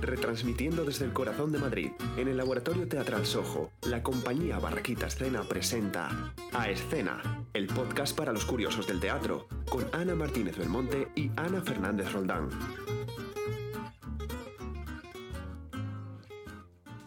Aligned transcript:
retransmitiendo 0.00 0.84
desde 0.84 1.04
el 1.04 1.12
corazón 1.12 1.52
de 1.52 1.58
Madrid, 1.58 1.90
en 2.16 2.28
el 2.28 2.36
Laboratorio 2.36 2.86
Teatral 2.88 3.26
Sojo, 3.26 3.70
la 3.82 4.02
compañía 4.02 4.58
Barraquita 4.58 5.06
Escena 5.06 5.42
presenta 5.42 6.32
A 6.52 6.68
Escena, 6.70 7.44
el 7.54 7.66
podcast 7.66 8.16
para 8.16 8.32
los 8.32 8.44
curiosos 8.44 8.86
del 8.86 9.00
teatro, 9.00 9.46
con 9.68 9.86
Ana 9.92 10.14
Martínez 10.14 10.56
Belmonte 10.56 11.08
y 11.14 11.30
Ana 11.36 11.60
Fernández 11.62 12.12
Roldán. 12.12 12.48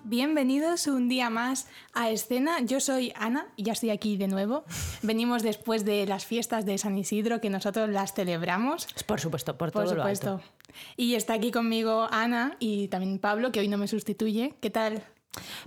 Bienvenidos 0.03 0.87
un 0.87 1.07
día 1.07 1.29
más 1.29 1.67
a 1.93 2.09
Escena. 2.09 2.61
Yo 2.61 2.79
soy 2.79 3.13
Ana 3.15 3.47
y 3.55 3.63
ya 3.63 3.73
estoy 3.73 3.91
aquí 3.91 4.17
de 4.17 4.27
nuevo. 4.27 4.63
Venimos 5.03 5.43
después 5.43 5.85
de 5.85 6.07
las 6.07 6.25
fiestas 6.25 6.65
de 6.65 6.79
San 6.79 6.97
Isidro 6.97 7.39
que 7.39 7.51
nosotros 7.51 7.89
las 7.89 8.13
celebramos. 8.13 8.87
Por 9.05 9.19
supuesto, 9.19 9.55
por 9.57 9.71
Por 9.71 9.83
todo 9.83 9.93
lo 9.95 10.01
supuesto. 10.01 10.31
alto. 10.31 10.58
Y 10.97 11.15
está 11.15 11.33
aquí 11.33 11.51
conmigo 11.51 12.07
Ana 12.11 12.57
y 12.59 12.87
también 12.87 13.19
Pablo, 13.19 13.51
que 13.51 13.59
hoy 13.59 13.67
no 13.67 13.77
me 13.77 13.87
sustituye. 13.87 14.55
¿Qué 14.61 14.69
tal? 14.69 15.03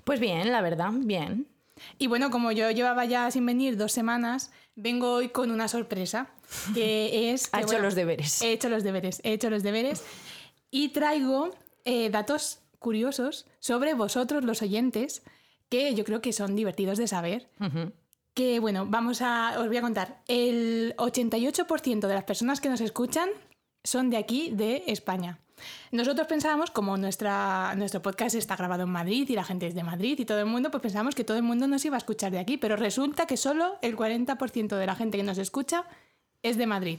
Pues 0.04 0.20
bien, 0.20 0.50
la 0.50 0.60
verdad, 0.60 0.90
bien. 0.92 1.46
Y 1.98 2.06
bueno, 2.06 2.30
como 2.30 2.52
yo 2.52 2.70
llevaba 2.70 3.04
ya 3.04 3.30
sin 3.30 3.46
venir 3.46 3.76
dos 3.76 3.92
semanas, 3.92 4.50
vengo 4.74 5.12
hoy 5.14 5.28
con 5.30 5.50
una 5.50 5.68
sorpresa, 5.68 6.30
que 6.74 7.30
es... 7.32 7.48
Ha 7.52 7.62
hecho 7.62 7.78
los 7.78 7.94
deberes. 7.94 8.42
He 8.42 8.52
hecho 8.52 8.68
los 8.68 8.82
deberes, 8.84 9.20
he 9.24 9.32
hecho 9.32 9.50
los 9.50 9.62
deberes. 9.62 10.04
Y 10.70 10.90
traigo 10.90 11.50
eh, 11.84 12.10
datos 12.10 12.60
curiosos 12.78 13.46
sobre 13.60 13.94
vosotros, 13.94 14.44
los 14.44 14.62
oyentes, 14.62 15.22
que 15.68 15.94
yo 15.94 16.04
creo 16.04 16.20
que 16.20 16.32
son 16.32 16.56
divertidos 16.56 16.98
de 16.98 17.06
saber. 17.06 17.48
Que 18.34 18.60
bueno, 18.60 18.86
vamos 18.86 19.22
a... 19.22 19.54
Os 19.58 19.66
voy 19.66 19.76
a 19.76 19.82
contar. 19.82 20.22
El 20.26 20.94
88% 20.96 22.06
de 22.06 22.14
las 22.14 22.24
personas 22.24 22.60
que 22.60 22.68
nos 22.68 22.80
escuchan 22.80 23.28
son 23.84 24.10
de 24.10 24.16
aquí, 24.16 24.50
de 24.52 24.84
España. 24.86 25.38
Nosotros 25.90 26.26
pensábamos, 26.26 26.70
como 26.70 26.96
nuestra, 26.96 27.74
nuestro 27.76 28.02
podcast 28.02 28.34
está 28.34 28.56
grabado 28.56 28.82
en 28.84 28.88
Madrid 28.88 29.28
y 29.28 29.34
la 29.34 29.44
gente 29.44 29.66
es 29.66 29.74
de 29.74 29.82
Madrid 29.82 30.18
y 30.18 30.24
todo 30.24 30.40
el 30.40 30.46
mundo, 30.46 30.70
pues 30.70 30.82
pensábamos 30.82 31.14
que 31.14 31.24
todo 31.24 31.36
el 31.36 31.42
mundo 31.42 31.68
nos 31.68 31.84
iba 31.84 31.96
a 31.96 31.98
escuchar 31.98 32.32
de 32.32 32.38
aquí, 32.38 32.56
pero 32.56 32.76
resulta 32.76 33.26
que 33.26 33.36
solo 33.36 33.76
el 33.82 33.96
40% 33.96 34.76
de 34.76 34.86
la 34.86 34.94
gente 34.94 35.18
que 35.18 35.24
nos 35.24 35.38
escucha 35.38 35.84
es 36.42 36.56
de 36.56 36.66
Madrid. 36.66 36.98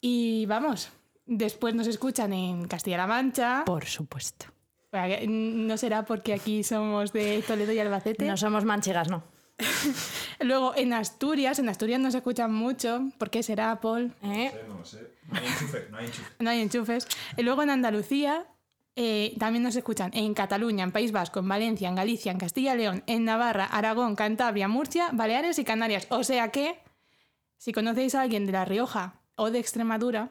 Y 0.00 0.46
vamos, 0.46 0.90
después 1.26 1.74
nos 1.74 1.86
escuchan 1.86 2.32
en 2.32 2.68
Castilla-La 2.68 3.06
Mancha. 3.06 3.62
Por 3.64 3.86
supuesto. 3.86 4.46
No 5.26 5.76
será 5.76 6.04
porque 6.04 6.32
aquí 6.32 6.62
somos 6.62 7.12
de 7.12 7.42
Toledo 7.46 7.72
y 7.72 7.78
Albacete. 7.78 8.26
No 8.26 8.36
somos 8.36 8.64
manchegas, 8.64 9.08
no. 9.08 9.22
Luego 10.40 10.74
en 10.76 10.92
Asturias, 10.92 11.58
en 11.58 11.68
Asturias 11.68 12.00
nos 12.00 12.14
escuchan 12.14 12.52
mucho. 12.52 13.10
¿Por 13.18 13.30
qué 13.30 13.42
será, 13.42 13.80
Paul? 13.80 14.14
¿Eh? 14.22 14.52
No 14.68 14.78
lo 14.78 14.84
sé. 14.84 15.18
No 15.28 15.38
hay 15.38 15.46
enchufe, 15.46 15.86
no 15.90 15.98
hay 15.98 16.06
enchufe. 16.06 16.32
No 16.38 16.50
hay 16.50 16.60
enchufes. 16.60 17.08
Y 17.36 17.42
luego 17.42 17.62
en 17.62 17.70
Andalucía 17.70 18.46
eh, 18.96 19.36
también 19.38 19.62
nos 19.62 19.76
escuchan 19.76 20.10
en 20.14 20.34
Cataluña, 20.34 20.84
en 20.84 20.92
País 20.92 21.12
Vasco, 21.12 21.40
en 21.40 21.48
Valencia, 21.48 21.88
en 21.88 21.94
Galicia, 21.94 22.32
en 22.32 22.38
Castilla 22.38 22.74
y 22.74 22.78
León, 22.78 23.04
en 23.06 23.24
Navarra, 23.24 23.64
Aragón, 23.64 24.16
Cantabria, 24.16 24.68
Murcia, 24.68 25.10
Baleares 25.12 25.58
y 25.58 25.64
Canarias. 25.64 26.06
O 26.10 26.24
sea 26.24 26.50
que, 26.50 26.80
si 27.58 27.72
conocéis 27.72 28.14
a 28.14 28.22
alguien 28.22 28.46
de 28.46 28.52
La 28.52 28.64
Rioja 28.64 29.20
o 29.36 29.50
de 29.50 29.58
Extremadura, 29.60 30.30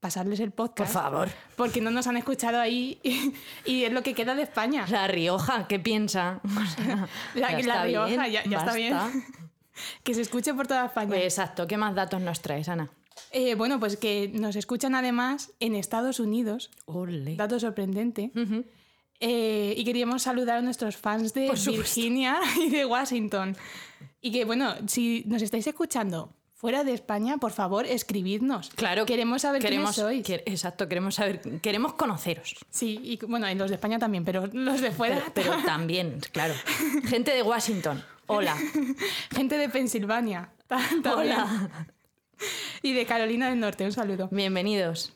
pasarles 0.00 0.40
el 0.40 0.50
Por 0.52 0.68
podcast. 0.68 0.92
favor. 0.92 1.28
Porque 1.56 1.80
no 1.80 1.90
nos 1.90 2.06
han 2.06 2.16
escuchado 2.16 2.60
ahí 2.60 2.98
y, 3.02 3.32
y 3.64 3.84
es 3.84 3.92
lo 3.92 4.02
que 4.02 4.14
queda 4.14 4.34
de 4.34 4.42
España. 4.42 4.86
La 4.90 5.06
Rioja, 5.08 5.66
¿qué 5.68 5.78
piensa? 5.78 6.40
O 6.44 6.66
sea, 6.82 7.08
La- 7.34 7.50
ya 7.50 7.52
la 7.52 7.58
está 7.60 7.84
Rioja, 7.84 8.06
bien, 8.06 8.32
ya- 8.32 8.44
ya 8.44 8.58
está 8.58 8.74
bien. 8.74 8.96
Que 10.02 10.12
se 10.12 10.22
escuche 10.22 10.52
por 10.54 10.66
toda 10.66 10.86
España. 10.86 11.08
Pues 11.08 11.22
exacto, 11.22 11.68
¿qué 11.68 11.76
más 11.76 11.94
datos 11.94 12.20
nos 12.20 12.40
traes, 12.40 12.68
Ana? 12.68 12.90
Eh, 13.30 13.54
bueno, 13.54 13.78
pues 13.78 13.96
que 13.96 14.28
nos 14.34 14.56
escuchan 14.56 14.96
además 14.96 15.52
en 15.60 15.76
Estados 15.76 16.18
Unidos. 16.18 16.70
Ole. 16.86 17.36
Dato 17.36 17.60
sorprendente. 17.60 18.32
Eh, 19.20 19.74
y 19.76 19.84
queríamos 19.84 20.22
saludar 20.22 20.58
a 20.58 20.62
nuestros 20.62 20.96
fans 20.96 21.32
de 21.34 21.46
Por. 21.48 21.58
Virginia 21.66 22.38
y 22.60 22.70
de 22.70 22.84
Washington. 22.86 23.56
Y 24.20 24.32
que, 24.32 24.44
bueno, 24.44 24.74
si 24.88 25.22
nos 25.26 25.42
estáis 25.42 25.66
escuchando 25.66 26.32
fuera 26.58 26.82
de 26.84 26.92
España, 26.92 27.38
por 27.38 27.52
favor, 27.52 27.86
escribidnos. 27.86 28.70
Claro, 28.74 29.06
Queremos 29.06 29.42
saber 29.42 29.62
queremos, 29.62 29.94
quiénes 29.94 30.24
sois. 30.24 30.26
que- 30.26 30.42
exacto, 30.52 30.88
queremos 30.88 31.14
saber, 31.14 31.40
queremos 31.62 31.94
conoceros. 31.94 32.56
Sí, 32.68 33.00
y 33.02 33.24
bueno, 33.26 33.46
en 33.46 33.56
los 33.58 33.70
de 33.70 33.76
España 33.76 33.98
también, 33.98 34.24
pero 34.24 34.48
los 34.52 34.80
de 34.80 34.90
fuera. 34.90 35.22
Pero, 35.34 35.52
pero 35.52 35.64
también, 35.64 36.18
claro. 36.32 36.54
Gente 37.04 37.30
de 37.32 37.42
Washington. 37.42 38.04
Hola. 38.26 38.56
Gente 39.30 39.56
de 39.56 39.68
Pensilvania. 39.68 40.50
Hola. 41.16 41.70
Y 42.82 42.92
de 42.92 43.06
Carolina 43.06 43.48
del 43.50 43.58
Norte, 43.60 43.84
un 43.84 43.92
saludo. 43.92 44.28
Bienvenidos. 44.30 45.12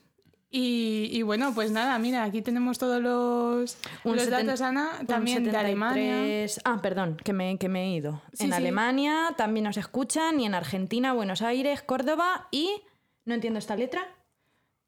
Y, 0.54 1.08
y 1.10 1.22
bueno, 1.22 1.54
pues 1.54 1.70
nada, 1.70 1.98
mira, 1.98 2.24
aquí 2.24 2.42
tenemos 2.42 2.78
todos 2.78 3.00
los, 3.00 3.78
Un 4.04 4.16
los 4.16 4.28
datos, 4.28 4.60
Ana, 4.60 5.00
también 5.06 5.44
de 5.44 5.56
Alemania. 5.56 6.12
73 6.12 6.60
Ah, 6.64 6.78
perdón, 6.82 7.16
que 7.16 7.32
me, 7.32 7.56
que 7.56 7.70
me 7.70 7.84
he 7.86 7.94
ido. 7.94 8.20
Sí, 8.34 8.44
en 8.44 8.50
sí. 8.50 8.56
Alemania 8.56 9.32
también 9.38 9.64
nos 9.64 9.78
escuchan 9.78 10.38
y 10.38 10.44
en 10.44 10.54
Argentina, 10.54 11.14
Buenos 11.14 11.40
Aires, 11.40 11.80
Córdoba 11.80 12.48
y... 12.50 12.82
No 13.24 13.32
entiendo 13.32 13.58
esta 13.58 13.76
letra. 13.76 14.06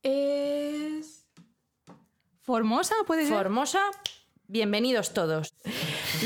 Es. 0.02 1.24
Formosa, 2.42 2.94
puede 3.06 3.24
ser. 3.26 3.34
Formosa. 3.34 3.80
Bienvenidos 4.46 5.14
todos. 5.14 5.54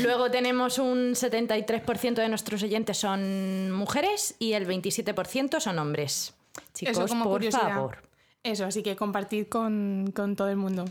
Luego 0.01 0.29
tenemos 0.29 0.79
un 0.79 1.13
73% 1.13 2.15
de 2.15 2.27
nuestros 2.27 2.61
oyentes 2.61 2.97
son 2.97 3.71
mujeres 3.71 4.35
y 4.37 4.51
el 4.51 4.67
27% 4.67 5.61
son 5.61 5.79
hombres. 5.79 6.33
Chicos, 6.73 7.09
por 7.09 7.23
curiosidad. 7.23 7.69
favor. 7.69 8.08
Eso, 8.43 8.65
así 8.65 8.83
que 8.83 8.95
compartid 8.95 9.47
con, 9.47 10.11
con 10.15 10.35
todo 10.35 10.49
el 10.49 10.55
mundo. 10.57 10.85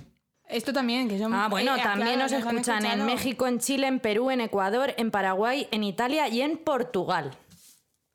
Esto 0.48 0.72
también, 0.72 1.08
que 1.08 1.18
son. 1.18 1.34
Ah, 1.34 1.48
bueno, 1.48 1.76
eh, 1.76 1.80
también 1.82 2.18
nos 2.18 2.32
han 2.32 2.40
escuchan 2.46 2.84
en. 2.86 3.04
México, 3.06 3.46
en 3.46 3.58
Chile, 3.58 3.86
en 3.86 4.00
Perú, 4.00 4.30
en 4.30 4.40
Ecuador, 4.40 4.94
en 4.96 5.10
Paraguay, 5.10 5.68
en 5.70 5.84
Italia 5.84 6.28
y 6.28 6.40
en 6.42 6.56
Portugal. 6.58 7.36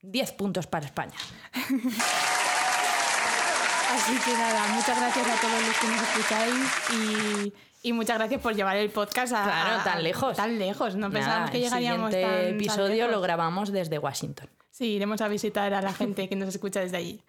10 0.02 0.32
puntos 0.34 0.68
para 0.68 0.86
España. 0.86 1.14
Así 3.94 4.14
que 4.26 4.34
nada, 4.34 4.68
muchas 4.74 4.98
gracias 5.00 5.28
a 5.28 5.42
todos 5.42 5.68
los 5.68 5.78
que 5.78 5.88
nos 5.88 6.02
escucháis 6.02 6.56
y, 7.84 7.88
y 7.90 7.94
muchas 7.94 8.18
gracias 8.18 8.42
por 8.42 8.56
llevar 8.56 8.76
el 8.78 8.90
podcast 8.90 9.34
a. 9.34 9.44
Claro, 9.44 9.80
a- 9.80 9.84
tan 9.84 10.04
lejos. 10.04 10.36
Tan 10.36 10.58
lejos, 10.60 10.96
no 10.96 11.10
pensábamos 11.12 11.40
Nada, 11.42 11.52
que 11.52 11.58
el 11.58 11.64
llegaríamos 11.66 12.12
siguiente 12.12 12.36
tan- 12.36 12.46
tan 12.46 12.56
episodio 12.56 13.04
lo 13.06 13.10
lejos. 13.12 13.24
grabamos 13.24 13.72
desde 13.72 14.00
Washington. 14.00 14.50
Sí, 14.72 14.86
iremos 14.94 15.22
a 15.22 15.28
visitar 15.28 15.72
a 15.76 15.82
la 15.84 15.94
gente 15.94 16.28
que 16.28 16.36
nos 16.36 16.50
escucha 16.50 16.80
desde 16.80 16.98
allí. 16.98 17.22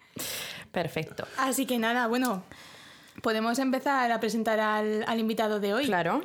Perfecto. 0.75 1.25
Así 1.37 1.65
que 1.65 1.79
nada, 1.79 2.07
bueno, 2.07 2.43
podemos 3.21 3.57
empezar 3.59 4.11
a 4.11 4.19
presentar 4.19 4.59
al, 4.59 5.05
al 5.07 5.19
invitado 5.19 5.61
de 5.61 5.73
hoy. 5.73 5.85
Claro. 5.85 6.23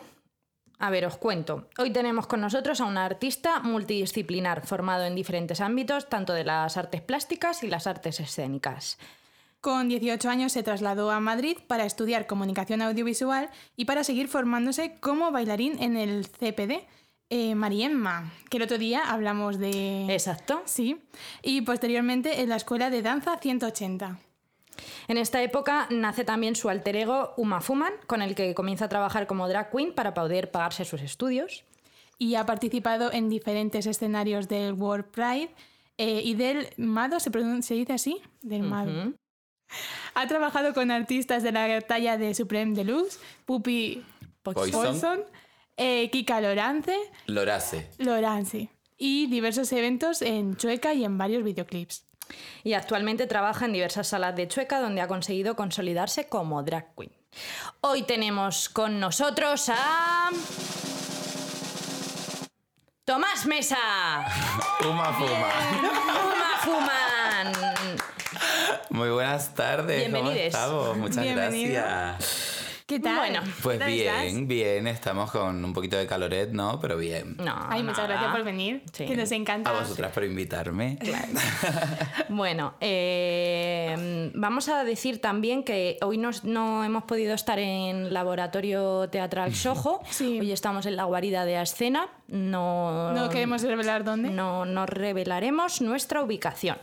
A 0.81 0.91
ver, 0.91 1.07
os 1.07 1.17
cuento. 1.19 1.69
Hoy 1.79 1.93
tenemos 1.93 2.27
con 2.27 2.41
nosotros 2.41 2.81
a 2.81 2.87
un 2.87 2.97
artista 2.97 3.61
multidisciplinar 3.61 4.67
formado 4.67 5.05
en 5.05 5.15
diferentes 5.15 5.61
ámbitos, 5.61 6.09
tanto 6.09 6.33
de 6.33 6.43
las 6.43 6.77
artes 6.77 7.01
plásticas 7.01 7.63
y 7.63 7.69
las 7.69 7.87
artes 7.87 8.19
escénicas. 8.19 8.99
Con 9.61 9.89
18 9.89 10.29
años 10.29 10.53
se 10.53 10.63
trasladó 10.63 11.11
a 11.11 11.21
Madrid 11.21 11.59
para 11.67 11.85
estudiar 11.85 12.27
comunicación 12.27 12.83
audiovisual 12.83 13.51
y 13.77 13.85
para 13.85 14.03
seguir 14.03 14.27
formándose 14.27 14.97
como 15.01 15.31
bailarín 15.31 15.81
en 15.81 15.97
el 15.97 16.27
CPD. 16.27 16.89
Eh, 17.29 17.55
Mariemma, 17.55 18.33
que 18.49 18.57
el 18.57 18.65
otro 18.65 18.79
día 18.79 19.03
hablamos 19.09 19.59
de... 19.59 20.13
Exacto. 20.13 20.63
Sí. 20.65 21.01
Y 21.43 21.61
posteriormente 21.61 22.41
en 22.41 22.49
la 22.49 22.57
Escuela 22.57 22.91
de 22.91 23.03
Danza 23.03 23.37
180. 23.37 24.19
En 25.09 25.19
esta 25.19 25.43
época 25.43 25.87
nace 25.91 26.25
también 26.25 26.57
su 26.57 26.69
alter 26.69 26.97
ego 26.97 27.35
Uma 27.37 27.61
Fuman, 27.61 27.93
con 28.07 28.23
el 28.23 28.35
que 28.35 28.55
comienza 28.55 28.87
a 28.87 28.89
trabajar 28.89 29.27
como 29.27 29.49
drag 29.49 29.71
queen 29.71 29.95
para 29.95 30.15
poder 30.15 30.51
pagarse 30.51 30.85
sus 30.85 31.03
estudios. 31.03 31.65
Y 32.19 32.35
ha 32.35 32.47
participado 32.47 33.13
en 33.13 33.29
diferentes 33.29 33.87
escenarios 33.87 34.49
del 34.49 34.75
World 34.75 35.07
Pride 35.07 35.51
eh, 35.97 36.21
y 36.25 36.35
del 36.35 36.69
MADO, 36.77 37.19
¿se, 37.21 37.31
dice 37.75 37.93
así? 37.93 38.21
Del 38.43 38.63
MADO. 38.63 39.13
Ha 40.15 40.27
trabajado 40.27 40.75
con 40.75 40.91
artistas 40.91 41.43
de 41.43 41.53
la 41.53 41.81
talla 41.81 42.19
de 42.19 42.35
Supreme 42.35 42.75
Deluxe, 42.75 43.21
Puppy 43.47 44.05
Poison. 44.43 44.71
Poison, 44.71 45.21
eh, 45.77 46.11
Kika 46.11 46.41
Lorance, 46.41 46.95
Lorace. 47.27 47.89
Lorance 47.99 48.69
y 49.01 49.27
diversos 49.29 49.73
eventos 49.73 50.21
en 50.21 50.57
Chueca 50.57 50.93
y 50.93 51.05
en 51.05 51.17
varios 51.17 51.43
videoclips. 51.43 52.05
Y 52.65 52.75
actualmente 52.75 53.27
trabaja 53.27 53.65
en 53.67 53.73
diversas 53.73 54.09
salas 54.09 54.37
de 54.37 54.49
Chueca 54.49 54.81
donde 54.81 55.01
ha 55.01 55.09
conseguido 55.09 55.57
consolidarse 55.57 56.29
como 56.29 56.63
drag 56.63 56.95
queen. 56.97 57.13
Hoy 57.81 58.03
tenemos 58.03 58.69
con 58.69 59.01
nosotros 59.01 59.69
a... 59.69 60.31
Tomás 63.05 63.47
Mesa. 63.47 63.77
Uma 64.89 65.13
Fuma. 65.13 65.53
Uma 66.23 66.59
Fuman. 66.63 67.53
Muy 68.91 69.09
buenas 69.11 69.55
tardes. 69.55 70.05
¿Cómo 70.05 70.13
Bienvenides. 70.23 70.55
estamos? 70.55 70.97
Muchas 70.97 71.25
Bienvenido. 71.25 71.83
gracias. 71.83 72.60
¿Qué 72.91 72.99
tal? 72.99 73.19
Bueno, 73.19 73.41
Pues 73.63 73.87
bien, 73.87 74.49
bien, 74.49 74.89
estamos 74.89 75.31
con 75.31 75.65
un 75.65 75.73
poquito 75.73 75.97
de 75.97 76.09
caloret, 76.09 76.51
¿no? 76.51 76.81
Pero 76.81 76.97
bien. 76.97 77.37
No, 77.39 77.55
Ay, 77.69 77.85
muchas 77.85 77.99
nada. 77.99 78.09
gracias 78.09 78.33
por 78.33 78.43
venir. 78.45 78.83
Sí. 78.93 79.07
Que 79.07 79.17
nos 79.17 79.31
encanta. 79.31 79.71
A 79.71 79.81
vosotras 79.81 80.11
por 80.11 80.25
invitarme. 80.25 80.99
Bueno, 82.29 82.75
eh, 82.81 84.31
vamos 84.35 84.69
a 84.69 84.83
decir 84.85 85.21
también 85.21 85.63
que 85.65 85.99
hoy 86.03 86.17
nos- 86.19 86.45
no 86.45 86.85
hemos 86.85 87.05
podido 87.05 87.35
estar 87.35 87.59
en 87.59 88.13
Laboratorio 88.13 89.09
Teatral 89.09 89.55
Soho. 89.55 90.01
Sí. 90.11 90.41
Hoy 90.41 90.51
estamos 90.53 90.87
en 90.87 90.97
la 90.97 91.05
guarida 91.05 91.45
de 91.45 91.57
Ascena. 91.57 92.09
No, 92.29 93.13
No 93.13 93.29
queremos 93.31 93.63
revelar 93.63 94.05
dónde. 94.05 94.31
No, 94.31 94.65
no 94.65 94.87
revelaremos 94.87 95.81
nuestra 95.81 96.23
ubicación. 96.23 96.77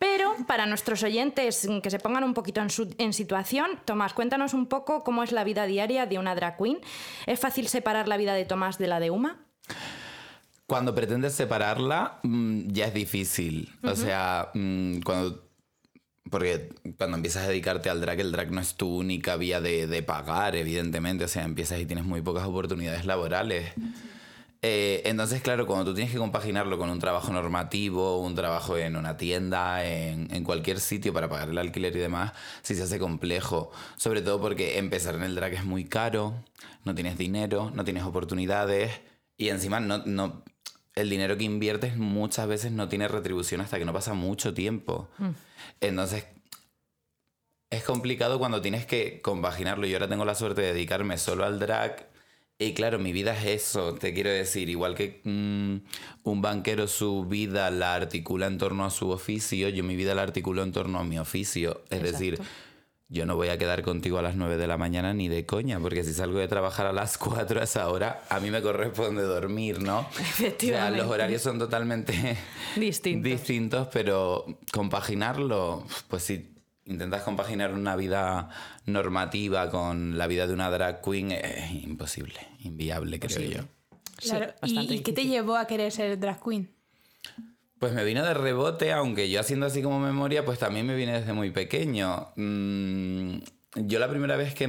Pero 0.00 0.34
para 0.46 0.64
nuestros 0.64 1.02
oyentes 1.02 1.68
que 1.82 1.90
se 1.90 1.98
pongan 1.98 2.24
un 2.24 2.32
poquito 2.32 2.62
en, 2.62 2.70
su- 2.70 2.92
en 2.96 3.12
situación, 3.12 3.68
Tomás, 3.84 4.14
cuéntanos 4.14 4.54
un 4.54 4.66
poco 4.66 5.04
cómo 5.04 5.22
es 5.22 5.30
la 5.30 5.44
vida 5.44 5.66
diaria 5.66 6.06
de 6.06 6.18
una 6.18 6.34
drag 6.34 6.56
queen. 6.56 6.78
¿Es 7.26 7.38
fácil 7.38 7.68
separar 7.68 8.08
la 8.08 8.16
vida 8.16 8.32
de 8.32 8.46
Tomás 8.46 8.78
de 8.78 8.86
la 8.88 8.98
de 8.98 9.10
Uma? 9.10 9.44
Cuando 10.66 10.94
pretendes 10.94 11.34
separarla, 11.34 12.18
mm, 12.22 12.68
ya 12.72 12.86
es 12.86 12.94
difícil. 12.94 13.68
O 13.82 13.94
sea, 13.94 14.50
mm, 14.54 15.00
cuando. 15.02 15.46
Porque 16.30 16.70
cuando 16.96 17.16
empiezas 17.16 17.44
a 17.44 17.48
dedicarte 17.48 17.90
al 17.90 18.00
drag, 18.00 18.20
el 18.20 18.32
drag 18.32 18.52
no 18.52 18.60
es 18.60 18.76
tu 18.76 18.88
única 18.96 19.36
vía 19.36 19.60
de, 19.60 19.86
de 19.86 20.02
pagar, 20.02 20.54
evidentemente. 20.56 21.24
O 21.24 21.28
sea, 21.28 21.42
empiezas 21.44 21.78
y 21.80 21.84
tienes 21.86 22.04
muy 22.06 22.22
pocas 22.22 22.46
oportunidades 22.46 23.04
laborales. 23.04 23.72
Eh, 24.62 25.02
entonces, 25.06 25.40
claro, 25.40 25.66
cuando 25.66 25.86
tú 25.86 25.94
tienes 25.94 26.12
que 26.12 26.18
compaginarlo 26.18 26.76
con 26.76 26.90
un 26.90 26.98
trabajo 26.98 27.32
normativo, 27.32 28.20
un 28.20 28.34
trabajo 28.34 28.76
en 28.76 28.96
una 28.96 29.16
tienda, 29.16 29.86
en, 29.86 30.28
en 30.34 30.44
cualquier 30.44 30.80
sitio 30.80 31.14
para 31.14 31.28
pagar 31.28 31.48
el 31.48 31.58
alquiler 31.58 31.96
y 31.96 31.98
demás, 31.98 32.32
sí 32.62 32.74
se 32.74 32.82
hace 32.82 32.98
complejo. 32.98 33.70
Sobre 33.96 34.20
todo 34.20 34.40
porque 34.40 34.78
empezar 34.78 35.14
en 35.14 35.22
el 35.22 35.34
drag 35.34 35.54
es 35.54 35.64
muy 35.64 35.84
caro, 35.84 36.34
no 36.84 36.94
tienes 36.94 37.16
dinero, 37.16 37.70
no 37.74 37.84
tienes 37.84 38.04
oportunidades 38.04 39.00
y 39.38 39.48
encima 39.48 39.80
no, 39.80 40.02
no, 40.04 40.44
el 40.94 41.08
dinero 41.08 41.36
que 41.38 41.44
inviertes 41.44 41.96
muchas 41.96 42.46
veces 42.46 42.72
no 42.72 42.88
tiene 42.88 43.08
retribución 43.08 43.62
hasta 43.62 43.78
que 43.78 43.84
no 43.84 43.92
pasa 43.92 44.12
mucho 44.12 44.52
tiempo. 44.52 45.08
Entonces, 45.80 46.26
es 47.70 47.84
complicado 47.84 48.38
cuando 48.38 48.60
tienes 48.60 48.84
que 48.84 49.20
compaginarlo. 49.22 49.86
Yo 49.86 49.96
ahora 49.96 50.08
tengo 50.08 50.24
la 50.24 50.34
suerte 50.34 50.60
de 50.60 50.72
dedicarme 50.74 51.16
solo 51.16 51.44
al 51.44 51.58
drag. 51.58 52.09
Y 52.62 52.74
claro, 52.74 52.98
mi 52.98 53.12
vida 53.14 53.34
es 53.34 53.46
eso, 53.46 53.94
te 53.94 54.12
quiero 54.12 54.28
decir, 54.28 54.68
igual 54.68 54.94
que 54.94 55.22
mm, 55.24 55.76
un 56.24 56.42
banquero 56.42 56.86
su 56.88 57.24
vida 57.24 57.70
la 57.70 57.94
articula 57.94 58.46
en 58.48 58.58
torno 58.58 58.84
a 58.84 58.90
su 58.90 59.08
oficio, 59.08 59.70
yo 59.70 59.82
mi 59.82 59.96
vida 59.96 60.14
la 60.14 60.20
articulo 60.20 60.62
en 60.62 60.70
torno 60.70 60.98
a 60.98 61.04
mi 61.04 61.18
oficio. 61.18 61.82
Es 61.88 62.02
decir, 62.02 62.38
yo 63.08 63.24
no 63.24 63.34
voy 63.34 63.48
a 63.48 63.56
quedar 63.56 63.80
contigo 63.80 64.18
a 64.18 64.22
las 64.22 64.36
9 64.36 64.58
de 64.58 64.66
la 64.66 64.76
mañana 64.76 65.14
ni 65.14 65.28
de 65.28 65.46
coña, 65.46 65.80
porque 65.80 66.04
si 66.04 66.12
salgo 66.12 66.38
de 66.38 66.48
trabajar 66.48 66.84
a 66.86 66.92
las 66.92 67.16
4 67.18 67.60
a 67.60 67.64
esa 67.64 67.88
hora, 67.88 68.24
a 68.28 68.40
mí 68.40 68.50
me 68.50 68.60
corresponde 68.60 69.22
dormir, 69.22 69.80
¿no? 69.80 70.06
Efectivamente. 70.20 70.66
O 70.70 70.76
sea, 70.76 70.90
los 70.90 71.06
horarios 71.10 71.40
son 71.40 71.58
totalmente 71.58 72.36
Distintos. 72.76 73.24
distintos, 73.24 73.88
pero 73.90 74.44
compaginarlo, 74.70 75.86
pues 76.08 76.24
si 76.24 76.46
intentas 76.84 77.22
compaginar 77.22 77.72
una 77.72 77.96
vida 77.96 78.50
normativa 78.84 79.70
con 79.70 80.18
la 80.18 80.26
vida 80.26 80.46
de 80.46 80.52
una 80.52 80.70
drag 80.70 81.00
queen, 81.00 81.30
es 81.32 81.70
imposible, 81.72 82.34
inviable, 82.62 83.18
creo 83.20 83.40
yo. 83.50 83.60
Claro. 84.16 84.52
Sí, 84.62 84.78
¿Y, 84.78 84.98
qué 85.00 85.12
te 85.12 85.26
llevó 85.26 85.56
a 85.56 85.66
querer 85.66 85.90
ser 85.92 86.18
drag 86.18 86.42
queen? 86.42 86.70
Pues 87.78 87.94
me 87.94 88.04
vino 88.04 88.24
de 88.24 88.34
rebote, 88.34 88.92
aunque 88.92 89.30
yo 89.30 89.40
haciendo 89.40 89.66
así 89.66 89.82
como 89.82 89.98
memoria, 89.98 90.44
pues 90.44 90.58
también 90.58 90.86
me 90.86 90.94
viene 90.94 91.12
desde 91.18 91.32
muy 91.32 91.50
pequeño. 91.50 92.28
Mm, 92.36 93.38
yo 93.76 93.98
la 93.98 94.10
primera 94.10 94.36
vez 94.36 94.54
que 94.54 94.68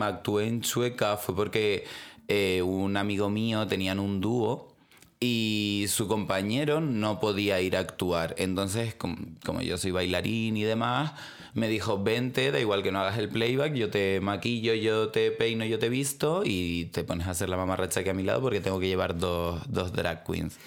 actué 0.00 0.46
en 0.46 0.62
Chueca 0.62 1.18
fue 1.18 1.36
porque 1.36 1.84
eh, 2.28 2.62
un 2.62 2.96
amigo 2.96 3.28
mío 3.28 3.66
tenían 3.66 3.98
un 3.98 4.20
dúo 4.22 4.74
y 5.20 5.84
su 5.88 6.08
compañero 6.08 6.80
no 6.80 7.20
podía 7.20 7.60
ir 7.60 7.76
a 7.76 7.80
actuar. 7.80 8.34
Entonces, 8.38 8.94
com- 8.94 9.34
como 9.44 9.60
yo 9.60 9.76
soy 9.76 9.90
bailarín 9.90 10.56
y 10.56 10.62
demás, 10.62 11.12
me 11.56 11.68
dijo, 11.68 12.02
vente, 12.02 12.52
da 12.52 12.60
igual 12.60 12.82
que 12.82 12.92
no 12.92 13.00
hagas 13.00 13.16
el 13.16 13.30
playback, 13.30 13.72
yo 13.72 13.88
te 13.88 14.20
maquillo, 14.20 14.74
yo 14.74 15.08
te 15.08 15.30
peino, 15.30 15.64
yo 15.64 15.78
te 15.78 15.88
visto 15.88 16.42
y 16.44 16.90
te 16.92 17.02
pones 17.02 17.26
a 17.26 17.30
hacer 17.30 17.48
la 17.48 17.56
mamarracha 17.56 18.00
aquí 18.00 18.10
a 18.10 18.14
mi 18.14 18.22
lado 18.22 18.42
porque 18.42 18.60
tengo 18.60 18.78
que 18.78 18.86
llevar 18.88 19.18
dos, 19.18 19.62
dos 19.66 19.90
drag 19.94 20.22
queens. 20.22 20.58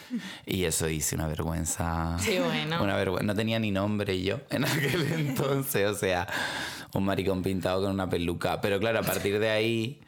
Y 0.47 0.63
eso 0.63 0.89
hice 0.89 1.13
una 1.13 1.27
vergüenza. 1.27 2.17
Sí, 2.17 2.39
bueno. 2.43 2.83
Una 2.83 2.95
vergüenza. 2.95 3.23
No 3.23 3.35
tenía 3.35 3.59
ni 3.59 3.69
nombre 3.69 4.19
yo 4.19 4.39
en 4.49 4.65
aquel 4.65 5.13
entonces, 5.13 5.87
o 5.87 5.93
sea, 5.93 6.27
un 6.95 7.05
maricón 7.05 7.43
pintado 7.43 7.83
con 7.83 7.91
una 7.91 8.09
peluca. 8.09 8.59
Pero 8.59 8.79
claro, 8.79 8.97
a 8.97 9.03
partir 9.03 9.37
de 9.37 9.51
ahí, 9.51 10.01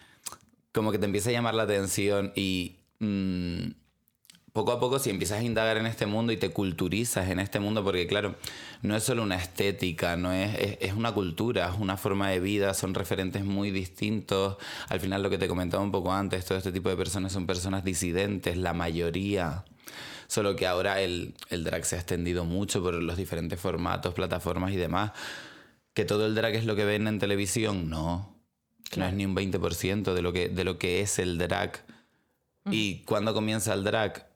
como 0.72 0.92
que 0.92 0.98
te 0.98 1.06
empieza 1.06 1.30
a 1.30 1.34
llamar 1.34 1.54
la 1.54 1.64
atención 1.64 2.34
y... 2.36 2.78
mm, 3.00 3.81
poco 4.54 4.74
a 4.74 4.80
poco 4.80 5.00
si 5.00 5.10
empiezas 5.10 5.40
a 5.40 5.44
indagar 5.44 5.78
en 5.78 5.86
este 5.86 6.06
mundo 6.06 6.34
y 6.34 6.38
te 6.38 6.50
culturizas 6.50 7.30
en 7.30 7.40
este 7.40 7.60
mundo, 7.60 7.84
porque 7.84 8.06
claro, 8.08 8.36
no 8.82 8.96
es 8.96 9.04
solo 9.04 9.24
una 9.24 9.36
estética, 9.36 10.18
no 10.18 10.34
es, 10.34 10.54
es, 10.60 10.78
es 10.82 10.94
una 10.94 11.14
cultura, 11.14 11.70
es 11.74 11.80
una 11.80 11.96
forma 11.98 12.30
de 12.30 12.40
vida, 12.40 12.74
son 12.74 12.94
referentes 12.94 13.46
muy 13.46 13.72
distintos. 13.72 14.58
Al 14.90 15.00
final 15.00 15.24
lo 15.24 15.30
que 15.30 15.38
te 15.38 15.48
comentaba 15.48 15.84
un 15.84 15.92
poco 15.92 16.12
antes, 16.12 16.46
todo 16.46 16.58
este 16.58 16.72
tipo 16.72 16.90
de 16.90 16.98
personas 16.98 17.32
son 17.32 17.48
personas 17.48 17.84
disidentes, 17.84 18.58
la 18.58 18.74
mayoría. 18.74 19.64
Solo 20.28 20.56
que 20.56 20.68
ahora 20.68 21.02
el, 21.02 21.34
el 21.50 21.64
drag 21.64 21.86
se 21.86 21.96
ha 21.96 22.00
extendido 22.00 22.46
mucho 22.46 22.82
por 22.82 22.94
los 22.94 23.18
diferentes 23.18 23.60
formatos, 23.60 24.14
plataformas 24.14 24.72
y 24.72 24.78
demás. 24.78 25.12
Que 25.94 26.06
todo 26.06 26.26
el 26.26 26.36
drag 26.36 26.56
es 26.56 26.66
lo 26.66 26.76
que 26.76 26.86
ven 26.86 27.08
en 27.08 27.20
televisión, 27.20 27.90
no. 27.90 28.34
No 28.96 29.06
es 29.06 29.14
ni 29.14 29.26
un 29.26 29.36
20% 29.36 30.14
de 30.14 30.22
lo 30.22 30.34
que, 30.34 30.50
de 30.50 30.64
lo 30.64 30.78
que 30.78 31.02
es 31.02 31.20
el 31.20 31.38
drag. 31.38 31.84
¿Y 32.70 33.04
cuándo 33.04 33.34
comienza 33.34 33.74
el 33.74 33.84
drag? 33.84 34.31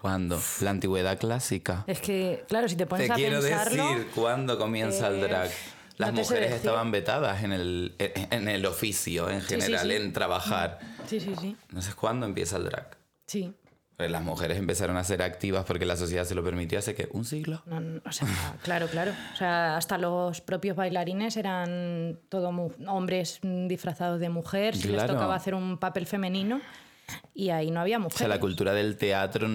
¿Cuándo? 0.00 0.40
La 0.60 0.70
antigüedad 0.70 1.18
clásica. 1.18 1.84
Es 1.86 2.00
que, 2.00 2.44
claro, 2.48 2.68
si 2.68 2.74
te 2.76 2.86
pones 2.86 3.06
Te 3.06 3.12
a 3.12 3.16
quiero 3.16 3.40
pensarlo... 3.40 3.88
decir 3.90 4.08
cuándo 4.14 4.58
comienza 4.58 5.06
el 5.08 5.16
eh, 5.16 5.28
drag. 5.28 5.50
Las 5.96 6.12
no 6.12 6.20
mujeres 6.20 6.52
estaban 6.52 6.90
vetadas 6.90 7.44
en 7.44 7.52
el, 7.52 7.94
en 7.98 8.48
el 8.48 8.66
oficio 8.66 9.30
en 9.30 9.42
sí, 9.42 9.46
general, 9.48 9.88
sí. 9.88 9.94
en 9.94 10.12
trabajar. 10.12 10.80
Sí, 11.06 11.20
sí, 11.20 11.32
sí. 11.40 11.56
Entonces, 11.68 11.94
¿cuándo 11.94 12.26
empieza 12.26 12.56
el 12.56 12.64
drag? 12.64 12.96
Sí. 13.26 13.54
Pues 13.96 14.10
las 14.10 14.22
mujeres 14.22 14.58
empezaron 14.58 14.96
a 14.96 15.04
ser 15.04 15.22
activas 15.22 15.64
porque 15.66 15.86
la 15.86 15.96
sociedad 15.96 16.24
se 16.24 16.34
lo 16.34 16.42
permitió 16.42 16.80
hace 16.80 16.96
que 16.96 17.08
un 17.12 17.24
siglo. 17.24 17.62
No, 17.66 17.78
no, 17.78 18.00
o 18.04 18.10
sea, 18.10 18.26
claro, 18.64 18.88
claro. 18.88 19.12
O 19.34 19.36
sea, 19.36 19.76
hasta 19.76 19.98
los 19.98 20.40
propios 20.40 20.74
bailarines 20.74 21.36
eran 21.36 22.18
todo 22.28 22.48
hombres 22.88 23.38
disfrazados 23.42 24.18
de 24.18 24.30
mujer, 24.30 24.74
si 24.74 24.88
les 24.88 24.94
Claro. 24.96 25.12
tocaba 25.12 25.36
hacer 25.36 25.54
un 25.54 25.78
papel 25.78 26.06
femenino 26.06 26.60
y 27.34 27.50
ahí 27.50 27.70
no 27.70 27.80
había 27.80 27.96
O 27.96 28.00
mujeres. 28.00 28.18
sea, 28.18 28.28
la 28.28 28.40
cultura 28.40 28.72
del 28.72 28.96
teatro, 28.96 29.48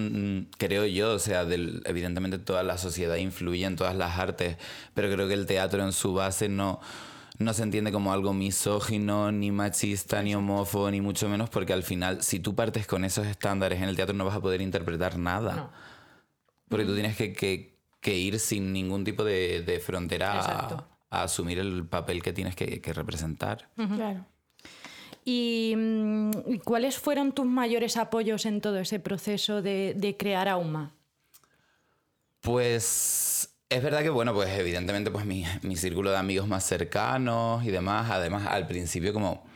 creo 0.58 0.86
yo, 0.86 1.12
o 1.14 1.18
sea, 1.18 1.44
del- 1.44 1.82
evidentemente 1.86 2.38
toda 2.38 2.62
la 2.62 2.78
sociedad 2.78 3.16
influye 3.16 3.64
en 3.64 3.76
todas 3.76 3.94
las 3.96 4.18
artes, 4.18 4.56
pero 4.94 5.10
creo 5.12 5.28
que 5.28 5.34
el 5.34 5.46
teatro 5.46 5.82
en 5.82 5.92
su 5.92 6.12
base 6.14 6.48
no, 6.48 6.80
no 7.38 7.52
se 7.54 7.62
entiende 7.62 7.92
como 7.92 8.12
algo 8.12 8.32
misógino, 8.34 9.30
ni 9.32 9.50
machista, 9.52 10.22
ni 10.22 10.34
homófobo, 10.34 10.90
ni 10.90 11.00
mucho 11.00 11.28
menos, 11.28 11.50
porque 11.50 11.72
al 11.72 11.82
final, 11.84 12.22
si 12.22 12.40
tú 12.40 12.54
partes 12.54 12.86
con 12.86 13.04
esos 13.04 13.26
estándares 13.26 13.80
en 13.80 13.88
el 13.88 13.96
teatro, 13.96 14.14
no 14.14 14.24
vas 14.24 14.36
a 14.36 14.40
poder 14.40 14.60
interpretar 14.60 15.18
nada. 15.18 15.54
No. 15.54 15.70
Porque 16.68 16.84
tú 16.84 16.94
tienes 16.94 17.16
que, 17.16 17.32
que- 17.32 17.78
que 18.00 18.16
ir 18.16 18.38
sin 18.38 18.72
ningún 18.72 19.02
tipo 19.04 19.24
de, 19.24 19.62
de 19.62 19.80
frontera 19.80 20.40
a, 20.40 20.86
a 21.10 21.22
asumir 21.24 21.58
el 21.58 21.84
papel 21.86 22.22
que 22.22 22.32
tienes 22.32 22.54
que, 22.54 22.80
que 22.80 22.92
representar. 22.92 23.68
Claro. 23.74 24.24
¿Y, 25.30 25.74
mm, 25.76 26.30
y 26.46 26.58
cuáles 26.60 26.96
fueron 26.96 27.32
tus 27.32 27.44
mayores 27.44 27.98
apoyos 27.98 28.46
en 28.46 28.62
todo 28.62 28.78
ese 28.78 28.98
proceso 28.98 29.60
de, 29.60 29.92
de 29.94 30.16
crear 30.16 30.48
Auma? 30.48 30.94
Pues 32.40 33.50
es 33.68 33.82
verdad 33.82 34.02
que, 34.02 34.08
bueno, 34.08 34.32
pues 34.32 34.48
evidentemente 34.58 35.10
pues 35.10 35.26
mi, 35.26 35.44
mi 35.60 35.76
círculo 35.76 36.10
de 36.12 36.16
amigos 36.16 36.48
más 36.48 36.64
cercanos 36.64 37.62
y 37.62 37.70
demás, 37.70 38.10
además 38.10 38.46
al 38.46 38.66
principio 38.66 39.12
como 39.12 39.46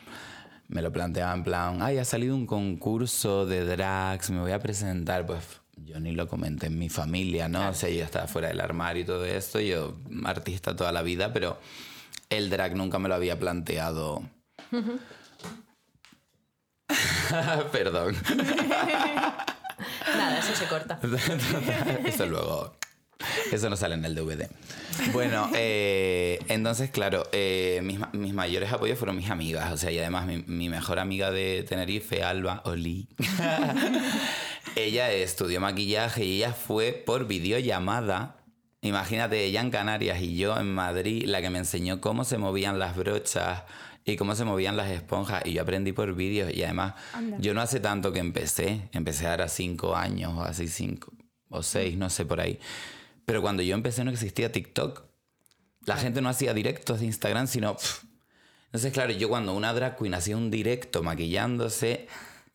me 0.68 0.82
lo 0.82 0.92
planteaba 0.92 1.32
en 1.32 1.42
plan, 1.42 1.80
ay, 1.80 1.96
ha 1.96 2.04
salido 2.04 2.34
un 2.34 2.46
concurso 2.46 3.46
de 3.46 3.64
drags, 3.64 4.28
me 4.28 4.40
voy 4.40 4.52
a 4.52 4.58
presentar, 4.58 5.24
pues 5.24 5.42
yo 5.76 5.98
ni 6.00 6.12
lo 6.12 6.28
comenté 6.28 6.66
en 6.66 6.78
mi 6.78 6.90
familia, 6.90 7.48
¿no? 7.48 7.70
O 7.70 7.74
sea, 7.74 7.88
yo 7.88 8.04
estaba 8.04 8.26
fuera 8.26 8.48
del 8.48 8.60
armario 8.60 9.04
y 9.04 9.06
todo 9.06 9.24
esto, 9.24 9.58
yo 9.58 9.96
artista 10.26 10.76
toda 10.76 10.92
la 10.92 11.00
vida, 11.00 11.32
pero 11.32 11.56
el 12.28 12.50
drag 12.50 12.76
nunca 12.76 12.98
me 12.98 13.08
lo 13.08 13.14
había 13.14 13.38
planteado. 13.38 14.22
Perdón. 17.72 18.16
Nada, 20.16 20.38
eso 20.38 20.54
se 20.54 20.66
corta. 20.66 20.98
Eso 22.04 22.26
luego. 22.26 22.76
Eso 23.52 23.70
no 23.70 23.76
sale 23.76 23.94
en 23.94 24.04
el 24.04 24.14
DVD. 24.16 24.48
Bueno, 25.12 25.48
eh, 25.54 26.40
entonces, 26.48 26.90
claro, 26.90 27.24
eh, 27.32 27.80
mis, 27.84 27.98
ma- 27.98 28.10
mis 28.12 28.34
mayores 28.34 28.72
apoyos 28.72 28.98
fueron 28.98 29.16
mis 29.16 29.30
amigas. 29.30 29.72
O 29.72 29.76
sea, 29.76 29.90
y 29.92 29.98
además 29.98 30.26
mi, 30.26 30.38
mi 30.46 30.68
mejor 30.68 30.98
amiga 30.98 31.30
de 31.30 31.62
Tenerife, 31.68 32.22
Alba 32.24 32.62
Oli, 32.64 33.08
ella 34.74 35.10
estudió 35.12 35.60
maquillaje 35.60 36.24
y 36.24 36.36
ella 36.38 36.52
fue 36.52 36.92
por 36.92 37.26
videollamada 37.26 38.36
Imagínate, 38.84 39.44
ella 39.44 39.60
en 39.60 39.70
Canarias 39.70 40.20
y 40.20 40.36
yo 40.36 40.58
en 40.58 40.74
Madrid, 40.74 41.22
la 41.26 41.40
que 41.40 41.50
me 41.50 41.58
enseñó 41.60 42.00
cómo 42.00 42.24
se 42.24 42.36
movían 42.36 42.80
las 42.80 42.96
brochas 42.96 43.62
y 44.04 44.16
cómo 44.16 44.34
se 44.34 44.44
movían 44.44 44.76
las 44.76 44.90
esponjas. 44.90 45.42
Y 45.46 45.52
yo 45.54 45.62
aprendí 45.62 45.92
por 45.92 46.14
vídeos. 46.14 46.52
Y 46.52 46.62
además, 46.64 46.94
Anda. 47.12 47.36
yo 47.40 47.54
no 47.54 47.60
hace 47.60 47.80
tanto 47.80 48.12
que 48.12 48.18
empecé. 48.18 48.88
Empecé 48.92 49.26
ahora 49.28 49.48
cinco 49.48 49.94
años 49.96 50.32
o 50.36 50.42
así, 50.42 50.68
cinco 50.68 51.12
o 51.48 51.62
seis, 51.62 51.96
no 51.96 52.10
sé 52.10 52.24
por 52.26 52.40
ahí. 52.40 52.58
Pero 53.24 53.42
cuando 53.42 53.62
yo 53.62 53.74
empecé 53.74 54.04
no 54.04 54.10
existía 54.10 54.50
TikTok. 54.50 55.04
La 55.84 55.96
gente 55.96 56.20
no 56.22 56.28
hacía 56.28 56.54
directos 56.54 57.00
de 57.00 57.06
Instagram, 57.06 57.46
sino... 57.46 57.76
pf. 57.76 58.06
Entonces, 58.66 58.92
claro, 58.92 59.12
yo 59.12 59.28
cuando 59.28 59.52
una 59.54 59.72
drag 59.74 59.98
queen 59.98 60.14
hacía 60.14 60.36
un 60.36 60.50
directo 60.50 61.02
maquillándose 61.02 62.06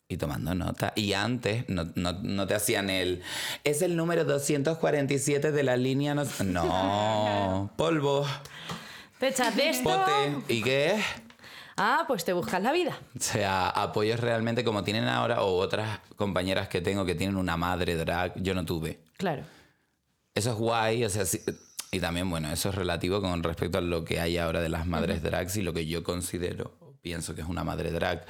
y 0.09 0.17
tomando 0.17 0.55
nota, 0.55 0.93
y 0.95 1.13
antes 1.13 1.65
no, 1.67 1.91
no- 1.95 2.13
no 2.13 2.47
te 2.47 2.55
hacían 2.55 2.89
el... 2.89 3.21
Es 3.65 3.81
el 3.81 3.95
número 3.97 4.23
247 4.23 5.51
de 5.51 5.63
la 5.63 5.77
línea... 5.77 6.15
No, 6.15 6.23
no 6.43 7.71
polvo, 7.77 8.25
Te 9.19 9.27
echas 9.27 9.55
de 9.55 9.69
esto. 9.69 9.83
pote. 9.89 10.53
¿Y 10.53 10.63
qué 10.63 10.91
es? 10.95 11.05
Ah, 11.77 12.05
pues 12.07 12.25
te 12.25 12.33
buscas 12.33 12.61
la 12.61 12.71
vida. 12.71 12.97
O 13.15 13.19
sea, 13.21 13.69
apoyos 13.69 14.19
realmente 14.19 14.63
como 14.63 14.83
tienen 14.83 15.07
ahora 15.07 15.43
o 15.43 15.57
otras 15.57 15.99
compañeras 16.15 16.67
que 16.69 16.81
tengo 16.81 17.05
que 17.05 17.13
tienen 17.15 17.37
una 17.37 17.55
madre 17.55 17.95
drag, 17.95 18.33
yo 18.41 18.55
no 18.55 18.65
tuve. 18.65 18.99
Claro. 19.17 19.43
Eso 20.33 20.51
es 20.51 20.55
guay, 20.57 21.05
o 21.05 21.09
sea, 21.09 21.25
sí- 21.25 21.41
y 21.91 21.99
también, 21.99 22.29
bueno, 22.29 22.51
eso 22.51 22.69
es 22.69 22.75
relativo 22.75 23.21
con 23.21 23.43
respecto 23.43 23.77
a 23.77 23.81
lo 23.81 24.03
que 24.03 24.19
hay 24.19 24.37
ahora 24.37 24.59
de 24.61 24.69
las 24.69 24.85
madres 24.87 25.21
drags 25.23 25.55
y 25.57 25.61
lo 25.61 25.71
que 25.73 25.85
yo 25.85 26.03
considero, 26.03 26.77
pienso 27.01 27.33
que 27.35 27.41
es 27.41 27.47
una 27.47 27.63
madre 27.63 27.91
drag. 27.91 28.25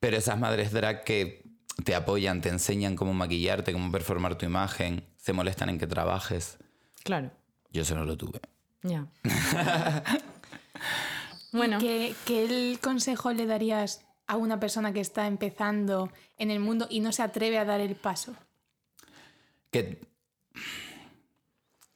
Pero 0.00 0.16
esas 0.16 0.38
madres 0.38 0.72
drag 0.72 1.04
que 1.04 1.44
te 1.84 1.94
apoyan, 1.94 2.40
te 2.40 2.48
enseñan 2.48 2.96
cómo 2.96 3.12
maquillarte, 3.14 3.72
cómo 3.72 3.92
performar 3.92 4.36
tu 4.36 4.46
imagen, 4.46 5.04
se 5.16 5.32
molestan 5.32 5.68
en 5.68 5.78
que 5.78 5.86
trabajes. 5.86 6.58
Claro. 7.04 7.30
Yo 7.70 7.82
eso 7.82 7.94
no 7.94 8.04
lo 8.04 8.16
tuve. 8.16 8.40
Ya. 8.82 9.06
bueno, 11.56 11.78
¿Qué, 11.78 12.14
qué 12.24 12.78
consejo 12.80 13.32
le 13.32 13.46
darías 13.46 14.04
a 14.26 14.36
una 14.36 14.60
persona 14.60 14.92
que 14.92 15.00
está 15.00 15.26
empezando 15.26 16.10
en 16.36 16.50
el 16.50 16.60
mundo 16.60 16.86
y 16.90 17.00
no 17.00 17.12
se 17.12 17.22
atreve 17.22 17.58
a 17.58 17.64
dar 17.64 17.80
el 17.80 17.94
paso? 17.94 18.34
Que 19.70 20.00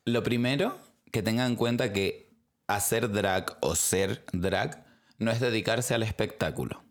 lo 0.04 0.22
primero, 0.22 0.78
que 1.12 1.22
tenga 1.22 1.46
en 1.46 1.56
cuenta 1.56 1.92
que 1.92 2.30
hacer 2.66 3.10
drag 3.10 3.58
o 3.60 3.74
ser 3.74 4.24
drag 4.32 4.84
no 5.18 5.30
es 5.30 5.40
dedicarse 5.40 5.94
al 5.94 6.02
espectáculo. 6.02 6.82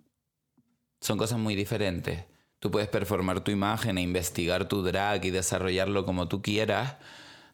Son 1.02 1.18
cosas 1.18 1.40
muy 1.40 1.56
diferentes. 1.56 2.26
Tú 2.60 2.72
puedes 2.72 2.90
performar 2.90 3.42
tu 3.42 3.52
imagen 3.52 3.98
e 3.98 4.02
investigar 4.02 4.68
tu 4.68 4.84
drag 4.84 5.24
y 5.26 5.30
desarrollarlo 5.32 6.06
como 6.06 6.28
tú 6.28 6.42
quieras 6.42 6.98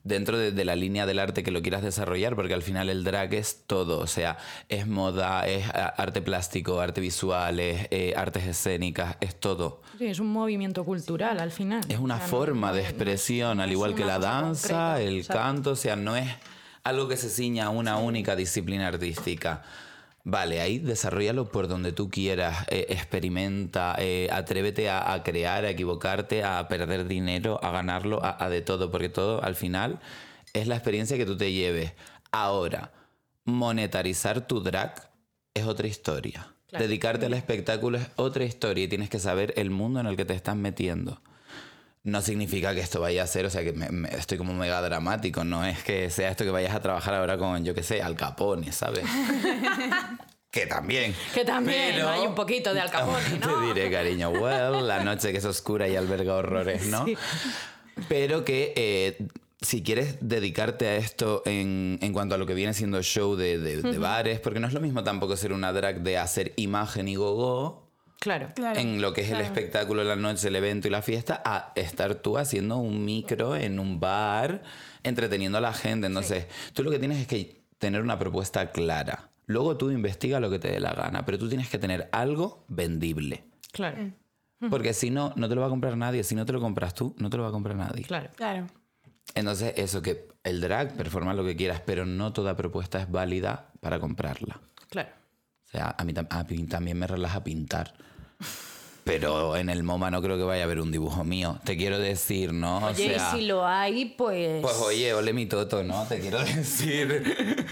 dentro 0.06 0.38
de, 0.38 0.52
de 0.54 0.64
la 0.66 0.76
línea 0.78 1.06
del 1.06 1.20
arte 1.20 1.44
que 1.44 1.52
lo 1.52 1.62
quieras 1.62 1.82
desarrollar, 1.82 2.36
porque 2.38 2.54
al 2.54 2.62
final 2.62 2.90
el 2.90 3.04
drag 3.04 3.34
es 3.34 3.64
todo, 3.68 4.00
o 4.00 4.08
sea, 4.08 4.38
es 4.70 4.88
moda, 4.88 5.46
es 5.48 5.66
arte 5.74 6.22
plástico, 6.22 6.80
arte 6.80 7.02
visual, 7.02 7.60
es 7.60 7.88
eh, 7.92 8.14
artes 8.16 8.46
escénicas, 8.46 9.18
es 9.20 9.36
todo. 9.36 9.82
sí, 9.98 10.06
es 10.06 10.20
un 10.20 10.28
movimiento 10.32 10.86
cultural 10.86 11.40
al 11.40 11.52
final. 11.52 11.82
Es 11.90 11.98
una 12.00 12.16
O 12.16 12.18
sea, 12.20 12.28
no- 12.28 12.32
forma 12.32 12.72
de 12.72 12.82
expresión, 12.84 13.58
no 13.58 13.64
al 13.64 13.72
igual 13.72 13.96
que 13.96 14.06
la 14.06 14.20
danza, 14.20 14.94
concreta, 14.94 15.02
el 15.02 15.28
canto, 15.28 15.72
o 15.72 15.76
sea, 15.76 15.96
no 15.96 16.16
es 16.16 16.30
algo 16.84 17.08
que 17.08 17.18
se 17.18 17.30
ciña 17.30 17.66
a 17.66 17.70
una 17.70 17.98
única 17.98 18.36
disciplina 18.36 18.88
artística. 18.88 19.64
Vale, 20.27 20.60
ahí 20.60 20.79
desarrollalo 20.79 21.51
por 21.51 21.67
donde 21.67 21.91
tú 21.91 22.10
quieras, 22.10 22.65
eh, 22.70 22.88
experimenta, 22.89 23.96
eh, 24.00 24.27
atrévete 24.32 24.89
a, 24.89 25.13
a 25.13 25.22
crear, 25.22 25.65
a 25.65 25.70
equivocarte, 25.70 26.44
a 26.44 26.67
perder 26.67 27.08
dinero, 27.08 27.63
a 27.63 27.70
ganarlo, 27.70 28.25
a, 28.25 28.44
a 28.44 28.50
de 28.50 28.63
todo, 28.63 28.89
porque 28.89 29.08
todo 29.08 29.44
al 29.44 29.53
final 29.53 30.00
es 30.53 30.67
la 30.67 30.75
experiencia 30.77 31.15
que 31.15 31.27
tú 31.27 31.38
te 31.38 31.51
lleves. 31.51 31.94
Ahora, 32.32 32.91
monetarizar 33.44 34.48
tu 34.48 34.62
drag 34.62 35.12
es 35.53 35.67
otra 35.67 35.86
historia. 35.86 36.55
Claro. 36.70 36.86
Dedicarte 36.88 37.27
al 37.27 37.36
espectáculo 37.36 38.00
es 38.00 38.08
otra 38.15 38.46
historia 38.46 38.86
y 38.86 38.88
tienes 38.88 39.12
que 39.12 39.20
saber 39.20 39.53
el 39.58 39.70
mundo 39.70 40.00
en 40.00 40.08
el 40.08 40.17
que 40.17 40.25
te 40.25 40.34
estás 40.34 40.55
metiendo. 40.55 41.22
No 42.06 42.22
significa 42.22 42.74
que 42.74 42.80
esto 42.82 43.02
vaya 43.02 43.24
a 43.24 43.28
ser, 43.28 43.46
o 43.46 43.50
sea, 43.50 43.64
que 43.64 43.74
me- 43.74 43.90
me- 43.90 44.10
estoy 44.10 44.38
como 44.38 44.54
mega 44.54 44.80
dramático, 44.82 45.44
no 45.44 45.66
es 45.66 45.84
que 45.84 46.10
sea 46.10 46.30
esto 46.30 46.44
que 46.46 46.52
vayas 46.52 46.74
a 46.74 46.80
trabajar 46.80 47.16
ahora 47.16 47.38
con, 47.38 47.66
yo 47.66 47.74
qué 47.76 47.84
sé, 47.84 48.02
Al 48.02 48.16
Capone, 48.16 48.72
¿sabes? 48.72 49.04
que 50.52 50.68
también. 50.68 51.14
Que 51.34 51.44
también 51.44 52.00
hay 52.02 52.22
un 52.28 52.36
poquito 52.36 52.74
de 52.74 52.80
Al 52.82 52.92
Capone, 52.92 53.24
¿no? 53.42 53.60
Te 53.60 53.66
diré, 53.74 53.92
cariño, 53.92 54.30
well, 54.30 54.88
la 54.88 55.04
noche 55.04 55.32
que 55.32 55.40
es 55.40 55.46
oscura 55.46 55.88
y 55.88 55.96
alberga 55.96 56.36
horrores, 56.36 56.86
¿no? 56.88 57.06
Sí. 57.06 57.18
Pero 58.08 58.46
que 58.46 58.74
eh, 58.76 59.28
si 59.62 59.82
quieres 59.82 60.18
dedicarte 60.22 60.88
a 60.88 60.96
esto 60.98 61.42
en, 61.46 61.98
en 62.02 62.14
cuanto 62.14 62.36
a 62.36 62.38
lo 62.38 62.46
que 62.46 62.54
viene 62.54 62.74
siendo 62.74 63.02
show 63.02 63.36
de, 63.36 63.58
de- 63.58 63.82
de 63.82 63.98
bares, 63.98 64.40
porque 64.40 64.60
no 64.60 64.68
es 64.68 64.74
lo 64.74 64.80
mismo 64.82 65.04
tampoco 65.04 65.36
ser 65.38 65.54
una 65.54 65.74
drag 65.74 66.02
de 66.02 66.18
hacer 66.18 66.54
imagen 66.58 67.08
y 67.08 67.16
gogo 67.16 67.85
Claro. 68.20 68.50
Claro. 68.56 68.80
en 68.80 69.02
lo 69.02 69.14
que 69.14 69.22
es 69.22 69.30
el 69.30 69.42
espectáculo, 69.42 70.04
la 70.04 70.16
noche, 70.16 70.48
el 70.48 70.56
evento 70.56 70.88
y 70.88 70.92
la 70.92 71.02
fiesta, 71.02 71.42
a 71.46 71.72
estar 71.76 72.16
tú 72.16 72.38
haciendo 72.38 72.78
un 72.78 73.06
micro 73.06 73.56
en 73.56 73.80
un 73.80 74.00
bar, 74.00 74.64
entreteniendo 75.04 75.58
a 75.58 75.62
la 75.62 75.74
gente. 75.74 76.08
Entonces, 76.08 76.48
tú 76.74 76.84
lo 76.84 76.92
que 76.92 77.00
tienes 77.00 77.20
es 77.20 77.28
que 77.28 77.62
tener 77.78 78.02
una 78.02 78.18
propuesta 78.18 78.72
clara. 78.72 79.30
Luego 79.48 79.78
tú 79.78 79.92
investiga 79.92 80.40
lo 80.40 80.50
que 80.50 80.60
te 80.60 80.72
dé 80.72 80.80
la 80.80 80.94
gana, 80.94 81.26
pero 81.26 81.38
tú 81.38 81.48
tienes 81.48 81.70
que 81.70 81.78
tener 81.78 82.10
algo 82.12 82.66
vendible. 82.68 83.44
Claro. 83.72 84.12
Porque 84.70 84.94
si 84.94 85.12
no, 85.12 85.34
no 85.36 85.48
te 85.48 85.56
lo 85.56 85.62
va 85.62 85.68
a 85.68 85.70
comprar 85.70 85.96
nadie. 85.96 86.24
Si 86.24 86.34
no 86.34 86.46
te 86.46 86.54
lo 86.54 86.60
compras 86.60 86.94
tú, 86.94 87.16
no 87.20 87.30
te 87.30 87.38
lo 87.38 87.44
va 87.44 87.50
a 87.50 87.52
comprar 87.52 87.76
nadie. 87.76 88.04
Claro. 88.04 88.30
Claro. 88.36 88.66
Entonces, 89.36 89.74
eso 89.78 90.02
que 90.02 90.28
el 90.44 90.62
drag 90.62 90.96
performa 90.96 91.34
lo 91.34 91.44
que 91.44 91.56
quieras, 91.56 91.82
pero 91.86 92.06
no 92.06 92.34
toda 92.34 92.56
propuesta 92.56 93.00
es 93.00 93.12
válida 93.12 93.72
para 93.82 94.00
comprarla. 94.00 94.62
Claro. 94.90 95.10
O 95.75 95.77
sea, 95.77 95.94
a 95.98 96.05
mí, 96.05 96.13
tam- 96.13 96.27
a 96.29 96.44
mí 96.46 96.63
también 96.67 96.98
me 96.98 97.05
relaja 97.05 97.44
pintar. 97.44 97.94
Pero 99.03 99.58
en 99.58 99.70
el 99.70 99.84
MoMA 99.84 100.10
no 100.10 100.22
creo 100.22 100.38
que 100.38 100.44
vaya 100.44 100.62
a 100.62 100.63
haber 100.63 100.79
un 100.79 100.89
dibujo 100.89 101.25
mío. 101.25 101.60
Te 101.65 101.75
quiero 101.75 102.00
decir, 102.00 102.53
¿no? 102.53 102.77
O 102.77 102.86
Oye, 102.88 103.13
sea, 103.15 103.32
y 103.36 103.39
si 103.39 103.46
lo 103.46 103.67
hay, 103.67 104.05
pues... 104.17 104.62
Pues 104.62 104.77
oye, 104.77 105.13
ole 105.13 105.34
mi 105.34 105.48
toto, 105.48 105.84
¿no? 105.84 106.05
Te 106.05 106.22
quiero 106.22 106.39
decir. 106.46 107.65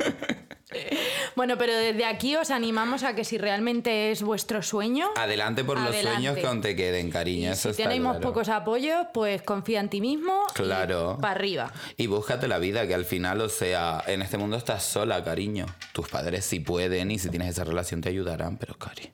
Bueno, 1.36 1.58
pero 1.58 1.76
desde 1.76 2.06
aquí 2.06 2.36
os 2.36 2.52
animamos 2.52 3.04
a 3.04 3.16
que 3.16 3.24
si 3.24 3.38
realmente 3.38 4.12
es 4.12 4.22
vuestro 4.22 4.62
sueño... 4.62 5.10
Adelante 5.16 5.64
por 5.64 5.80
los 5.80 5.96
sueños 5.96 6.38
que 6.38 6.46
aún 6.46 6.62
te 6.62 6.76
queden, 6.76 7.10
cariño. 7.10 7.50
y 7.50 7.54
Eso 7.54 7.74
si 7.74 7.82
claro. 7.84 8.20
pocos 8.22 8.50
apoyos, 8.50 9.08
pues 9.14 9.42
confía 9.42 9.80
en 9.80 9.90
ti 9.90 10.00
mismo. 10.00 10.44
Claro. 10.54 11.18
Para 11.20 11.34
arriba. 11.34 11.74
Y 11.98 12.08
búscate 12.08 12.48
la 12.48 12.60
vida, 12.60 12.86
que 12.88 12.94
al 12.94 13.06
final, 13.06 13.42
o 13.42 13.50
sea, 13.50 14.04
en 14.06 14.22
este 14.22 14.38
mundo 14.38 14.58
estás 14.58 14.84
sola, 14.84 15.24
cariño. 15.24 15.66
Tus 15.92 16.08
padres 16.08 16.46
sí 16.46 16.60
pueden 16.60 17.10
y 17.10 17.18
si 17.18 17.30
tienes 17.30 17.50
esa 17.50 17.64
relación 17.64 18.02
te 18.02 18.10
ayudarán, 18.10 18.58
pero 18.58 18.78
cari, 18.78 19.12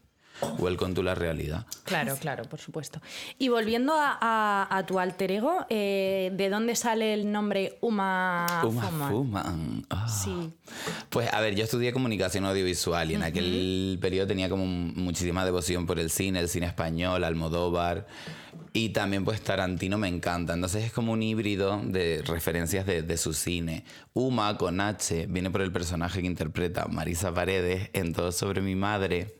welcome 0.58 0.94
to 0.94 1.04
la 1.04 1.16
realidad. 1.16 1.66
Claro, 1.84 2.16
claro, 2.18 2.44
por 2.44 2.60
supuesto. 2.60 3.02
Y 3.38 3.50
volviendo 3.50 3.94
a, 3.94 4.18
a- 4.22 4.68
a 4.78 4.86
tu 4.86 5.00
alter 5.00 5.32
ego, 5.32 5.66
eh, 5.70 6.32
¿de 6.34 6.50
dónde 6.50 6.76
sale 6.76 7.14
el 7.14 7.32
nombre 7.32 7.78
Uma, 7.82 8.46
Uma 8.64 8.82
Fuman? 8.84 9.12
Fuman. 9.12 9.86
Ah. 9.90 10.08
Sí. 10.08 10.54
Pues 11.10 11.32
a 11.34 11.40
ver, 11.42 11.56
yo 11.56 11.64
estudié 11.64 11.92
comunicación 11.92 12.46
audiovisual 12.46 13.12
y 13.12 13.16
en 13.16 13.24
aquel 13.24 13.98
periodo 14.02 14.28
tenía 14.28 14.50
como 14.50 14.66
muchísima 14.66 15.44
devoción 15.46 15.86
por 15.86 16.00
el 16.00 16.10
cine, 16.10 16.40
el 16.40 16.50
cine 16.50 16.68
español, 16.68 17.24
Almodóvar 17.24 18.08
y 18.72 18.90
también 18.90 19.26
pues 19.26 19.42
Tarantino 19.42 19.98
me 19.98 20.08
encanta. 20.08 20.54
Entonces 20.54 20.84
es 20.86 20.92
como 20.94 21.12
un 21.14 21.24
híbrido 21.24 21.82
de 21.84 22.22
referencias 22.26 22.86
de, 22.86 23.02
de 23.02 23.18
su 23.18 23.34
cine. 23.34 23.84
Uma 24.14 24.58
con 24.58 24.80
H 24.80 25.26
viene 25.28 25.50
por 25.50 25.62
el 25.62 25.72
personaje 25.72 26.22
que 26.22 26.28
interpreta 26.28 26.86
Marisa 26.88 27.34
Paredes 27.34 27.90
en 27.94 28.14
Todo 28.14 28.32
sobre 28.32 28.62
mi 28.62 28.76
madre. 28.76 29.36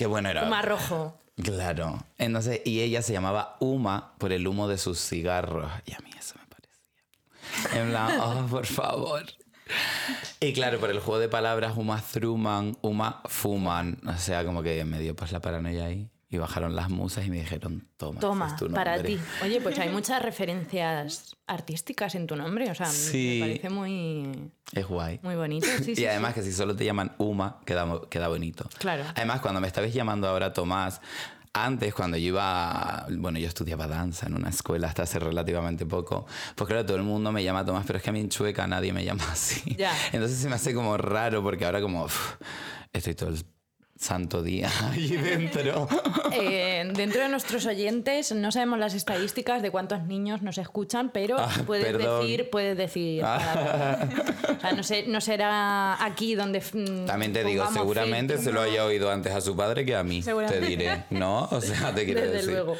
Que 0.00 0.06
bueno, 0.06 0.30
era... 0.30 0.44
Uma 0.44 0.62
Rojo. 0.62 1.20
Claro. 1.42 2.02
Entonces, 2.16 2.62
y 2.64 2.80
ella 2.80 3.02
se 3.02 3.12
llamaba 3.12 3.58
Uma 3.60 4.14
por 4.16 4.32
el 4.32 4.48
humo 4.48 4.66
de 4.66 4.78
sus 4.78 4.98
cigarros. 4.98 5.70
Y 5.84 5.92
a 5.92 5.98
mí 5.98 6.08
eso 6.18 6.36
me 6.38 6.46
parecía. 6.46 7.82
En 7.82 7.90
plan, 7.90 8.18
oh, 8.22 8.46
por 8.46 8.64
favor. 8.64 9.26
Y 10.40 10.54
claro, 10.54 10.80
por 10.80 10.88
el 10.88 11.00
juego 11.00 11.20
de 11.20 11.28
palabras, 11.28 11.76
Uma 11.76 12.00
Thruman, 12.00 12.78
Uma 12.80 13.20
Fuman. 13.26 14.00
O 14.08 14.16
sea, 14.16 14.42
como 14.46 14.62
que 14.62 14.82
me 14.86 14.98
dio 15.00 15.14
pues 15.14 15.32
la 15.32 15.40
paranoia 15.40 15.84
ahí. 15.84 16.08
Y 16.32 16.38
bajaron 16.38 16.76
las 16.76 16.88
musas 16.90 17.26
y 17.26 17.30
me 17.30 17.40
dijeron, 17.40 17.88
toma. 17.96 18.20
Toma, 18.20 18.46
ese 18.46 18.54
es 18.54 18.60
tu 18.60 18.70
para 18.72 18.94
nombre". 18.94 19.16
ti. 19.16 19.20
Oye, 19.42 19.60
pues 19.60 19.76
hay 19.80 19.88
muchas 19.88 20.22
referencias 20.22 21.36
artísticas 21.48 22.14
en 22.14 22.26
tu 22.28 22.36
nombre. 22.36 22.70
O 22.70 22.74
sea, 22.74 22.86
Sí. 22.86 23.38
me 23.40 23.46
parece 23.48 23.68
muy, 23.70 24.50
Es 24.72 24.86
guay. 24.86 25.18
muy 25.22 25.34
bonito. 25.34 25.66
Sí, 25.82 25.94
sí, 25.96 26.02
y 26.02 26.06
además 26.06 26.34
sí. 26.34 26.40
que 26.40 26.46
si 26.46 26.52
solo 26.52 26.76
te 26.76 26.84
llaman 26.84 27.12
Uma, 27.18 27.58
queda, 27.66 27.84
queda 28.08 28.28
bonito. 28.28 28.68
Claro. 28.78 29.04
Además, 29.16 29.40
cuando 29.40 29.60
me 29.60 29.66
estabais 29.66 29.92
llamando 29.92 30.28
ahora 30.28 30.52
Tomás, 30.52 31.00
antes 31.52 31.92
cuando 31.94 32.16
yo 32.16 32.28
iba, 32.28 33.06
bueno, 33.10 33.40
yo 33.40 33.48
estudiaba 33.48 33.88
danza 33.88 34.26
en 34.28 34.34
una 34.36 34.50
escuela 34.50 34.86
hasta 34.86 35.02
hace 35.02 35.18
relativamente 35.18 35.84
poco, 35.84 36.26
pues 36.54 36.68
claro, 36.68 36.86
todo 36.86 36.96
el 36.96 37.02
mundo 37.02 37.32
me 37.32 37.42
llama 37.42 37.64
Tomás, 37.64 37.84
pero 37.88 37.96
es 37.96 38.04
que 38.04 38.10
a 38.10 38.12
mí 38.12 38.20
en 38.20 38.28
Chueca 38.28 38.68
nadie 38.68 38.92
me 38.92 39.04
llama 39.04 39.24
así. 39.32 39.74
Ya. 39.74 39.92
Entonces 40.12 40.38
se 40.38 40.48
me 40.48 40.54
hace 40.54 40.72
como 40.74 40.96
raro 40.96 41.42
porque 41.42 41.64
ahora 41.64 41.80
como 41.80 42.04
uf, 42.04 42.36
estoy 42.92 43.16
todo 43.16 43.30
el 43.30 43.44
santo 44.00 44.42
día 44.42 44.70
allí 44.90 45.14
dentro. 45.16 45.86
Eh, 46.32 46.90
dentro 46.94 47.20
de 47.20 47.28
nuestros 47.28 47.66
oyentes 47.66 48.32
no 48.32 48.50
sabemos 48.50 48.78
las 48.78 48.94
estadísticas 48.94 49.60
de 49.60 49.70
cuántos 49.70 50.02
niños 50.04 50.40
nos 50.40 50.56
escuchan, 50.56 51.10
pero 51.12 51.36
Ah, 51.38 51.50
puedes 51.66 51.84
perdón. 51.84 52.22
decir, 52.22 52.48
puedes 52.50 52.76
decir. 52.76 53.22
Ah. 53.24 54.08
O 54.50 54.60
sea, 54.60 54.72
no, 54.72 54.82
sé, 54.82 55.04
no 55.06 55.20
será 55.22 56.02
aquí 56.04 56.34
donde. 56.34 56.60
mm, 56.60 57.06
También 57.06 57.32
te 57.32 57.42
digo, 57.44 57.66
seguramente 57.72 58.36
se 58.38 58.52
lo 58.52 58.60
haya 58.60 58.84
oído 58.84 59.10
antes 59.10 59.32
a 59.32 59.40
su 59.40 59.56
padre 59.56 59.84
que 59.86 59.94
a 59.96 60.02
mí, 60.02 60.22
te 60.22 60.60
diré. 60.60 61.04
¿No? 61.10 61.44
O 61.50 61.60
sea, 61.62 61.94
te 61.94 62.04
quiero 62.04 62.20
Desde 62.20 62.32
decir. 62.34 62.50
luego. 62.50 62.76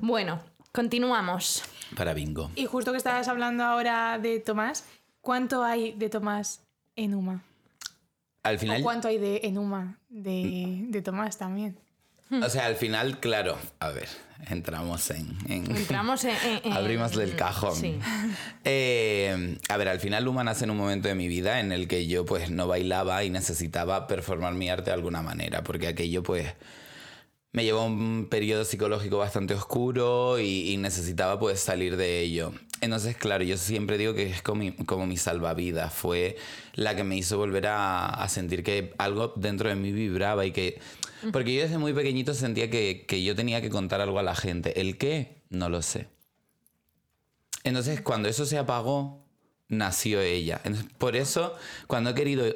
Bueno, 0.00 0.40
continuamos. 0.72 1.62
Para 1.96 2.12
bingo. 2.14 2.50
Y 2.56 2.66
justo 2.66 2.90
que 2.92 2.98
estabas 2.98 3.28
hablando 3.28 3.64
ahora 3.64 4.18
de 4.18 4.38
Tomás, 4.40 4.84
¿cuánto 5.20 5.62
hay 5.64 5.92
de 5.92 6.08
Tomás 6.10 6.62
en 6.96 7.14
Uma? 7.14 7.42
Al 8.42 8.56
¿O 8.56 8.58
final, 8.58 8.82
cuánto 8.82 9.08
hay 9.08 9.18
de 9.18 9.40
Enuma 9.44 9.98
de, 10.08 10.84
de 10.88 11.02
Tomás 11.02 11.36
también? 11.38 11.78
o 12.30 12.48
sea, 12.48 12.66
al 12.66 12.76
final, 12.76 13.18
claro, 13.18 13.58
a 13.80 13.88
ver, 13.90 14.08
entramos 14.48 15.10
en... 15.10 15.36
en- 15.48 15.70
Entramos 15.76 16.22
en. 16.24 16.30
en- 16.44 16.60
en- 16.64 16.72
Abrimos 16.72 17.16
el 17.16 17.34
cajón. 17.36 17.74
Sí. 17.76 17.98
Eh, 18.64 19.56
a 19.68 19.76
ver, 19.78 19.88
al 19.88 20.00
final 20.00 20.24
Luma 20.24 20.44
nace 20.44 20.64
en 20.64 20.70
un 20.70 20.76
momento 20.76 21.08
de 21.08 21.14
mi 21.14 21.28
vida 21.28 21.60
en 21.60 21.72
el 21.72 21.88
que 21.88 22.06
yo 22.06 22.24
pues 22.26 22.50
no 22.50 22.66
bailaba 22.66 23.24
y 23.24 23.30
necesitaba 23.30 24.06
performar 24.06 24.54
mi 24.54 24.68
arte 24.68 24.90
de 24.90 24.94
alguna 24.94 25.22
manera, 25.22 25.62
porque 25.64 25.88
aquello 25.88 26.22
pues 26.22 26.46
me 27.52 27.64
llevó 27.64 27.80
a 27.80 27.84
un 27.86 28.28
periodo 28.30 28.64
psicológico 28.64 29.18
bastante 29.18 29.54
oscuro 29.54 30.38
y, 30.38 30.70
y 30.70 30.76
necesitaba 30.76 31.38
pues 31.40 31.58
salir 31.60 31.96
de 31.96 32.20
ello. 32.20 32.52
Entonces, 32.80 33.16
claro, 33.16 33.44
yo 33.44 33.58
siempre 33.58 33.98
digo 33.98 34.14
que 34.14 34.30
es 34.30 34.42
como 34.42 34.60
mi, 34.60 34.72
como 34.72 35.06
mi 35.06 35.16
salvavidas, 35.16 35.92
fue 35.92 36.36
la 36.74 36.96
que 36.96 37.04
me 37.04 37.16
hizo 37.16 37.36
volver 37.36 37.66
a, 37.66 38.06
a 38.06 38.28
sentir 38.28 38.62
que 38.62 38.94
algo 38.96 39.34
dentro 39.36 39.68
de 39.68 39.74
mí 39.74 39.92
vibraba 39.92 40.46
y 40.46 40.52
que... 40.52 40.80
Porque 41.32 41.54
yo 41.54 41.60
desde 41.60 41.76
muy 41.76 41.92
pequeñito 41.92 42.32
sentía 42.32 42.70
que, 42.70 43.04
que 43.06 43.22
yo 43.22 43.36
tenía 43.36 43.60
que 43.60 43.68
contar 43.68 44.00
algo 44.00 44.18
a 44.18 44.22
la 44.22 44.34
gente. 44.34 44.80
¿El 44.80 44.96
qué? 44.96 45.42
No 45.50 45.68
lo 45.68 45.82
sé. 45.82 46.08
Entonces, 47.62 48.00
cuando 48.00 48.28
eso 48.30 48.46
se 48.46 48.56
apagó, 48.56 49.26
nació 49.68 50.22
ella. 50.22 50.62
Entonces, 50.64 50.90
por 50.96 51.16
eso, 51.16 51.54
cuando 51.86 52.10
he 52.10 52.14
querido 52.14 52.46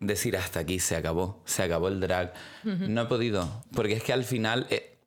decir 0.00 0.38
hasta 0.38 0.60
aquí, 0.60 0.78
se 0.78 0.96
acabó, 0.96 1.42
se 1.44 1.62
acabó 1.62 1.88
el 1.88 2.00
drag, 2.00 2.32
no 2.64 3.02
he 3.02 3.06
podido. 3.06 3.64
Porque 3.74 3.92
es 3.92 4.02
que 4.02 4.14
al 4.14 4.24
final, 4.24 4.66
eh, 4.70 4.98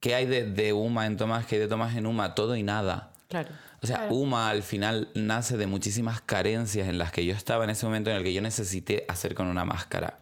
¿qué 0.00 0.16
hay 0.16 0.26
de, 0.26 0.44
de 0.44 0.72
Uma 0.72 1.06
en 1.06 1.16
Tomás? 1.16 1.46
¿Qué 1.46 1.54
hay 1.54 1.60
de 1.60 1.68
Tomás 1.68 1.96
en 1.96 2.06
Uma? 2.06 2.34
Todo 2.34 2.56
y 2.56 2.64
nada. 2.64 3.12
Claro. 3.28 3.50
O 3.82 3.86
sea, 3.86 4.08
Uma 4.10 4.50
al 4.50 4.62
final 4.62 5.10
nace 5.14 5.56
de 5.56 5.66
muchísimas 5.66 6.20
carencias 6.20 6.88
en 6.88 6.98
las 6.98 7.12
que 7.12 7.24
yo 7.24 7.34
estaba 7.34 7.64
en 7.64 7.70
ese 7.70 7.86
momento 7.86 8.10
en 8.10 8.16
el 8.16 8.24
que 8.24 8.32
yo 8.32 8.40
necesité 8.40 9.04
hacer 9.08 9.34
con 9.34 9.46
una 9.46 9.64
máscara 9.64 10.20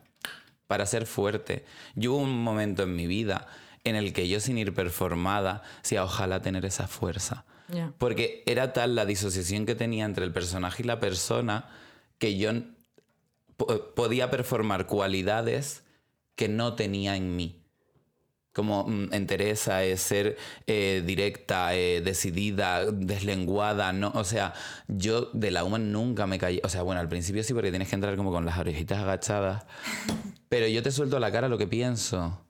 para 0.67 0.87
ser 0.87 1.07
fuerte. 1.07 1.65
Yo 1.95 2.13
hubo 2.13 2.23
un 2.23 2.43
momento 2.43 2.83
en 2.83 2.97
mi 2.97 3.07
vida 3.07 3.47
en 3.85 3.97
el 3.97 4.13
que 4.13 4.29
yo 4.29 4.41
sin 4.41 4.59
ir 4.59 4.75
performada, 4.75 5.63
decía, 5.83 6.05
ojalá 6.05 6.41
tener 6.41 6.65
esa 6.65 6.89
fuerza. 6.89 7.45
Porque 7.99 8.43
era 8.47 8.73
tal 8.73 8.95
la 8.95 9.07
disociación 9.07 9.67
que 9.67 9.75
tenía 9.75 10.05
entre 10.05 10.25
el 10.25 10.33
personaje 10.33 10.83
y 10.83 10.87
la 10.87 11.01
persona 11.01 11.71
que 12.19 12.37
yo 12.37 12.51
podía 13.95 14.31
performar 14.31 14.87
cualidades 14.87 15.85
que 16.35 16.49
no 16.49 16.75
tenía 16.75 17.17
en 17.17 17.37
mí. 17.37 17.64
Como 18.55 18.85
mm, 18.89 19.13
en 19.13 19.27
Teresa, 19.27 19.85
es 19.85 20.01
ser 20.01 20.39
eh, 20.67 21.03
directa, 21.05 21.75
eh, 21.75 22.01
decidida, 22.03 22.87
deslenguada, 22.91 23.93
no, 23.93 24.13
o 24.15 24.25
sea, 24.25 24.55
yo 24.89 25.29
de 25.35 25.51
la 25.51 25.65
UMA 25.65 25.79
nunca 25.79 26.27
me 26.27 26.39
caí, 26.39 26.61
o 26.65 26.69
sea, 26.71 26.83
bueno, 26.83 27.01
al 27.01 27.09
principio 27.09 27.43
sí 27.43 27.53
porque 27.53 27.71
tienes 27.71 27.89
que 27.89 27.97
entrar 27.97 28.17
como 28.17 28.31
con 28.31 28.47
las 28.47 28.57
orejitas 28.59 29.01
agachadas, 29.01 29.65
pero 30.49 30.67
yo 30.69 30.83
te 30.83 30.91
suelto 30.93 31.17
a 31.17 31.21
la 31.21 31.31
cara 31.33 31.49
lo 31.49 31.59
que 31.59 31.67
pienso. 31.67 32.41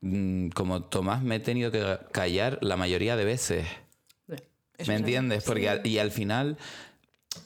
Mm, 0.00 0.48
Como 0.50 0.82
Tomás 0.84 1.22
me 1.22 1.36
he 1.36 1.40
tenido 1.40 1.70
que 1.70 1.98
callar 2.12 2.58
la 2.62 2.76
mayoría 2.76 3.16
de 3.16 3.24
veces. 3.24 3.66
Eso 4.78 4.88
¿Me 4.90 4.94
es- 4.96 5.00
entiendes? 5.00 5.44
Porque 5.44 5.68
al- 5.70 5.86
y 5.86 5.98
al 5.98 6.10
final, 6.10 6.58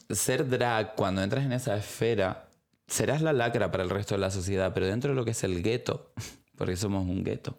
ser 0.09 0.47
drag, 0.49 0.95
cuando 0.95 1.21
entras 1.23 1.45
en 1.45 1.53
esa 1.53 1.75
esfera, 1.77 2.47
serás 2.87 3.21
la 3.21 3.31
lacra 3.33 3.71
para 3.71 3.83
el 3.83 3.89
resto 3.89 4.15
de 4.15 4.21
la 4.21 4.31
sociedad, 4.31 4.73
pero 4.73 4.85
dentro 4.87 5.11
de 5.11 5.15
lo 5.15 5.23
que 5.25 5.31
es 5.31 5.43
el 5.45 5.63
gueto, 5.63 6.11
porque 6.61 6.77
somos 6.77 7.07
un 7.07 7.23
gueto, 7.23 7.57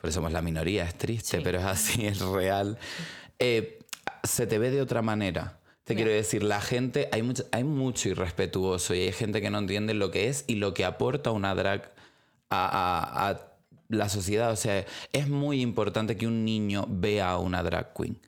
porque 0.00 0.12
somos 0.12 0.30
la 0.30 0.40
minoría, 0.40 0.84
es 0.84 0.94
triste, 0.96 1.38
Sí. 1.38 1.42
pero 1.42 1.58
es 1.58 1.64
así, 1.64 2.06
es 2.06 2.20
real, 2.20 2.78
eh, 3.40 3.80
se 4.22 4.46
te 4.46 4.58
ve 4.60 4.70
de 4.70 4.80
otra 4.80 5.02
manera. 5.02 5.58
Te 5.82 5.96
quiero 5.96 6.12
decir, 6.12 6.44
la 6.44 6.60
gente, 6.60 7.08
hay 7.10 7.22
mucho, 7.22 7.44
hay 7.50 7.64
mucho 7.64 8.08
irrespetuoso 8.08 8.94
y 8.94 9.00
hay 9.00 9.12
gente 9.12 9.40
que 9.40 9.50
no 9.50 9.58
entiende 9.58 9.94
lo 9.94 10.12
que 10.12 10.28
es 10.28 10.44
y 10.46 10.54
lo 10.54 10.74
que 10.74 10.84
aporta 10.84 11.32
una 11.32 11.56
drag 11.56 11.92
a, 12.50 12.66
a- 12.66 13.28
a 13.30 13.40
la 13.88 14.08
sociedad. 14.08 14.52
O 14.52 14.56
sea, 14.56 14.84
es 15.12 15.28
muy 15.28 15.60
importante 15.60 16.16
que 16.16 16.28
un 16.28 16.44
niño 16.44 16.86
vea 16.88 17.30
a 17.30 17.38
una 17.38 17.64
drag 17.64 17.94
queen. 17.94 18.20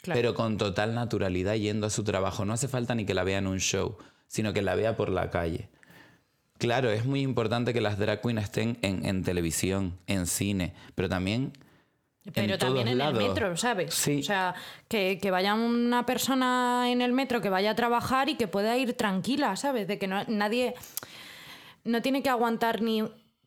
Claro. 0.00 0.18
Pero 0.18 0.34
con 0.34 0.56
total 0.56 0.94
naturalidad 0.94 1.54
yendo 1.56 1.86
a 1.86 1.90
su 1.90 2.04
trabajo. 2.04 2.46
No 2.46 2.54
hace 2.54 2.68
falta 2.68 2.94
ni 2.94 3.04
que 3.04 3.12
la 3.12 3.24
vea 3.24 3.36
en 3.38 3.48
un 3.48 3.58
show, 3.58 3.98
sino 4.28 4.54
que 4.54 4.62
la 4.62 4.74
vea 4.76 4.96
por 4.96 5.10
la 5.10 5.28
calle. 5.28 5.68
Claro, 6.60 6.90
es 6.90 7.04
muy 7.04 7.22
importante 7.22 7.72
que 7.72 7.80
las 7.80 7.98
drag 7.98 8.20
queens 8.20 8.42
estén 8.44 8.78
en, 8.82 9.04
en 9.04 9.24
televisión, 9.24 9.98
en 10.06 10.26
cine, 10.28 10.72
pero 10.94 11.08
también 11.08 11.52
Pero 12.34 12.52
en 12.54 12.58
también 12.60 12.86
en 12.86 12.98
lados. 12.98 13.20
el 13.22 13.28
metro, 13.28 13.56
¿sabes? 13.56 13.92
Sí. 13.94 14.20
O 14.20 14.22
sea, 14.22 14.54
que, 14.86 15.18
que 15.20 15.30
vaya 15.32 15.54
una 15.54 16.04
persona 16.06 16.84
en 16.90 17.00
el 17.02 17.12
metro 17.12 17.40
que 17.40 17.48
vaya 17.48 17.70
a 17.72 17.74
trabajar 17.74 18.28
y 18.28 18.36
que 18.36 18.46
pueda 18.46 18.76
ir 18.76 18.92
tranquila, 18.94 19.56
¿sabes? 19.56 19.88
De 19.88 19.98
que 19.98 20.06
no, 20.06 20.22
nadie 20.28 20.74
no 21.84 22.02
tiene 22.02 22.22
que 22.22 22.28
aguantar 22.28 22.82
ni 22.82 23.02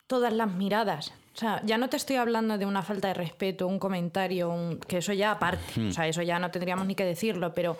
todas 0.06 0.32
las 0.32 0.52
miradas. 0.52 1.12
O 1.34 1.38
sea, 1.38 1.60
ya 1.64 1.78
no 1.78 1.88
te 1.88 1.96
estoy 1.96 2.16
hablando 2.16 2.58
de 2.58 2.66
una 2.66 2.82
falta 2.82 3.08
de 3.08 3.14
respeto, 3.14 3.66
un 3.66 3.78
comentario, 3.78 4.50
un- 4.50 4.78
que 4.78 4.98
eso 4.98 5.12
ya 5.12 5.30
aparte. 5.32 5.80
Hmm. 5.80 5.88
O 5.88 5.92
sea, 5.92 6.06
eso 6.08 6.22
ya 6.22 6.38
no 6.38 6.50
tendríamos 6.50 6.86
ni 6.86 6.94
que 6.94 7.04
decirlo, 7.04 7.54
pero 7.54 7.76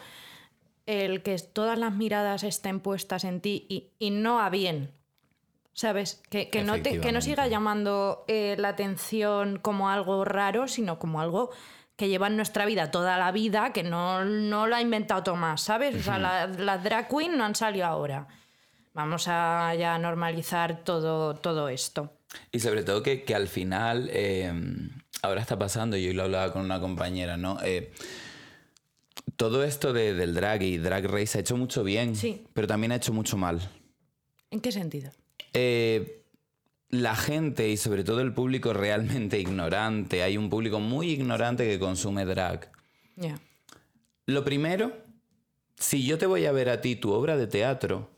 el 0.86 1.22
que 1.22 1.36
todas 1.38 1.78
las 1.78 1.92
miradas 1.92 2.42
estén 2.44 2.78
puestas 2.80 3.24
en 3.24 3.40
ti 3.40 3.66
y, 3.68 3.88
y 3.98 4.10
no 4.10 4.40
a 4.40 4.48
bien. 4.50 4.90
¿Sabes? 5.76 6.22
Que, 6.30 6.48
que 6.50 6.62
no, 6.62 6.74
te, 6.74 6.82
que 6.82 6.88
no 6.90 7.18
Efectivamente. 7.18 7.22
siga 7.22 7.46
llamando 7.48 8.24
eh, 8.28 8.54
la 8.58 8.68
atención 8.68 9.58
como 9.58 9.90
algo 9.90 10.24
raro, 10.24 10.68
sino 10.68 10.98
como 11.00 11.20
algo 11.20 11.50
que 11.96 12.08
lleva 12.08 12.28
en 12.28 12.36
nuestra 12.36 12.64
vida 12.64 12.90
toda 12.92 13.18
la 13.18 13.30
vida, 13.32 13.72
que 13.72 13.82
no, 13.82 14.24
no 14.24 14.66
lo 14.68 14.76
ha 14.76 14.80
inventado 14.80 15.22
Tomás, 15.24 15.60
¿sabes? 15.62 15.94
O 15.96 16.02
sea, 16.02 16.18
la- 16.18 16.46
las 16.46 16.82
drag 16.84 17.08
queen 17.08 17.36
no 17.36 17.44
han 17.44 17.54
salido 17.56 17.86
ahora. 17.86 18.26
Vamos 18.94 19.26
a 19.28 19.74
ya 19.74 19.98
normalizar 19.98 20.84
todo, 20.84 21.34
todo 21.34 21.68
esto. 21.68 22.12
Y 22.52 22.60
sobre 22.60 22.84
todo 22.84 23.02
que, 23.02 23.24
que 23.24 23.34
al 23.34 23.48
final, 23.48 24.08
eh, 24.12 24.52
ahora 25.22 25.40
está 25.40 25.58
pasando, 25.58 25.96
y 25.96 26.06
hoy 26.06 26.14
lo 26.14 26.22
hablaba 26.24 26.52
con 26.52 26.62
una 26.62 26.78
compañera, 26.80 27.36
¿no? 27.36 27.58
Eh, 27.64 27.92
todo 29.36 29.64
esto 29.64 29.92
de- 29.92 30.14
del 30.14 30.34
drag 30.34 30.62
y 30.62 30.78
drag 30.78 31.06
race 31.06 31.38
ha 31.38 31.40
hecho 31.40 31.56
mucho 31.56 31.82
bien, 31.82 32.14
Sí. 32.14 32.46
pero 32.54 32.66
también 32.68 32.92
ha 32.92 32.96
hecho 32.96 33.12
mucho 33.12 33.36
mal. 33.36 33.60
¿En 34.50 34.60
qué 34.60 34.70
sentido? 34.70 35.10
Eh, 35.52 36.24
la 36.90 37.16
gente 37.16 37.68
y 37.68 37.76
sobre 37.76 38.04
todo 38.04 38.20
el 38.20 38.32
público 38.32 38.72
realmente 38.72 39.38
ignorante, 39.40 40.22
hay 40.22 40.36
un 40.36 40.50
público 40.50 40.80
muy 40.80 41.10
ignorante 41.10 41.66
que 41.66 41.78
consume 41.78 42.24
drag. 42.24 42.70
Ya. 43.16 43.40
Lo 44.26 44.44
primero, 44.44 44.92
si 45.76 46.04
yo 46.04 46.18
te 46.18 46.26
voy 46.26 46.46
a 46.46 46.52
ver 46.52 46.70
a 46.70 46.80
ti 46.80 46.96
tu 46.96 47.12
obra 47.12 47.36
de 47.36 47.46
teatro, 47.46 48.10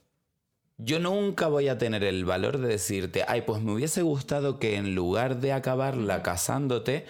yo 0.79 0.99
nunca 1.01 1.49
voy 1.49 1.69
a 1.69 1.79
tener 1.79 2.05
el 2.05 2.25
valor 2.25 2.59
de 2.59 2.69
decirte, 2.69 3.25
ay, 3.27 3.43
pues 3.43 3.63
me 3.63 3.73
hubiese 3.73 4.03
gustado 4.03 4.59
que 4.59 4.77
en 4.77 4.95
lugar 4.95 5.41
de 5.41 5.53
acabarla 5.53 6.23
casándote, 6.23 7.07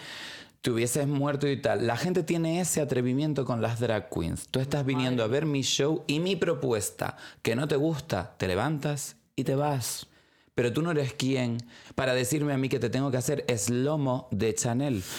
te 0.63 0.71
hubieses 0.71 1.07
muerto 1.07 1.49
y 1.49 1.61
tal. 1.61 1.87
La 1.87 1.97
gente 1.97 2.23
tiene 2.23 2.61
ese 2.61 2.81
atrevimiento 2.81 3.45
con 3.45 3.61
las 3.61 3.81
drag 3.81 4.09
queens. 4.09 4.49
Tú 4.49 4.61
estás 4.61 4.85
viniendo 4.87 5.23
a 5.23 5.27
ver 5.27 5.47
mi 5.47 5.63
show 5.63 6.05
y 6.07 6.21
mi 6.21 6.37
propuesta, 6.37 7.17
que 7.43 7.57
no 7.57 7.69
te 7.69 7.77
gusta, 7.77 8.35
te 8.39 8.49
levantas 8.49 9.17
y 9.37 9.45
te 9.45 9.55
vas. 9.55 10.07
Pero 10.55 10.73
tú 10.73 10.81
no 10.81 10.91
eres 10.91 11.13
quien 11.13 11.59
para 11.95 12.15
decirme 12.15 12.55
a 12.55 12.57
mí 12.57 12.69
que 12.71 12.79
te 12.79 12.89
tengo 12.89 13.11
que 13.11 13.19
hacer 13.19 13.45
eslomo 13.47 14.29
de 14.31 14.55
Chanel. 14.55 15.03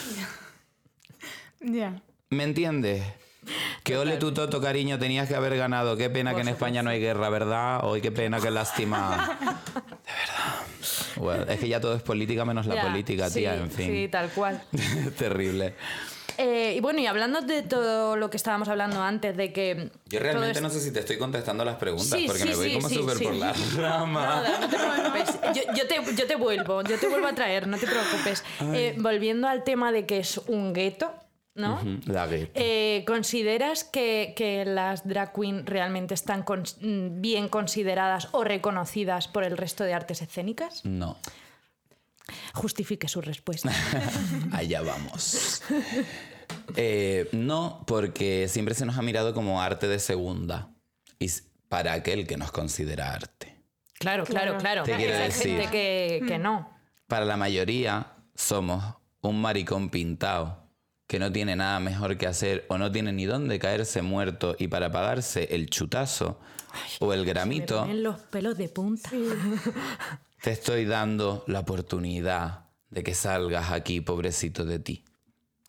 Ya. 1.60 2.00
¿Me 2.30 2.44
entiendes? 2.44 3.04
Que 3.84 3.98
ole 3.98 4.18
tu 4.18 4.32
toto, 4.32 4.62
cariño, 4.62 5.00
tenías 5.00 5.28
que 5.28 5.36
haber 5.36 5.58
ganado. 5.58 5.98
Qué 5.98 6.10
pena 6.10 6.36
que 6.36 6.42
en 6.42 6.50
España 6.50 6.84
no 6.84 6.92
hay 6.92 7.00
guerra, 7.00 7.30
¿verdad? 7.30 7.84
Hoy 7.84 8.00
qué 8.00 8.12
pena, 8.12 8.40
qué 8.40 8.52
lástima. 8.52 9.38
De 9.42 10.12
verdad. 10.12 10.68
Bueno, 11.16 11.44
es 11.52 11.60
que 11.60 11.68
ya 11.68 11.82
todo 11.82 11.96
es 11.96 12.04
política 12.04 12.46
menos 12.46 12.68
la 12.68 12.82
política, 12.82 13.28
sí, 13.30 13.40
tía, 13.40 13.56
en 13.56 13.72
fin. 13.72 13.88
Sí, 13.88 14.08
tal 14.08 14.30
cual. 14.30 14.62
Terrible. 15.18 15.74
Eh, 16.38 16.76
y 16.78 16.80
bueno, 16.82 17.00
y 17.00 17.08
hablando 17.08 17.42
de 17.42 17.64
todo 17.64 18.16
lo 18.16 18.30
que 18.30 18.38
estábamos 18.38 18.68
hablando 18.70 19.02
antes, 19.02 19.36
de 19.36 19.52
que. 19.52 19.90
Yo 20.08 20.20
realmente 20.20 20.52
esto- 20.52 20.62
no 20.62 20.70
sé 20.70 20.80
si 20.82 20.92
te 20.92 21.00
estoy 21.00 21.18
contestando 21.18 21.66
las 21.66 21.76
preguntas, 21.78 22.20
Sí, 22.20 22.26
porque 22.28 22.44
sí, 22.44 22.50
me 22.50 22.56
voy 22.56 22.70
sí, 22.70 22.76
como 22.76 22.90
súper 22.90 23.18
por 23.24 23.34
la 23.36 23.54
rama. 23.76 24.22
Nada, 24.26 24.60
no 24.60 24.70
te 24.70 24.78
preocupes. 24.78 25.40
Yo, 25.56 25.74
yo 25.74 25.88
te, 25.88 26.16
yo 26.16 26.28
te 26.28 26.36
vuelvo, 26.36 26.82
yo 26.84 26.98
te 27.00 27.08
vuelvo 27.08 27.28
a 27.28 27.34
traer, 27.36 27.68
no 27.68 27.78
te 27.78 27.88
preocupes. 27.88 28.44
Eh, 28.74 28.96
volviendo 29.00 29.48
al 29.48 29.64
tema 29.64 29.92
de 29.92 30.06
que 30.06 30.20
es 30.20 30.38
un 30.48 30.74
gueto, 30.74 31.12
¿no? 31.56 31.80
La 32.06 32.28
gueto. 32.28 32.52
Eh, 32.54 33.04
¿Consideras 33.08 33.84
que, 33.84 34.34
que 34.36 34.64
las 34.64 35.08
drag 35.08 35.34
queen 35.34 35.66
realmente 35.66 36.14
están 36.14 36.46
mm, 36.82 37.20
bien 37.20 37.50
consideradas 37.50 38.28
o 38.32 38.44
reconocidas 38.44 39.28
por 39.28 39.44
el 39.44 39.58
resto 39.58 39.84
de 39.84 39.94
artes 39.96 40.22
escénicas? 40.22 40.86
No. 40.86 41.18
Justifique 42.54 43.08
su 43.08 43.22
respuesta. 43.22 43.72
Allá 44.52 44.82
vamos. 44.82 45.62
Eh, 46.76 47.30
no, 47.32 47.84
porque 47.88 48.48
siempre 48.48 48.76
se 48.76 48.86
nos 48.86 48.98
ha 48.98 49.02
mirado 49.02 49.34
como 49.34 49.62
arte 49.62 49.88
de 49.88 50.00
segunda. 50.00 50.70
Y 51.20 51.30
para 51.70 51.94
aquel 51.94 52.28
que 52.28 52.38
nos 52.38 52.52
considera 52.52 53.14
arte. 53.14 53.56
Claro, 54.00 54.26
claro, 54.26 54.58
claro. 54.58 54.84
Te 54.84 54.96
quiero 54.96 55.18
decir. 55.18 55.58
gente 55.58 55.72
que, 55.72 56.24
que 56.28 56.38
no. 56.38 56.78
Para 57.08 57.26
la 57.26 57.38
mayoría 57.38 58.14
somos 58.36 58.84
un 59.22 59.42
maricón 59.42 59.90
pintado 59.90 60.68
que 61.08 61.20
no 61.20 61.32
tiene 61.32 61.56
nada 61.56 61.80
mejor 61.80 62.18
que 62.18 62.28
hacer 62.28 62.66
o 62.70 62.78
no 62.78 62.92
tiene 62.92 63.14
ni 63.14 63.26
dónde 63.26 63.60
caerse 63.60 64.02
muerto 64.02 64.56
y 64.60 64.68
para 64.68 64.92
pagarse 64.92 65.56
el 65.56 65.70
chutazo 65.70 66.40
o 67.00 67.14
el 67.14 67.22
Me 67.22 67.28
gramito, 67.28 67.80
ponen 67.80 68.04
los 68.04 68.20
pelos 68.20 68.58
de 68.58 68.70
punta. 68.70 69.10
te 70.48 70.54
estoy 70.54 70.86
dando 70.86 71.44
la 71.48 71.60
oportunidad 71.60 72.68
de 72.90 73.04
que 73.04 73.14
salgas 73.14 73.70
aquí, 73.74 74.00
pobrecito 74.00 74.64
de 74.64 74.80
ti. 74.80 75.04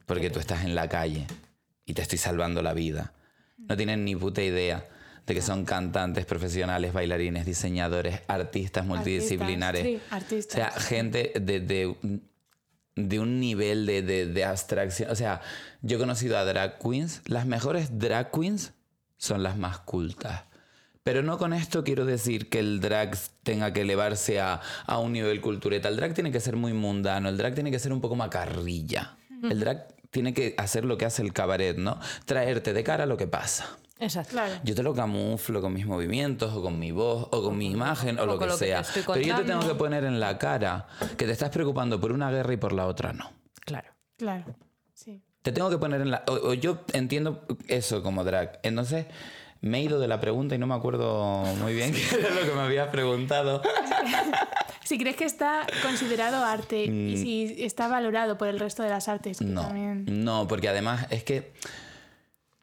Porque 0.07 0.31
tú 0.31 0.39
estás 0.39 0.65
en 0.65 0.77
la 0.77 0.89
calle 0.89 1.27
y 1.85 1.95
te 1.95 2.03
estoy 2.03 2.17
salvando 2.19 2.63
la 2.63 2.75
vida. 2.75 3.13
No 3.57 3.77
tienen 3.77 4.05
ni 4.05 4.15
puta 4.15 4.41
idea 4.41 4.87
de 5.27 5.35
que 5.35 5.43
son 5.43 5.65
cantantes 5.65 6.27
profesionales, 6.27 6.93
bailarines, 6.93 7.45
diseñadores, 7.45 8.21
artistas 8.29 8.87
multidisciplinares. 8.87 9.83
sí, 9.83 10.01
O 10.13 10.15
artistas. 10.15 10.55
sea, 10.55 10.71
gente 10.71 11.33
de, 11.41 11.59
de, 11.59 12.21
de 12.95 13.19
un 13.19 13.41
nivel 13.41 13.85
de, 13.85 14.03
de- 14.03 14.27
de 14.27 14.45
abstracción. 14.45 15.11
O 15.11 15.17
sea, 15.17 15.41
yo 15.83 15.97
he 15.97 16.01
conocido 16.01 16.39
a 16.39 16.45
drag 16.45 16.79
queens. 16.79 17.21
Las 17.27 17.47
mejores 17.47 17.99
drag 17.99 18.31
queens 18.31 18.75
son 19.17 19.43
las 19.43 19.57
más 19.59 19.81
cultas. 19.81 20.45
Pero 21.09 21.23
no 21.23 21.39
con 21.39 21.55
esto 21.55 21.85
quiero 21.85 22.05
decir 22.05 22.51
que 22.51 22.59
el 22.59 22.81
drag 22.81 23.17
tenga 23.43 23.73
que 23.73 23.81
elevarse 23.81 24.41
a, 24.41 24.61
a 24.85 24.99
un 24.99 25.15
nivel 25.15 25.41
cultureta. 25.41 25.89
El 25.89 25.97
drag 25.97 26.13
tiene 26.13 26.31
que 26.31 26.39
ser 26.39 26.55
muy 26.55 26.75
mundano, 26.75 27.31
el 27.31 27.39
drag 27.39 27.55
tiene 27.55 27.71
que 27.71 27.79
ser 27.79 27.95
un 27.95 28.03
poco 28.03 28.15
macarrilla. 28.15 29.17
El 29.43 29.59
drag 29.59 29.89
tiene 30.11 30.35
que 30.35 30.55
hacer 30.59 30.85
lo 30.85 30.99
que 30.99 31.07
hace 31.07 31.23
el 31.23 31.33
cabaret, 31.33 31.79
¿no? 31.79 31.99
Traerte 32.27 32.75
de 32.75 32.85
cara 32.85 33.07
lo 33.07 33.17
que 33.17 33.27
pasa. 33.27 33.79
Exacto. 33.99 34.33
Claro. 34.33 34.53
Yo 34.65 34.75
te 34.75 34.83
lo 34.83 34.93
camuflo 34.93 35.63
con 35.63 35.73
mis 35.73 35.87
movimientos, 35.87 36.53
o 36.53 36.61
con 36.61 36.79
mi 36.79 36.91
voz, 36.91 37.27
o 37.31 37.43
con 37.43 37.57
mi 37.57 37.71
imagen, 37.71 38.19
o 38.19 38.25
o 38.25 38.27
lo 38.27 38.39
que 38.39 38.45
lo 38.45 38.59
que 38.59 38.67
te 38.67 38.67
sea. 38.67 38.83
Pero 39.07 39.21
yo 39.23 39.35
te 39.37 39.45
tengo 39.45 39.67
que 39.67 39.77
poner 39.77 40.05
en 40.05 40.21
la 40.21 40.37
cara 40.37 40.89
que 41.17 41.25
te 41.25 41.33
estás 41.33 41.49
preocupando 41.49 41.99
por 41.99 42.13
una 42.13 42.31
guerra 42.31 42.53
y 42.53 42.59
por 42.59 42.75
la 42.75 42.87
otra 42.87 43.15
no. 43.15 43.33
Claro. 43.65 43.89
Claro. 44.19 44.45
Sí. 44.93 45.23
Te 45.41 45.53
tengo 45.53 45.71
que 45.71 45.79
poner 45.79 46.03
en 46.03 46.11
la... 46.11 46.23
O, 46.27 46.51
o 46.51 46.53
yo 46.53 46.85
entiendo 46.93 47.47
eso 47.67 48.03
como 48.03 48.25
drag. 48.25 48.61
Entonces, 48.63 49.07
me 49.61 49.79
he 49.79 49.83
ido 49.83 49.99
de 49.99 50.09
la 50.09 50.21
pregunta 50.21 50.55
y 50.55 50.59
no 50.59 50.67
me 50.67 50.75
acuerdo 50.75 51.43
muy 51.61 51.75
bien 51.75 51.93
qué 52.11 52.17
era 52.21 52.31
lo 52.31 52.41
que 52.43 52.55
me 52.55 52.61
habías 52.61 52.89
preguntado. 52.89 53.63
Si 54.85 54.97
crees 54.97 55.17
que 55.17 55.27
está 55.27 55.67
considerado 55.83 56.43
arte 56.43 56.85
y 56.85 57.19
si 57.19 57.63
está 57.63 57.89
valorado 57.89 58.39
por 58.39 58.49
el 58.49 58.59
resto 58.59 58.83
de 58.83 58.89
las 58.89 59.07
artes, 59.07 59.39
Mm. 59.43 59.53
No, 59.53 59.61
también... 59.61 60.25
no, 60.25 60.49
porque 60.49 60.67
además 60.67 61.07
es 61.11 61.25
que 61.25 61.53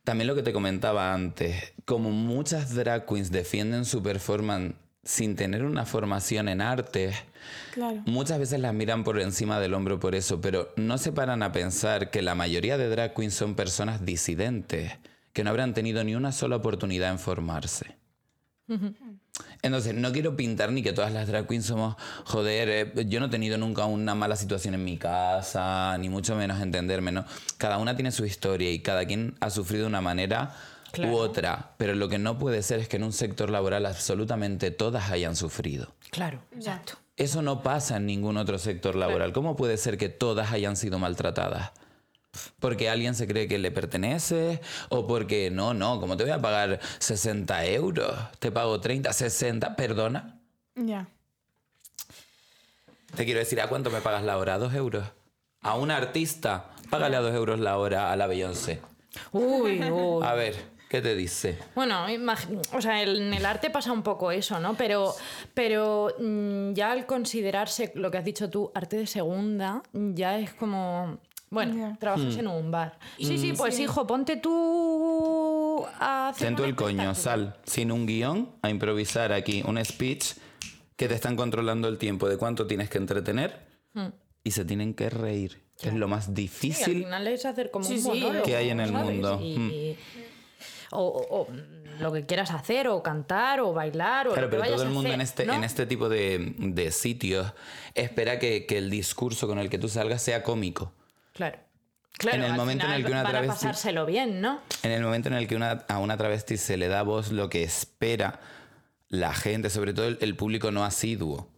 también 0.03 0.25
lo 0.27 0.33
que 0.33 0.41
te 0.41 0.51
comentaba 0.51 1.13
antes, 1.13 1.73
como 1.85 2.09
muchas 2.09 2.73
drag 2.73 3.05
queens 3.05 3.29
defienden 3.31 3.85
su 3.85 4.01
performance 4.01 4.73
sin 5.03 5.35
tener 5.35 5.63
una 5.63 5.85
formación 5.85 6.49
en 6.49 6.63
Claro. 7.73 8.01
muchas 8.07 8.39
veces 8.39 8.59
las 8.59 8.73
miran 8.73 9.03
por 9.03 9.19
encima 9.21 9.59
del 9.59 9.75
hombro 9.75 9.99
por 9.99 10.15
eso, 10.15 10.41
pero 10.41 10.73
no 10.77 10.97
se 10.97 11.11
paran 11.11 11.43
a 11.43 11.51
pensar 11.51 12.09
que 12.09 12.23
la 12.23 12.33
mayoría 12.33 12.79
de 12.79 12.89
drag 12.89 13.13
queens 13.13 13.35
son 13.35 13.53
personas 13.53 14.03
disidentes, 14.03 14.93
que 15.35 15.43
no 15.43 15.49
habrán 15.49 15.73
tenido 15.73 16.01
ni 16.05 16.15
una 16.15 16.31
sola 16.31 16.55
oportunidad 16.55 17.11
en 17.11 17.19
formarse. 17.19 17.97
Entonces, 19.61 19.93
no 19.93 20.13
quiero 20.13 20.37
pintar 20.37 20.71
ni 20.71 20.81
que 20.81 20.93
todas 20.93 21.11
las 21.11 21.27
drag 21.27 21.45
queens 21.45 21.65
somos, 21.65 21.97
joder, 22.23 22.69
eh, 22.69 23.05
yo 23.09 23.19
no 23.19 23.25
he 23.25 23.29
tenido 23.29 23.57
nunca 23.57 23.83
una 23.85 24.15
mala 24.15 24.37
situación 24.37 24.75
en 24.75 24.85
mi 24.85 24.97
casa, 24.97 25.97
ni 25.97 26.07
mucho 26.07 26.37
menos 26.37 26.61
entenderme, 26.61 27.11
¿no? 27.11 27.25
Cada 27.57 27.79
una 27.79 27.95
tiene 27.97 28.13
su 28.13 28.25
historia 28.25 28.71
y 28.71 28.79
cada 28.79 29.05
quien 29.05 29.35
ha 29.41 29.49
sufrido 29.49 29.83
de 29.83 29.89
una 29.89 29.99
manera 30.01 30.55
Claro. 30.93 31.11
u 31.11 31.17
otra, 31.17 31.73
pero 31.75 31.95
lo 31.95 32.07
que 32.07 32.17
no 32.17 32.39
puede 32.39 32.63
ser 32.63 32.79
es 32.79 32.87
que 32.87 32.95
en 32.95 33.03
un 33.03 33.11
sector 33.11 33.49
laboral 33.49 33.85
absolutamente 33.85 34.71
todas 34.71 35.11
hayan 35.11 35.35
sufrido. 35.35 35.93
Claro. 36.11 36.39
Exacto. 36.55 36.93
Eso 37.17 37.41
no 37.41 37.61
pasa 37.61 37.97
en 37.97 38.05
ningún 38.05 38.37
otro 38.37 38.57
sector 38.57 38.95
laboral. 38.95 39.33
¿Cómo 39.33 39.57
puede 39.57 39.75
ser 39.75 39.97
que 39.97 40.07
todas 40.07 40.53
hayan 40.53 40.77
sido 40.77 40.97
maltratadas? 40.97 41.71
Porque 42.59 42.89
alguien 42.89 43.15
se 43.15 43.27
cree 43.27 43.47
que 43.47 43.57
le 43.57 43.71
pertenece 43.71 44.59
o 44.89 45.07
porque 45.07 45.49
no, 45.51 45.73
no, 45.73 45.99
como 45.99 46.17
te 46.17 46.23
voy 46.23 46.31
a 46.33 46.41
pagar 46.41 46.79
60 46.99 47.65
euros, 47.65 48.13
te 48.39 48.51
pago 48.51 48.79
30, 48.81 49.11
60, 49.13 49.75
perdona. 49.75 50.39
Ya. 50.75 51.07
Te 53.15 53.23
quiero 53.25 53.39
decir, 53.39 53.61
¿a 53.61 53.67
cuánto 53.67 53.89
me 53.91 54.01
pagas 54.01 54.23
la 54.23 54.37
hora? 54.37 54.55
¿A 54.55 54.57
dos 54.57 54.73
euros? 54.73 55.05
A 55.61 55.75
un 55.75 55.89
artista, 55.91 56.71
págale 56.89 57.15
a 57.15 57.21
dos 57.21 57.33
euros 57.33 57.59
la 57.59 57.77
hora 57.77 58.11
a 58.11 58.15
la 58.15 58.27
Beyoncé. 58.27 58.81
Uy, 59.31 59.81
uy. 59.91 60.23
A 60.25 60.33
ver, 60.33 60.55
¿qué 60.89 61.01
te 61.01 61.15
dice? 61.15 61.57
Bueno, 61.75 62.05
o 62.73 62.81
sea, 62.81 63.01
el- 63.01 63.21
en 63.21 63.33
el 63.33 63.45
arte 63.45 63.69
pasa 63.69 63.91
un 63.93 64.03
poco 64.03 64.31
eso, 64.31 64.59
¿no? 64.59 64.75
Pero, 64.75 65.15
pero 65.53 66.13
mm, 66.19 66.73
ya 66.73 66.91
al 66.91 67.05
considerarse 67.05 67.91
lo 67.95 68.11
que 68.11 68.17
has 68.17 68.25
dicho 68.25 68.49
tú, 68.49 68.69
arte 68.75 68.97
de 68.97 69.07
segunda, 69.07 69.81
ya 69.93 70.37
es 70.37 70.53
como. 70.53 71.17
Bueno, 71.49 71.75
Ya. 71.75 71.97
trabajas 71.99 72.35
Hmm. 72.35 72.39
en 72.39 72.47
un 72.47 72.71
bar. 72.71 72.97
Sí, 73.17 73.37
sí, 73.37 73.53
pues 73.53 73.79
hijo, 73.79 74.05
ponte 74.07 74.35
tú 74.37 75.85
a 75.99 76.29
hacer. 76.29 76.47
Ten 76.47 76.55
tú 76.55 76.63
el 76.63 76.75
coño, 76.75 77.13
sal 77.15 77.55
sin 77.65 77.91
un 77.91 78.05
guion 78.05 78.49
a 78.61 78.69
improvisar 78.69 79.31
aquí 79.31 79.63
un 79.65 79.83
speech 79.83 80.33
que 80.95 81.07
te 81.07 81.13
están 81.15 81.35
controlando 81.35 81.87
el 81.87 81.97
tiempo 81.97 82.27
de 82.29 82.37
cuánto 82.37 82.67
tienes 82.67 82.89
que 82.89 82.97
entretener 82.97 83.65
y 84.43 84.51
se 84.51 84.65
tienen 84.65 84.93
que 84.93 85.09
reír. 85.09 85.61
Es 85.81 85.93
lo 85.93 86.07
más 86.07 86.23
Hmm. 86.23 86.27
Sí, 86.27 86.29
al 86.29 86.35
difícil. 86.35 87.03
final 87.03 87.27
es 87.27 87.45
hacer 87.45 87.69
como 87.71 87.85
Sí, 87.85 87.95
un 87.95 87.99
sí, 88.01 88.07
monólogo, 88.07 88.43
que 88.45 88.55
hay 88.55 88.69
en 88.69 88.79
el 88.79 88.89
¿sabes? 88.91 89.05
mundo. 89.05 89.39
Y- 89.41 89.57
Mm. 89.59 89.71
y- 89.71 89.97
o, 90.91 90.99
o- 91.03 91.41
o 91.41 91.47
lo 91.99 92.11
que 92.13 92.25
quieras 92.25 92.51
hacer, 92.51 92.87
o 92.87 93.01
cantar, 93.03 93.59
o 93.59 93.73
bailar, 93.73 94.27
o 94.27 94.31
Claro, 94.31 94.47
lo 94.47 94.47
que 94.47 94.51
pero 94.51 94.61
vayas 94.61 94.75
todo 94.77 94.87
el 94.87 94.93
mundo 94.93 95.09
hacer, 95.09 95.15
en 95.15 95.21
este, 95.21 95.45
¿no? 95.45 95.53
en 95.53 95.63
este 95.63 95.85
tipo 95.85 96.07
de, 96.09 96.53
de 96.57 96.91
sitios 96.91 97.51
espera 97.93 98.39
que, 98.39 98.65
que 98.65 98.77
el 98.77 98.89
discurso 98.89 99.47
con 99.47 99.59
el 99.59 99.69
que 99.69 99.77
tú 99.77 99.89
salgas 99.89 100.21
sea 100.21 100.43
cómico. 100.43 100.93
Claro. 101.35 101.59
Claro, 102.17 102.37
En 102.37 102.43
el 102.45 102.51
al 102.51 102.57
momento 102.57 102.85
en 102.85 102.91
el 102.93 103.03
que 103.05 103.11
una 103.11 103.23
travesti- 103.25 103.47
pasárselo 103.47 104.05
bien, 104.05 104.39
¿no? 104.41 104.61
En 104.83 104.91
el 104.91 105.03
momento 105.03 105.27
en 105.27 105.35
el 105.35 105.47
que 105.47 105.55
una- 105.57 105.83
a 105.89 105.99
una 105.99 106.15
travesti 106.17 106.55
se 106.57 106.77
le 106.77 106.87
da 106.87 107.03
voz 107.03 107.31
lo 107.33 107.49
que 107.49 107.61
espera 107.63 108.39
la 109.09 109.33
gente, 109.33 109.69
sobre 109.69 109.93
todo 109.93 110.07
el, 110.07 110.17
el 110.21 110.35
público 110.37 110.71
no 110.71 110.85
asiduo. 110.85 111.49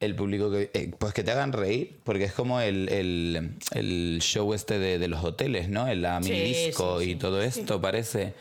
El 0.00 0.16
público 0.16 0.50
que. 0.50 0.70
eh, 0.74 0.90
pues 0.98 1.14
que 1.14 1.22
te 1.22 1.30
hagan 1.30 1.52
reír, 1.52 2.00
porque 2.02 2.24
es 2.24 2.32
como 2.32 2.60
el, 2.60 2.88
el- 2.88 3.56
el 3.70 4.18
show 4.20 4.52
este 4.52 4.78
de, 4.80 4.98
de 4.98 5.06
los 5.08 5.22
hoteles, 5.24 5.68
¿no? 5.68 5.86
El 5.86 6.02
la 6.02 6.18
mini 6.18 6.40
disco 6.40 6.98
sí, 6.98 7.04
sí. 7.06 7.10
y 7.12 7.14
todo 7.14 7.40
esto, 7.40 7.80
parece. 7.80 8.34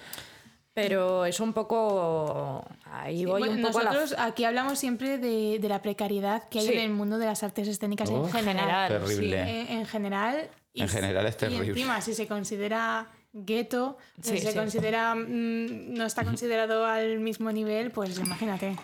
Pero 0.74 1.24
es 1.26 1.40
un 1.40 1.54
poco. 1.54 2.66
Ahí 2.86 3.26
voy 3.26 3.42
Bueno, 3.42 3.56
un 3.58 3.62
poco 3.62 3.78
a 3.80 3.84
la. 3.84 3.92
nosotros 3.94 4.20
aquí 4.20 4.44
hablamos 4.44 4.80
siempre 4.80 5.20
de, 5.20 5.60
de 5.60 5.70
la 5.70 5.84
precariedad 5.84 6.50
que 6.50 6.60
hay 6.60 6.68
Sí. 6.68 6.74
en 6.74 6.80
el 6.80 6.90
mundo 6.90 7.20
de 7.20 7.28
las 7.28 7.44
artes 7.44 7.68
escénicas 7.68 8.10
en 8.10 8.28
general. 8.32 8.90
terrible. 8.90 9.46
Sí, 9.46 9.52
en, 9.72 9.78
en 9.80 9.86
general. 9.86 10.50
Y 10.74 10.82
En 10.82 10.90
general 10.90 11.26
es 11.28 11.36
Y 11.36 11.38
terrible. 11.38 11.68
encima, 11.70 12.02
si 12.02 12.14
se 12.14 12.28
considera 12.28 13.08
gueto, 13.32 13.98
si 14.22 14.38
Sí, 14.38 14.40
se 14.40 14.52
sí. 14.52 14.58
considera 14.58 15.16
mm, 15.16 15.94
no 15.94 16.06
está 16.06 16.24
considerado 16.24 16.86
al 16.86 17.20
mismo 17.20 17.52
nivel, 17.52 17.92
pues 17.92 18.18
imagínate. 18.20 18.76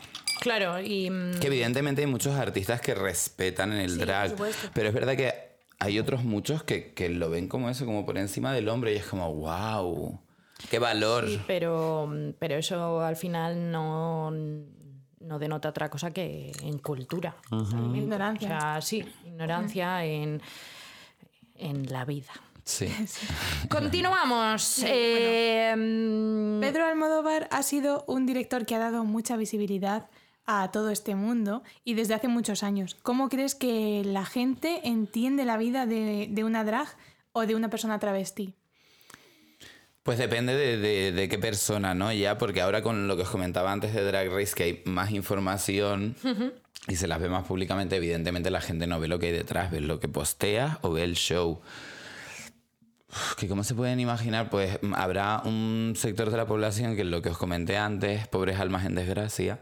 Claro, 0.42 0.80
y. 0.80 1.10
mm, 1.10 1.40
Que 1.40 1.48
evidentemente 1.48 2.02
hay 2.02 2.08
muchos 2.08 2.36
artistas 2.36 2.80
que 2.82 2.96
respetan 2.96 3.74
en 3.74 3.80
el 3.80 3.92
Sí, 3.92 3.98
por 3.98 4.06
drag, 4.08 4.30
supuesto. 4.32 4.70
pero 4.74 4.88
es 4.90 4.94
verdad 4.94 5.16
que 5.18 5.34
hay 5.80 5.98
otros 6.00 6.24
muchos 6.24 6.64
que, 6.64 6.94
que 6.94 7.10
lo 7.10 7.30
ven 7.30 7.48
como 7.48 7.70
eso, 7.70 7.86
como 7.86 8.06
por 8.06 8.18
encima 8.18 8.54
del 8.54 8.70
hombre, 8.70 8.94
y 8.94 8.98
es 8.98 9.06
como, 9.06 9.34
wow, 9.34 10.20
qué 10.70 10.78
valor. 10.80 11.28
sí, 11.28 11.40
pero, 11.48 12.12
pero 12.38 12.56
eso 12.56 13.02
al 13.02 13.16
final 13.16 13.72
no, 13.72 14.32
no 14.32 15.40
denota 15.40 15.70
otra 15.70 15.90
cosa 15.90 16.12
que 16.12 16.52
en 16.64 16.78
cultura. 16.80 17.36
O 17.52 17.62
Ignorancia. 17.96 18.48
sea, 18.60 18.82
sí, 18.82 19.06
ignorancia 19.26 20.04
en, 20.06 20.42
en 21.60 21.92
la 21.92 22.06
vida. 22.06 22.32
Sí. 22.64 22.88
Continuamos. 23.70 24.82
Eh, 24.86 25.74
mm, 25.78 26.60
Pedro 26.62 26.86
Almodóvar 26.86 27.48
ha 27.52 27.64
sido 27.64 28.04
un 28.08 28.26
director 28.26 28.66
que 28.66 28.76
ha 28.76 28.80
dado 28.80 29.04
mucha 29.06 29.38
visibilidad 29.38 30.10
a 30.46 30.72
todo 30.72 30.90
este 30.90 31.14
mundo 31.16 31.62
y 31.84 31.94
desde 31.94 32.16
hace 32.16 32.28
muchos 32.28 32.64
años. 32.64 32.96
¿Cómo 33.04 33.30
crees 33.30 33.54
que 33.56 34.02
la 34.04 34.26
gente 34.26 34.82
entiende 34.88 35.46
la 35.46 35.58
vida 35.58 35.86
de, 35.86 36.28
de 36.30 36.44
una 36.44 36.64
drag 36.64 36.88
o 37.34 37.46
de 37.46 37.54
una 37.56 37.70
persona 37.70 38.00
travesti? 38.00 38.56
Pues 40.02 40.18
depende 40.18 40.56
de, 40.56 40.78
de- 40.78 41.12
de 41.12 41.30
qué 41.30 41.38
persona, 41.38 41.94
¿no? 41.94 42.12
Ya, 42.12 42.38
porque 42.40 42.62
ahora 42.62 42.82
con 42.82 43.08
lo 43.08 43.16
que 43.16 43.24
os 43.24 43.30
comentaba 43.30 43.72
antes 43.72 43.94
de 43.94 44.04
Drag 44.04 44.32
Race, 44.32 44.54
que 44.56 44.64
hay 44.64 44.82
más 44.86 45.12
información 45.12 46.16
y 46.90 46.96
se 46.96 47.08
las 47.08 47.22
ve 47.22 47.30
más 47.30 47.46
públicamente, 47.46 47.96
evidentemente 47.96 48.50
la 48.50 48.62
gente 48.62 48.88
no 48.88 49.00
ve 49.00 49.08
lo 49.08 49.20
que 49.20 49.28
hay 49.28 49.32
detrás, 49.32 49.72
ve 49.72 49.80
lo 49.80 50.00
que 50.00 50.10
postea 50.10 50.80
o 50.82 50.92
ve 50.92 51.04
el 51.04 51.16
show. 51.16 51.62
que 53.38 53.48
como 53.48 53.64
se 53.64 53.76
pueden 53.76 54.00
imaginar, 54.00 54.50
pues 54.50 54.80
mm, 54.82 54.94
habrá 54.96 55.42
un 55.46 55.94
sector 55.96 56.32
de 56.32 56.38
la 56.38 56.48
población 56.48 56.96
que 56.96 57.04
lo 57.04 57.22
que 57.22 57.30
os 57.30 57.38
comenté 57.38 57.78
antes, 57.78 58.28
pobres 58.28 58.60
almas 58.60 58.86
en 58.86 58.96
desgracia. 58.96 59.60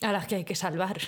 A 0.00 0.10
las 0.10 0.26
que 0.26 0.34
hay 0.34 0.44
que 0.44 0.56
salvar. 0.56 0.98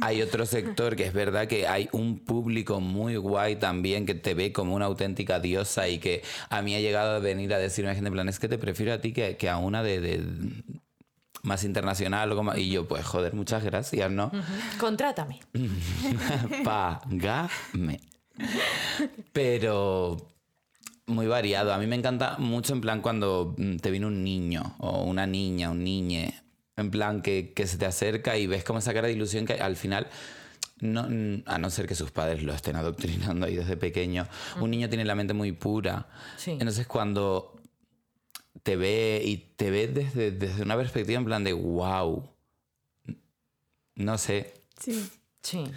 Hay 0.00 0.20
otro 0.20 0.46
sector 0.46 0.96
que 0.96 1.06
es 1.06 1.12
verdad 1.12 1.46
que 1.46 1.68
hay 1.68 1.88
un 1.92 2.18
público 2.18 2.80
muy 2.80 3.16
guay 3.16 3.54
también 3.56 4.04
que 4.04 4.14
te 4.14 4.34
ve 4.34 4.52
como 4.52 4.74
una 4.74 4.86
auténtica 4.86 5.38
diosa 5.38 5.88
y 5.88 5.98
que 5.98 6.22
a 6.50 6.60
mí 6.62 6.74
ha 6.74 6.80
llegado 6.80 7.14
a 7.14 7.18
venir 7.20 7.54
a 7.54 7.58
decirme 7.58 7.94
gente 7.94 8.08
en 8.08 8.14
plan, 8.14 8.28
es 8.28 8.40
que 8.40 8.48
te 8.48 8.58
prefiero 8.58 8.94
a 8.94 9.00
ti 9.00 9.12
que, 9.12 9.36
que 9.36 9.48
a 9.48 9.58
una 9.58 9.84
de, 9.84 10.00
de 10.00 10.24
más 11.46 11.64
internacional 11.64 12.30
o 12.32 12.36
como... 12.36 12.54
Y 12.54 12.70
yo, 12.70 12.86
pues 12.86 13.04
joder, 13.04 13.34
muchas 13.34 13.64
gracias, 13.64 14.10
¿no? 14.10 14.30
Contrátame. 14.78 15.40
Págame. 16.64 18.00
Pero 19.32 20.16
muy 21.06 21.26
variado. 21.26 21.72
A 21.72 21.78
mí 21.78 21.86
me 21.86 21.96
encanta 21.96 22.36
mucho 22.38 22.74
en 22.74 22.80
plan 22.80 23.00
cuando 23.00 23.54
mm, 23.56 23.76
te 23.76 23.90
viene 23.90 24.06
un 24.06 24.22
niño 24.22 24.74
o 24.78 25.04
una 25.04 25.26
niña, 25.26 25.70
un 25.70 25.84
niñe, 25.84 26.34
en 26.76 26.90
plan 26.90 27.22
que, 27.22 27.52
que 27.54 27.66
se 27.66 27.78
te 27.78 27.86
acerca 27.86 28.36
y 28.36 28.46
ves 28.46 28.64
como 28.64 28.80
esa 28.80 28.92
cara 28.92 29.06
de 29.06 29.14
ilusión 29.14 29.46
que 29.46 29.54
al 29.54 29.76
final... 29.76 30.08
No, 30.78 31.04
mm, 31.08 31.44
a 31.46 31.56
no 31.56 31.70
ser 31.70 31.86
que 31.86 31.94
sus 31.94 32.10
padres 32.10 32.42
lo 32.42 32.52
estén 32.52 32.76
adoctrinando 32.76 33.46
ahí 33.46 33.56
desde 33.56 33.78
pequeño, 33.78 34.26
un 34.60 34.70
niño 34.70 34.90
tiene 34.90 35.06
la 35.06 35.14
mente 35.14 35.32
muy 35.32 35.52
pura. 35.52 36.06
Sí. 36.36 36.50
Entonces 36.50 36.86
cuando 36.86 37.55
te 38.66 38.74
ve 38.74 39.22
y 39.24 39.36
te 39.54 39.70
ve 39.70 39.86
desde, 39.86 40.32
desde 40.32 40.64
una 40.64 40.76
perspectiva 40.76 41.18
en 41.18 41.24
plan 41.24 41.44
de 41.44 41.52
wow. 41.52 42.28
No 43.94 44.18
sé. 44.18 44.54
Sí. 44.76 45.08
Sí. 45.40 45.70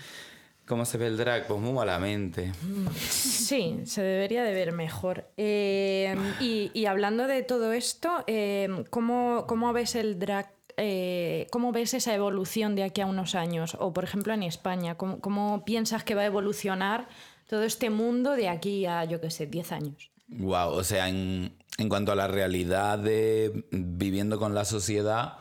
¿Cómo 0.66 0.86
se 0.86 0.98
ve 0.98 1.06
el 1.06 1.16
drag? 1.16 1.46
Pues 1.46 1.62
muy 1.62 1.72
malamente. 1.72 2.52
Sí, 3.00 3.82
se 3.86 4.02
debería 4.02 4.44
de 4.44 4.54
ver 4.54 4.72
mejor. 4.72 5.30
Eh, 5.38 6.16
y, 6.40 6.72
y 6.74 6.88
hablando 6.88 7.28
de 7.28 7.44
todo 7.44 7.74
esto, 7.74 8.24
eh, 8.26 8.68
¿cómo, 8.90 9.46
cómo 9.48 9.72
ves 9.72 9.94
el 9.94 10.18
drag? 10.18 10.52
eh, 10.78 11.46
¿Cómo 11.52 11.72
ves 11.72 11.94
esa 11.94 12.16
evolución 12.16 12.76
de 12.76 12.86
aquí 12.86 13.02
a 13.02 13.06
unos 13.06 13.36
años? 13.36 13.78
O, 13.80 13.94
por 13.94 14.04
ejemplo, 14.04 14.34
en 14.34 14.42
España, 14.42 14.96
¿cómo, 14.96 15.20
cómo 15.20 15.64
piensas 15.64 16.04
que 16.04 16.16
va 16.16 16.24
a 16.24 16.26
evolucionar 16.26 17.08
todo 17.48 17.62
este 17.66 17.92
mundo 17.92 18.32
de 18.32 18.50
aquí 18.50 18.88
a, 18.88 19.06
yo 19.06 19.22
qué 19.22 19.30
sé, 19.30 19.46
10 19.46 19.74
años? 19.74 20.10
Wow, 20.30 20.72
o 20.72 20.84
sea, 20.84 21.10
en, 21.10 21.54
en 21.80 21.90
cuanto 21.90 22.12
a 22.12 22.16
la 22.16 22.28
realidad 22.28 23.00
de 23.00 23.66
viviendo 23.72 24.38
con 24.38 24.54
la 24.54 24.66
sociedad, 24.66 25.38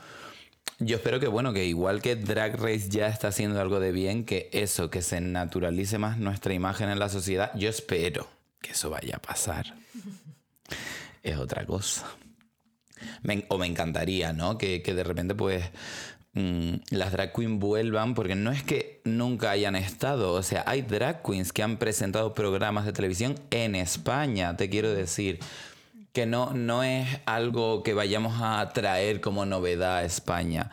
yo 0.79 0.97
espero 0.97 1.19
que, 1.19 1.27
bueno, 1.27 1.53
que 1.53 1.67
igual 1.67 2.01
que 2.01 2.15
Drag 2.17 2.57
Race 2.57 2.89
ya 2.89 3.09
está 3.09 3.29
haciendo 3.29 3.61
algo 3.61 3.81
de 3.81 3.91
bien, 3.93 4.25
que 4.25 4.49
eso, 4.53 4.89
que 4.91 5.03
se 5.03 5.21
naturalice 5.21 5.99
más 5.99 6.19
nuestra 6.19 6.55
imagen 6.55 6.89
en 6.89 6.99
la 7.01 7.09
sociedad, 7.09 7.51
yo 7.57 7.69
espero 7.69 8.29
que 8.61 8.71
eso 8.71 8.89
vaya 8.89 9.17
a 9.17 9.21
pasar. 9.21 9.75
Es 11.23 11.37
otra 11.37 11.67
cosa. 11.67 12.07
Me- 13.23 13.45
o 13.49 13.59
me 13.59 13.67
encantaría, 13.67 14.33
¿no? 14.33 14.57
Que, 14.59 14.81
de 14.81 15.05
repente, 15.05 15.35
pues, 15.35 15.65
mm, 16.35 16.75
las 16.91 17.11
drag 17.13 17.33
queens 17.33 17.59
vuelvan, 17.59 18.15
porque 18.15 18.35
no 18.37 18.53
es 18.53 18.63
que 18.63 19.01
nunca 19.05 19.51
hayan 19.51 19.75
estado, 19.77 20.33
o 20.33 20.43
sea, 20.45 20.63
hay 20.67 20.83
drag 20.83 21.23
queens 21.23 21.53
que 21.53 21.63
han 21.65 21.79
presentado 21.79 22.35
programas 22.35 22.85
de 22.87 22.93
televisión 22.93 23.35
en 23.51 23.75
España, 23.75 24.57
te 24.57 24.69
quiero 24.71 24.93
decir, 24.93 25.41
que 26.19 26.27
no, 26.27 26.53
no 26.53 26.83
es 26.83 27.07
algo 27.27 27.85
que 27.85 27.95
vayamos 27.95 28.43
a 28.43 28.69
traer 28.71 29.21
como 29.21 29.47
novedad 29.47 29.99
a 29.99 30.05
España. 30.05 30.69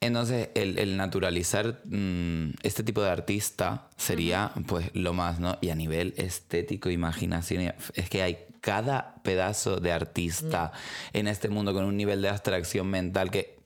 Entonces, 0.00 0.48
el, 0.54 0.78
el 0.78 0.96
naturalizar 0.96 1.82
mm, 1.84 2.52
este 2.62 2.82
tipo 2.82 3.02
de 3.02 3.10
artista 3.10 3.90
sería 3.98 4.50
pues 4.66 4.92
lo 4.94 5.12
más, 5.12 5.40
¿no? 5.40 5.58
Y 5.60 5.68
a 5.68 5.74
nivel 5.74 6.14
estético, 6.16 6.88
imaginación, 6.88 7.74
es 7.92 8.08
que 8.08 8.22
hay 8.22 8.38
cada 8.62 9.16
pedazo 9.22 9.76
de 9.76 9.92
artista 9.92 10.72
en 11.12 11.28
este 11.28 11.50
mundo 11.50 11.74
con 11.74 11.84
un 11.84 11.98
nivel 11.98 12.22
de 12.22 12.30
abstracción 12.30 12.86
mental 12.86 13.30
que 13.30 13.58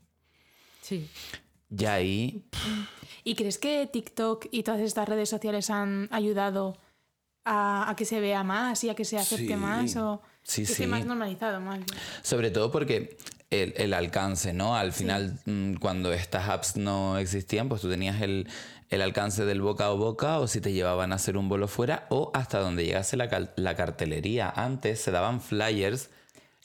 Sí. 0.82 1.08
ya 1.68 1.94
ahí... 1.94 2.42
¿Y 3.22 3.36
crees 3.36 3.58
que 3.58 3.86
TikTok 3.86 4.46
y 4.50 4.64
todas 4.64 4.80
estas 4.80 5.08
redes 5.08 5.28
sociales 5.28 5.70
han 5.70 6.08
ayudado 6.10 6.76
a, 7.44 7.90
a 7.90 7.96
que 7.96 8.04
se 8.04 8.20
vea 8.20 8.42
más 8.44 8.82
y 8.84 8.90
a 8.90 8.94
que 8.94 9.04
se 9.04 9.18
acepte 9.18 9.46
Sí. 9.48 9.56
más? 9.56 9.96
O 9.96 10.22
Sí, 10.42 10.64
que 10.64 10.72
esté 10.72 10.84
sí. 10.84 10.90
más 10.90 11.04
normalizado 11.06 11.60
más 11.60 11.76
bien? 11.76 11.86
Sobre 12.22 12.50
todo 12.50 12.70
porque 12.70 13.16
el, 13.50 13.74
el 13.76 13.94
alcance, 13.94 14.52
¿no? 14.52 14.76
Al 14.76 14.92
final, 14.92 15.38
mm, 15.46 15.74
cuando 15.74 16.12
estas 16.12 16.48
apps 16.48 16.76
no 16.76 17.18
existían, 17.18 17.68
pues 17.68 17.80
tú 17.82 17.88
tenías 17.90 18.20
el, 18.20 18.48
el 18.90 19.00
alcance 19.02 19.44
del 19.44 19.60
boca 19.62 19.86
a 19.86 19.90
boca 19.90 20.38
o 20.40 20.46
si 20.46 20.60
te 20.60 20.72
llevaban 20.72 21.12
a 21.12 21.16
hacer 21.16 21.36
un 21.36 21.48
bolo 21.48 21.68
fuera 21.68 22.06
o 22.10 22.30
hasta 22.34 22.58
donde 22.60 22.84
llegase 22.84 23.16
la, 23.16 23.28
cal- 23.28 23.52
la 23.56 23.74
cartelería. 23.74 24.50
Antes 24.54 25.00
se 25.00 25.10
daban 25.10 25.40
flyers 25.40 26.10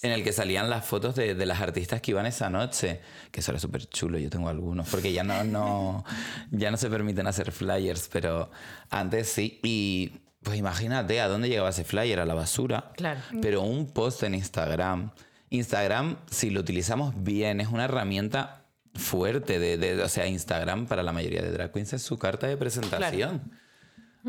en 0.01 0.11
el 0.11 0.23
que 0.23 0.31
salían 0.31 0.69
las 0.69 0.85
fotos 0.85 1.15
de, 1.15 1.35
de 1.35 1.45
las 1.45 1.59
artistas 1.61 2.01
que 2.01 2.11
iban 2.11 2.25
esa 2.25 2.49
noche, 2.49 3.01
que 3.31 3.41
eso 3.41 3.51
era 3.51 3.59
súper 3.59 3.85
chulo, 3.89 4.17
yo 4.17 4.29
tengo 4.29 4.47
algunos, 4.47 4.87
porque 4.89 5.11
ya 5.11 5.23
no, 5.23 5.43
no, 5.43 6.05
ya 6.51 6.71
no 6.71 6.77
se 6.77 6.89
permiten 6.89 7.27
hacer 7.27 7.51
flyers, 7.51 8.09
pero 8.11 8.49
antes 8.89 9.29
sí. 9.29 9.59
Y 9.61 10.13
pues 10.43 10.57
imagínate 10.57 11.19
a 11.21 11.27
dónde 11.27 11.49
llegaba 11.49 11.69
ese 11.69 11.83
flyer, 11.83 12.19
a 12.19 12.25
la 12.25 12.33
basura. 12.33 12.91
Claro. 12.95 13.19
Pero 13.41 13.61
un 13.61 13.91
post 13.91 14.23
en 14.23 14.35
Instagram. 14.35 15.11
Instagram, 15.49 16.17
si 16.29 16.49
lo 16.49 16.59
utilizamos 16.61 17.13
bien, 17.23 17.59
es 17.59 17.67
una 17.69 17.85
herramienta 17.85 18.65
fuerte. 18.95 19.59
De, 19.59 19.77
de- 19.77 20.01
o 20.03 20.07
sea, 20.09 20.27
Instagram 20.27 20.85
para 20.87 21.03
la 21.03 21.11
mayoría 21.11 21.41
de 21.41 21.51
drag 21.51 21.71
queens 21.71 21.93
es 21.93 22.01
su 22.03 22.17
carta 22.17 22.47
de 22.47 22.55
presentación. 22.57 23.51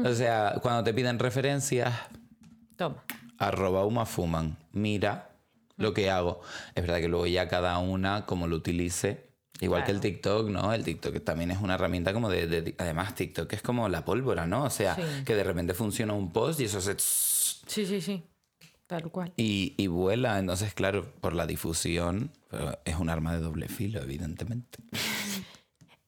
O 0.05 0.13
sea, 0.15 0.55
cuando 0.63 0.83
te 0.85 0.95
piden 0.95 1.19
referencias, 1.19 1.93
Toma. 2.77 3.05
arroba 3.39 3.85
umafuman, 3.85 4.57
mira 4.73 5.31
lo 5.77 5.93
que 5.95 6.11
hago. 6.11 6.41
Es 6.75 6.83
verdad 6.83 7.01
que 7.01 7.09
luego 7.09 7.27
ya 7.27 7.49
cada 7.49 7.77
una, 7.79 8.25
como 8.27 8.47
lo 8.47 8.57
utilice, 8.57 9.30
igual 9.61 9.85
que 9.85 9.91
el. 9.93 10.01
TikTok, 10.01 10.49
¿no? 10.49 10.73
El 10.73 10.85
TikTok 10.85 11.23
también 11.25 11.51
es 11.51 11.59
una 11.61 11.75
herramienta 11.75 12.13
como 12.13 12.29
de, 12.29 12.47
de- 12.47 12.75
Además, 12.79 13.15
TikTok 13.15 13.53
es 13.53 13.63
como 13.63 13.89
la 13.89 14.05
pólvora, 14.05 14.47
¿no? 14.47 14.65
O 14.65 14.71
sea, 14.71 14.95
Sí. 14.97 15.03
que 15.25 15.35
de 15.35 15.45
repente 15.45 15.75
funciona 15.75 16.13
un 16.13 16.33
post 16.33 16.61
y 16.61 16.65
eso 16.65 16.81
se... 16.81 16.95
Sí, 16.99 17.87
sí, 17.87 18.01
sí. 18.01 18.23
Tal 18.87 19.11
cual. 19.11 19.33
Y, 19.37 19.75
y 19.77 19.87
vuela, 19.87 20.39
entonces, 20.41 20.75
claro, 20.75 21.13
por 21.21 21.33
la 21.35 21.47
difusión, 21.47 22.33
es 22.85 22.97
un 22.97 23.09
arma 23.09 23.33
de 23.35 23.41
doble 23.41 23.69
filo, 23.69 24.01
evidentemente. 24.03 24.79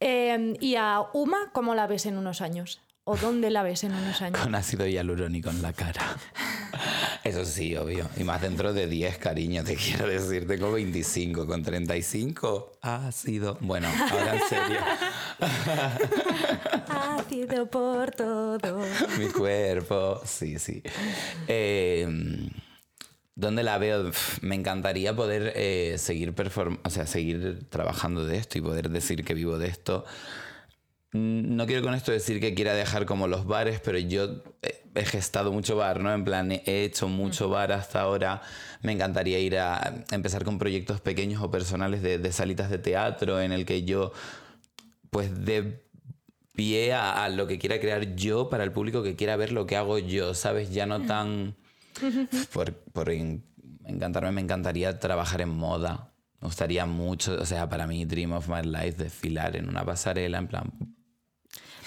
Eh, 0.04 0.56
¿Y 0.58 0.74
a 0.74 1.00
Uma 1.12 1.52
cómo 1.52 1.76
la 1.76 1.86
ves 1.86 2.06
en 2.06 2.16
unos 2.18 2.40
años? 2.40 2.80
¿O 3.04 3.16
dónde 3.16 3.50
la 3.50 3.64
ves 3.64 3.82
en 3.82 3.92
unos 3.92 4.22
años? 4.22 4.40
Con 4.40 4.54
ácido 4.54 4.86
hialurónico 4.86 5.50
en 5.50 5.60
la 5.60 5.72
cara. 5.72 6.16
Eso 7.24 7.44
sí, 7.44 7.76
obvio. 7.76 8.08
Y 8.16 8.22
más 8.22 8.40
dentro 8.40 8.72
de 8.72 8.86
10, 8.86 9.18
cariño, 9.18 9.64
te 9.64 9.74
quiero 9.74 10.06
decir. 10.06 10.46
Tengo 10.46 10.70
25, 10.70 11.46
con 11.46 11.64
35 11.64 12.78
ácido. 12.80 13.58
Bueno, 13.60 13.88
ahora 13.88 14.36
en 14.36 14.48
serio. 14.48 14.80
Ácido 16.88 17.66
por 17.66 18.12
todo. 18.12 18.84
Mi 19.18 19.26
cuerpo, 19.26 20.20
sí, 20.24 20.60
sí. 20.60 20.80
Eh, 21.48 22.06
¿Dónde 23.34 23.64
la 23.64 23.78
veo? 23.78 24.12
Me 24.42 24.54
encantaría 24.54 25.16
poder 25.16 25.52
eh, 25.56 25.96
seguir 25.98 26.34
perform 26.34 26.78
o 26.84 26.90
sea, 26.90 27.06
seguir 27.06 27.66
trabajando 27.68 28.24
de 28.26 28.36
esto 28.36 28.58
y 28.58 28.60
poder 28.60 28.90
decir 28.90 29.24
que 29.24 29.34
vivo 29.34 29.58
de 29.58 29.66
esto. 29.66 30.04
Mm, 31.12 31.56
No 31.56 31.66
quiero 31.66 31.82
con 31.82 31.94
esto 31.94 32.12
decir 32.12 32.40
que 32.40 32.54
quiera 32.54 32.74
dejar 32.74 33.06
como 33.06 33.26
los 33.28 33.46
bares, 33.46 33.80
pero 33.80 33.98
yo 33.98 34.42
he- 34.62 35.04
gestado 35.04 35.52
mucho 35.52 35.76
bar, 35.76 36.00
¿no? 36.00 36.12
En 36.12 36.24
plan, 36.24 36.52
he 36.52 36.84
hecho 36.84 37.08
mucho 37.08 37.48
bar 37.48 37.72
hasta 37.72 38.00
ahora. 38.02 38.42
Me 38.82 38.92
encantaría 38.92 39.38
ir 39.38 39.58
a 39.58 40.04
empezar 40.10 40.44
con 40.44 40.58
proyectos 40.58 41.00
pequeños 41.00 41.42
o 41.42 41.50
personales 41.50 42.02
de, 42.02 42.18
de 42.18 42.32
salitas 42.32 42.68
de 42.70 42.78
teatro 42.78 43.40
en 43.40 43.52
el 43.52 43.64
que 43.64 43.84
yo, 43.84 44.12
pues, 45.10 45.44
de 45.46 45.82
pie 46.54 46.92
a, 46.92 47.24
a 47.24 47.28
lo 47.30 47.46
que 47.46 47.58
quiera 47.58 47.80
crear 47.80 48.14
yo 48.16 48.50
para 48.50 48.64
el 48.64 48.72
público 48.72 49.02
que 49.02 49.16
quiera 49.16 49.36
ver 49.36 49.52
lo 49.52 49.66
que 49.66 49.76
hago 49.76 49.98
yo, 49.98 50.34
¿sabes? 50.34 50.70
Ya 50.72 50.84
no 50.86 51.00
tan... 51.02 51.56
Por, 52.52 52.72
por 52.74 53.08
en- 53.10 53.44
encantarme, 53.86 54.32
me 54.32 54.40
encantaría 54.42 54.98
trabajar 54.98 55.40
en 55.40 55.50
moda. 55.50 56.12
Me 56.40 56.48
gustaría 56.48 56.84
mucho, 56.86 57.34
o 57.40 57.46
sea, 57.46 57.68
para 57.68 57.86
mí, 57.86 58.04
Dream 58.04 58.32
of 58.32 58.48
My 58.48 58.62
Life, 58.62 58.92
desfilar 59.02 59.56
en 59.56 59.68
una 59.68 59.84
pasarela, 59.84 60.38
en 60.38 60.48
plan... 60.48 60.72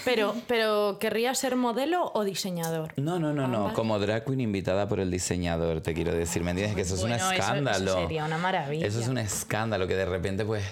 Pero, 0.06 0.34
pero 0.48 0.98
¿querrías 1.00 1.38
ser 1.38 1.56
modelo 1.56 2.12
o 2.13 2.24
diseñador? 2.24 2.94
No, 2.98 3.20
no, 3.20 3.34
no, 3.34 3.48
no, 3.48 3.58
Ambas. 3.58 3.74
como 3.74 4.00
drag 4.00 4.24
queen 4.24 4.39
invitada 4.41 4.88
por 4.88 5.00
el 5.00 5.12
diseñador, 5.12 5.82
te 5.82 5.94
quiero 5.94 6.13
decir, 6.13 6.44
¿me 6.44 6.52
entiendes? 6.52 6.76
Que 6.76 6.82
eso 6.84 6.96
es 6.96 7.02
Bueno, 7.02 7.15
un 7.15 7.22
eso- 7.22 7.32
eso 7.32 7.41
escándalo. 7.41 7.94
sería 7.96 8.26
una 8.26 8.38
maravilla. 8.38 8.86
Eso 8.88 9.00
es 9.02 9.08
un 9.08 9.18
escándalo 9.18 9.88
que 9.88 9.96
de 9.96 10.06
repente, 10.06 10.46
pues... 10.46 10.63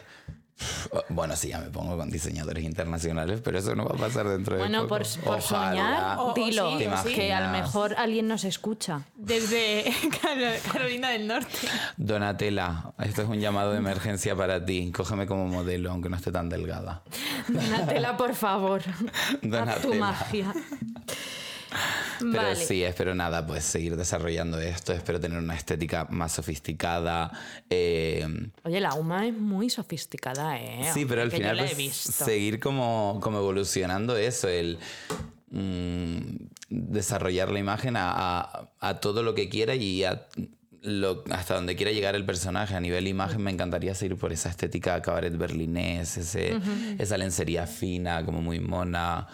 Bueno, 1.09 1.35
sí, 1.35 1.49
ya 1.49 1.59
me 1.59 1.69
pongo 1.69 1.97
con 1.97 2.09
diseñadores 2.09 2.63
internacionales, 2.63 3.41
pero 3.43 3.57
eso 3.59 3.75
no 3.75 3.85
va 3.85 3.95
a 3.95 3.97
pasar 3.97 4.27
dentro 4.27 4.55
de 4.55 4.61
Bueno, 4.61 4.83
poco. 4.87 4.89
por, 4.89 5.03
por 5.23 5.41
soñar, 5.41 6.17
O- 6.19 6.31
o 6.31 6.33
dilo, 6.33 6.71
sí, 7.03 7.13
que 7.15 7.33
a 7.33 7.41
lo 7.41 7.45
¿Te 7.55 7.61
mejor 7.61 7.95
alguien 7.97 8.27
nos 8.27 8.43
escucha. 8.43 9.01
Desde 9.15 9.83
Caro- 10.21 10.71
Carolina 10.71 11.09
del 11.09 11.27
Norte. 11.27 11.67
Donatella, 11.97 12.93
esto 12.99 13.23
es 13.23 13.27
un 13.27 13.39
llamado 13.39 13.71
de 13.71 13.77
emergencia 13.79 14.35
para 14.35 14.63
ti. 14.63 14.91
Cógeme 14.95 15.25
como 15.25 15.47
modelo, 15.47 15.91
aunque 15.91 16.09
no 16.09 16.15
esté 16.17 16.31
tan 16.31 16.49
delgada. 16.49 17.01
Donatella, 17.47 18.15
por 18.17 18.35
favor. 18.35 18.81
Haz 19.67 19.81
tu 19.81 19.93
magia. 19.95 20.53
Pero 22.19 22.31
Vale. 22.43 22.55
sí, 22.55 22.83
espero 22.83 23.13
nada, 23.15 23.45
pues 23.45 23.63
seguir 23.63 23.95
desarrollando 23.97 24.59
esto, 24.59 24.93
espero 24.93 25.19
tener 25.19 25.38
una 25.39 25.55
estética 25.55 26.05
más 26.09 26.31
sofisticada. 26.31 27.31
eh, 27.69 28.25
Oye, 28.63 28.79
la 28.79 28.93
UMA 28.93 29.27
es 29.27 29.33
muy 29.33 29.69
sofisticada, 29.69 30.57
¿eh? 30.59 30.89
Sí, 30.93 31.05
pero 31.05 31.21
al 31.21 31.29
Que 31.31 31.38
final 31.38 31.57
yo 31.57 31.63
la 31.63 31.69
he 31.71 31.75
pues, 31.75 31.93
seguir 31.95 32.59
como, 32.59 33.19
como 33.21 33.39
evolucionando 33.39 34.15
eso, 34.15 34.47
el 34.47 34.77
mm, 35.51 36.17
desarrollar 36.69 37.51
la 37.51 37.59
imagen 37.59 37.95
a, 37.97 38.12
a- 38.12 38.69
a 38.79 38.99
todo 38.99 39.23
lo 39.23 39.33
que 39.36 39.49
quiera 39.49 39.75
y 39.75 40.03
a 40.03 40.27
lo- 40.81 41.23
hasta 41.31 41.55
donde 41.55 41.75
quiera 41.75 41.91
llegar 41.91 42.15
el 42.15 42.25
personaje. 42.25 42.75
A 42.75 42.79
nivel 42.79 43.07
imagen 43.07 43.41
me 43.41 43.51
encantaría 43.51 43.95
seguir 43.95 44.17
por 44.17 44.33
esa 44.33 44.49
estética 44.49 45.01
cabaret 45.01 45.36
berlinés, 45.38 46.17
ese, 46.17 46.57
esa 46.99 47.17
lencería 47.17 47.67
fina, 47.67 48.23
como 48.25 48.41
muy 48.41 48.59
mona. 48.59 49.27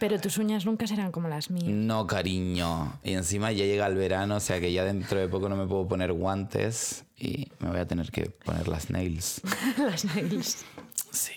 Pero 0.00 0.20
tus 0.20 0.38
uñas 0.38 0.64
nunca 0.64 0.86
serán 0.86 1.10
como 1.10 1.28
las 1.28 1.50
mías. 1.50 1.66
No, 1.68 2.06
cariño. 2.06 2.98
Y 3.02 3.14
encima 3.14 3.50
ya 3.52 3.64
llega 3.64 3.86
el 3.86 3.94
verano, 3.96 4.36
o 4.36 4.40
sea 4.40 4.60
que 4.60 4.72
ya 4.72 4.84
dentro 4.84 5.18
de 5.18 5.28
poco 5.28 5.48
no 5.48 5.56
me 5.56 5.66
puedo 5.66 5.88
poner 5.88 6.12
guantes 6.12 7.04
y 7.16 7.48
me 7.58 7.68
voy 7.70 7.78
a 7.80 7.86
tener 7.86 8.10
que 8.10 8.30
poner 8.30 8.68
las 8.68 8.90
nails. 8.90 9.40
las 9.78 10.04
nails. 10.04 10.64
Sí. 11.10 11.32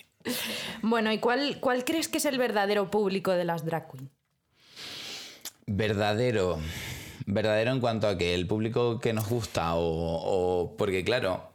Bueno, 0.82 1.10
¿y 1.12 1.18
cuál, 1.18 1.58
cuál 1.60 1.84
crees 1.84 2.08
que 2.08 2.18
es 2.18 2.24
el 2.24 2.38
verdadero 2.38 2.90
público 2.90 3.32
de 3.32 3.44
las 3.44 3.64
drag 3.64 3.90
queen? 3.90 4.10
Verdadero. 5.66 6.58
Verdadero 7.26 7.70
en 7.72 7.80
cuanto 7.80 8.08
a 8.08 8.18
que 8.18 8.34
el 8.34 8.46
público 8.46 8.98
que 8.98 9.12
nos 9.12 9.28
gusta 9.28 9.74
o, 9.74 9.82
o- 9.84 10.76
porque 10.76 11.04
claro, 11.04 11.50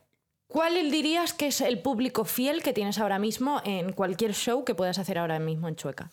¿Cuál 0.47 0.89
dirías 0.91 1.33
que 1.33 1.47
es 1.47 1.59
el 1.59 1.79
público 1.81 2.23
fiel 2.23 2.63
que 2.63 2.71
tienes 2.71 2.99
ahora 2.99 3.19
mismo 3.19 3.61
en 3.65 3.91
cualquier 3.91 4.33
show 4.33 4.63
que 4.63 4.75
puedas 4.75 4.97
hacer 4.97 5.17
ahora 5.17 5.39
mismo 5.39 5.67
en 5.67 5.75
Chueca? 5.75 6.09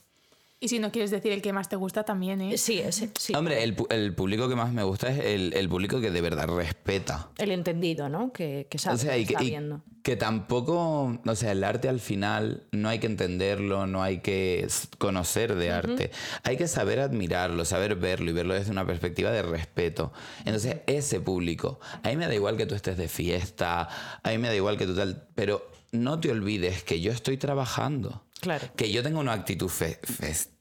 Y 0.65 0.69
si 0.69 0.79
no 0.79 0.91
quieres 0.91 1.11
decir 1.11 1.31
el 1.31 1.43
que 1.43 1.53
más 1.53 1.69
te 1.69 1.77
gusta 1.77 2.05
también, 2.05 2.41
¿eh? 2.41 2.57
Sí, 2.57 2.79
ese, 2.79 3.11
sí. 3.19 3.35
hombre, 3.35 3.63
el, 3.63 3.77
el 3.91 4.15
público 4.15 4.49
que 4.49 4.55
más 4.57 4.73
me 4.73 4.83
gusta 4.83 5.09
es 5.11 5.19
el, 5.23 5.53
el 5.53 5.69
público 5.69 6.01
que 6.01 6.11
de 6.11 6.21
verdad 6.23 6.49
respeta. 6.49 7.29
El 7.37 7.51
entendido, 7.51 8.09
¿no? 8.09 8.33
Que, 8.33 8.67
que 8.71 8.79
sabe, 8.79 8.95
O 8.95 8.99
sea, 8.99 9.19
y 9.19 9.27
que 9.27 9.35
está 9.35 9.45
y 9.45 9.51
viendo. 9.51 9.83
que 10.03 10.17
tampoco, 10.17 11.21
o 11.23 11.35
sea, 11.37 11.53
el 11.53 11.63
arte 11.65 11.91
al 11.91 12.01
final 12.01 12.63
no 12.73 12.89
hay 12.89 12.99
que 12.99 13.07
entenderlo, 13.07 13.87
no 13.87 14.03
hay 14.03 14.21
que 14.21 14.67
conocer 14.97 15.55
de 15.55 15.71
arte, 15.71 16.11
hay 16.45 16.57
que 16.57 16.67
saber 16.67 17.01
admirarlo, 17.01 17.67
saber 17.67 17.97
verlo 17.97 18.31
y 18.31 18.33
verlo 18.33 18.55
desde 18.55 18.71
una 18.71 18.87
perspectiva 18.87 19.31
de 19.33 19.43
respeto. 19.43 20.15
Entonces, 20.47 20.77
ese 20.87 21.21
público, 21.21 21.79
a 22.03 22.09
mí 22.09 22.17
me 22.17 22.27
da 22.27 22.35
igual 22.35 22.57
que 22.57 22.65
tú 22.65 22.75
estés 22.75 22.97
de 22.97 23.09
fiesta, 23.09 23.89
a 24.23 24.31
mí 24.31 24.39
me 24.39 24.49
da 24.49 24.55
igual 24.57 24.79
que 24.79 24.87
tú 24.87 24.95
tal, 24.97 25.29
pero 25.35 25.71
no 25.93 26.19
te 26.21 26.31
olvides 26.31 26.83
que 26.85 27.03
yo 27.03 27.13
estoy 27.13 27.37
trabajando. 27.37 28.23
Claro. 28.41 28.67
Que 28.77 28.91
yo 28.93 29.03
tengo 29.03 29.21
una 29.21 29.33
actitud 29.33 29.69
fe- 29.69 29.99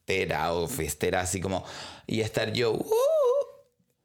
festera 0.06 0.54
o 0.54 0.68
festera 0.68 1.22
así 1.22 1.40
como, 1.40 1.64
y 2.08 2.22
estar 2.22 2.52
yo, 2.54 2.74
"Uh", 2.74 2.84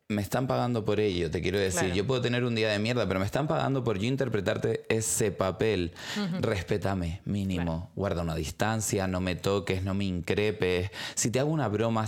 me 0.08 0.22
están 0.22 0.46
pagando 0.46 0.84
por 0.84 1.00
ello, 1.00 1.30
te 1.30 1.42
quiero 1.42 1.58
decir. 1.58 1.80
Claro. 1.80 1.94
Yo 1.94 2.06
puedo 2.06 2.22
tener 2.22 2.44
un 2.44 2.54
día 2.54 2.70
de 2.70 2.78
mierda, 2.78 3.06
pero 3.06 3.20
me 3.20 3.26
están 3.26 3.46
pagando 3.46 3.84
por 3.84 3.98
yo 3.98 4.06
interpretarte 4.06 4.86
ese 4.88 5.32
papel. 5.32 5.92
Respétame, 6.40 7.20
mínimo. 7.26 7.90
Guarda 7.94 8.22
una 8.22 8.34
distancia, 8.34 9.06
no 9.06 9.20
me 9.20 9.34
toques, 9.36 9.82
no 9.82 9.92
me 9.92 10.04
increpes. 10.06 10.90
Si 11.14 11.30
te 11.30 11.40
hago 11.40 11.50
una 11.50 11.68
broma, 11.68 12.06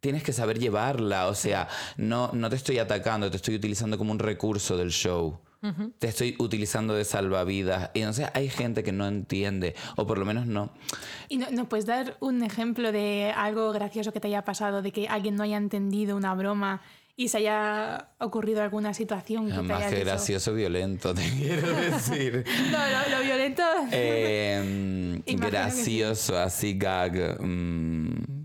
tienes 0.00 0.22
que 0.22 0.32
saber 0.32 0.58
llevarla. 0.58 1.26
O 1.26 1.34
sea, 1.34 1.68
no, 1.98 2.30
no 2.32 2.48
te 2.48 2.56
estoy 2.56 2.78
atacando, 2.78 3.30
te 3.30 3.36
estoy 3.36 3.56
utilizando 3.56 3.98
como 3.98 4.12
un 4.12 4.18
recurso 4.18 4.78
del 4.78 4.90
show. 4.92 5.38
Te 5.98 6.08
estoy 6.08 6.36
utilizando 6.38 6.94
de 6.94 7.04
salvavidas. 7.04 7.90
Y 7.94 8.00
entonces 8.00 8.28
hay 8.34 8.48
gente 8.48 8.82
que 8.84 8.92
no 8.92 9.06
entiende, 9.08 9.74
o 9.96 10.06
por 10.06 10.18
lo 10.18 10.24
menos 10.24 10.46
no. 10.46 10.70
¿Y 11.28 11.38
no, 11.38 11.50
nos 11.50 11.66
puedes 11.66 11.86
dar 11.86 12.16
un 12.20 12.42
ejemplo 12.44 12.92
de 12.92 13.32
algo 13.36 13.72
gracioso 13.72 14.12
que 14.12 14.20
te 14.20 14.28
haya 14.28 14.44
pasado, 14.44 14.82
de 14.82 14.92
que 14.92 15.08
alguien 15.08 15.34
no 15.34 15.42
haya 15.42 15.56
entendido 15.56 16.16
una 16.16 16.34
broma 16.34 16.82
y 17.16 17.28
se 17.28 17.38
haya 17.38 18.10
ocurrido 18.18 18.62
alguna 18.62 18.92
situación 18.92 19.46
que 19.48 19.54
te 19.54 19.62
Más 19.62 19.82
haya 19.82 19.90
que 19.90 20.04
gracioso, 20.04 20.52
violento, 20.52 21.14
te 21.14 21.28
quiero 21.38 21.66
decir. 21.68 22.44
No, 22.70 22.78
lo, 22.78 23.16
lo 23.18 23.24
violento. 23.24 23.62
Eh, 23.90 25.22
que 25.24 25.32
sí. 25.32 25.36
gracioso, 25.38 26.38
así 26.38 26.76
gag. 26.78 27.40
mm, 27.40 28.44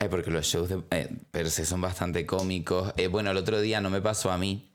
eh, 0.00 0.08
porque 0.08 0.30
los 0.30 0.46
shows 0.46 0.68
de 0.68 0.82
eh, 0.90 1.08
per 1.30 1.50
se 1.50 1.64
son 1.66 1.80
bastante 1.80 2.24
cómicos. 2.24 2.92
Eh, 2.96 3.08
bueno, 3.08 3.30
el 3.30 3.36
otro 3.36 3.60
día 3.60 3.80
no 3.80 3.90
me 3.90 4.00
pasó 4.00 4.30
a 4.30 4.38
mí, 4.38 4.70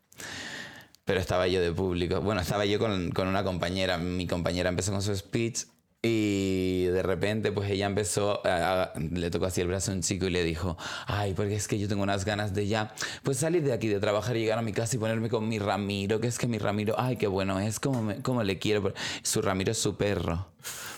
pero 1.06 1.20
estaba 1.20 1.48
yo 1.48 1.62
de 1.62 1.72
público. 1.72 2.22
Bueno, 2.22 2.42
estaba 2.42 2.66
yo 2.66 2.80
con, 2.80 3.12
con 3.12 3.28
una 3.28 3.44
compañera. 3.44 3.98
Mi 3.98 4.28
compañera 4.28 4.70
empezó 4.70 4.92
con 4.92 5.02
su 5.02 5.16
speech 5.16 5.66
y 6.06 6.84
de 6.88 7.02
repente 7.02 7.54
pues 7.54 7.70
ella 7.72 7.86
empezó, 7.86 8.46
a- 8.46 8.84
a- 8.84 9.00
le 9.00 9.30
tocó 9.32 9.46
así 9.46 9.62
el 9.62 9.68
brazo 9.68 9.92
a 9.92 9.96
un 9.96 10.02
chico 10.02 10.26
y 10.26 10.32
le 10.32 10.44
dijo, 10.44 10.78
ay, 11.08 11.34
porque 11.34 11.56
es 11.56 11.68
que 11.70 11.80
yo 11.80 11.88
tengo 11.88 12.04
unas 12.04 12.26
ganas 12.26 12.54
de 12.54 12.68
ya, 12.68 12.94
pues 13.24 13.38
salir 13.38 13.64
de 13.64 13.72
aquí, 13.72 13.88
de 13.88 14.02
trabajar 14.02 14.36
y 14.36 14.42
llegar 14.42 14.60
a 14.60 14.62
mi 14.62 14.74
casa 14.74 14.96
y 14.98 15.00
ponerme 15.00 15.30
con 15.30 15.48
mi 15.48 15.60
Ramiro, 15.60 16.20
que 16.20 16.28
es 16.28 16.38
que 16.38 16.48
mi 16.48 16.58
Ramiro, 16.58 16.96
ay, 16.98 17.16
qué 17.16 17.28
bueno 17.28 17.58
es, 17.60 17.80
como, 17.80 18.02
me- 18.04 18.22
como 18.22 18.44
le 18.44 18.60
quiero. 18.60 18.94
Su 19.24 19.42
Ramiro 19.42 19.72
es 19.72 19.78
su 19.78 19.96
perro. 19.96 20.48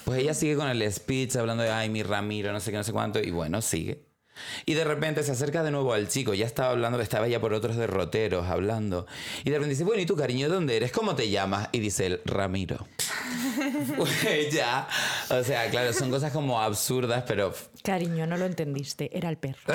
Pues 0.05 0.19
ella 0.21 0.33
sigue 0.33 0.55
con 0.55 0.67
el 0.69 0.91
speech 0.91 1.35
hablando 1.35 1.61
de, 1.63 1.69
ay, 1.69 1.89
mi 1.89 2.01
Ramiro, 2.03 2.51
no 2.51 2.59
sé 2.59 2.71
qué, 2.71 2.77
no 2.77 2.83
sé 2.83 2.91
cuánto, 2.91 3.19
y 3.19 3.29
bueno, 3.31 3.61
sigue. 3.61 4.04
Y 4.65 4.73
de 4.73 4.83
repente 4.83 5.23
se 5.23 5.31
acerca 5.31 5.63
de 5.63 5.71
nuevo 5.71 5.93
al 5.93 6.07
chico, 6.07 6.33
ya 6.33 6.45
estaba 6.45 6.71
hablando, 6.71 6.99
estaba 6.99 7.27
ya 7.27 7.39
por 7.39 7.53
otros 7.53 7.75
derroteros 7.75 8.47
hablando. 8.47 9.05
Y 9.43 9.49
de 9.49 9.57
repente 9.57 9.71
dice, 9.71 9.83
bueno, 9.83 10.01
¿y 10.01 10.05
tú, 10.05 10.15
cariño, 10.15 10.49
dónde 10.49 10.77
eres? 10.77 10.91
¿Cómo 10.91 11.15
te 11.15 11.29
llamas? 11.29 11.69
Y 11.71 11.79
dice 11.79 12.07
él, 12.07 12.21
Ramiro. 12.25 12.87
Pues 13.95 14.51
ya, 14.51 14.87
o 15.29 15.43
sea, 15.43 15.69
claro, 15.69 15.93
son 15.93 16.11
cosas 16.11 16.31
como 16.31 16.61
absurdas, 16.61 17.23
pero 17.25 17.53
Cariño, 17.83 18.27
no 18.27 18.37
lo 18.37 18.45
entendiste, 18.45 19.15
era 19.15 19.29
el 19.29 19.37
perro. 19.37 19.59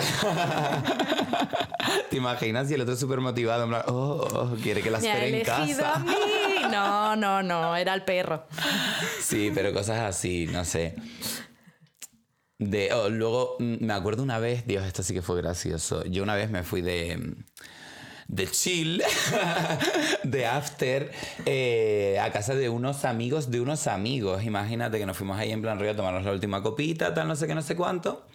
¿te 2.10 2.16
imaginas? 2.16 2.70
Y 2.70 2.74
el 2.74 2.82
otro 2.82 2.96
súper 2.96 3.20
motivado, 3.20 3.64
en 3.64 3.70
plan, 3.70 3.82
oh, 3.86 4.26
oh, 4.32 4.56
quiere 4.62 4.82
que 4.82 4.90
la 4.90 4.98
espere 4.98 5.28
en 5.28 5.34
elegido 5.36 5.86
a 5.86 5.92
casa. 5.92 5.98
mí. 6.00 6.14
No, 6.70 7.16
no, 7.16 7.42
no, 7.42 7.76
era 7.76 7.94
el 7.94 8.02
perro. 8.02 8.44
Sí, 9.20 9.50
pero 9.54 9.72
cosas 9.72 10.00
así, 10.00 10.46
no 10.46 10.64
sé. 10.64 10.94
De, 12.60 12.92
oh, 12.92 13.08
luego 13.08 13.56
mm, 13.58 13.76
me 13.80 13.94
acuerdo 13.94 14.22
una 14.22 14.38
vez, 14.38 14.66
Dios, 14.66 14.84
esto 14.84 15.02
sí 15.02 15.14
que 15.14 15.22
fue 15.22 15.38
gracioso. 15.38 16.04
Yo 16.04 16.22
una 16.22 16.34
vez 16.34 16.50
me 16.50 16.62
fui 16.62 16.82
de, 16.82 17.36
de 18.28 18.46
chill, 18.48 19.02
de 20.24 20.46
after, 20.46 21.10
eh, 21.46 22.18
a 22.20 22.30
casa 22.30 22.54
de 22.54 22.68
unos 22.68 23.06
amigos 23.06 23.50
de 23.50 23.62
unos 23.62 23.86
amigos. 23.86 24.44
Imagínate 24.44 24.98
que 24.98 25.06
nos 25.06 25.16
fuimos 25.16 25.38
ahí 25.38 25.52
en 25.52 25.62
plan 25.62 25.78
rollo 25.78 25.92
a 25.92 25.96
tomarnos 25.96 26.22
la 26.22 26.32
última 26.32 26.62
copita, 26.62 27.14
tal, 27.14 27.28
no 27.28 27.34
sé 27.34 27.46
qué, 27.46 27.54
no 27.54 27.62
sé 27.62 27.74
cuánto. 27.76 28.26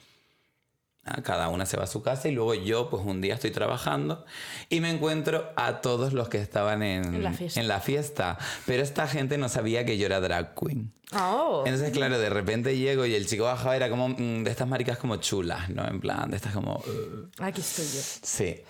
Ah, 1.07 1.21
Cada 1.21 1.49
una 1.49 1.67
se 1.67 1.77
va 1.77 1.83
a 1.83 1.87
su 1.87 2.01
casa 2.01 2.27
y 2.27 2.31
luego 2.31 2.55
yo, 2.55 2.89
pues 2.89 3.03
un 3.05 3.21
día 3.21 3.35
estoy 3.35 3.51
trabajando 3.51 4.25
y 4.69 4.81
me 4.81 4.89
encuentro 4.89 5.51
a 5.55 5.81
todos 5.81 6.13
los 6.13 6.29
que 6.29 6.39
estaban 6.39 6.81
en, 6.81 7.13
En 7.13 7.23
la 7.23 7.31
fiesta. 7.31 7.59
en 7.61 7.67
la 7.67 7.79
fiesta. 7.79 8.37
Pero 8.65 8.81
esta 8.81 9.07
gente 9.07 9.37
no 9.37 9.47
sabía 9.47 9.85
que 9.85 9.97
yo 9.99 10.07
era 10.07 10.19
drag 10.19 10.55
queen. 10.55 10.91
Oh. 11.13 11.61
Entonces, 11.65 11.91
claro, 11.91 12.17
de 12.17 12.29
repente 12.31 12.75
llego 12.75 13.05
y 13.05 13.13
el 13.13 13.27
chico 13.27 13.43
bajaba, 13.43 13.75
era 13.75 13.89
como 13.89 14.09
mm, 14.09 14.43
de 14.43 14.49
estas 14.49 14.67
maricas 14.67 14.97
como 14.97 15.17
chulas, 15.17 15.69
¿no? 15.69 15.87
En 15.87 15.99
plan, 15.99 16.31
de 16.31 16.37
estas 16.37 16.53
como... 16.53 16.77
"Ugh". 16.87 17.29
Aquí 17.39 17.61
estoy 17.61 17.85
yo. 17.85 18.01
Sí. 18.23 18.61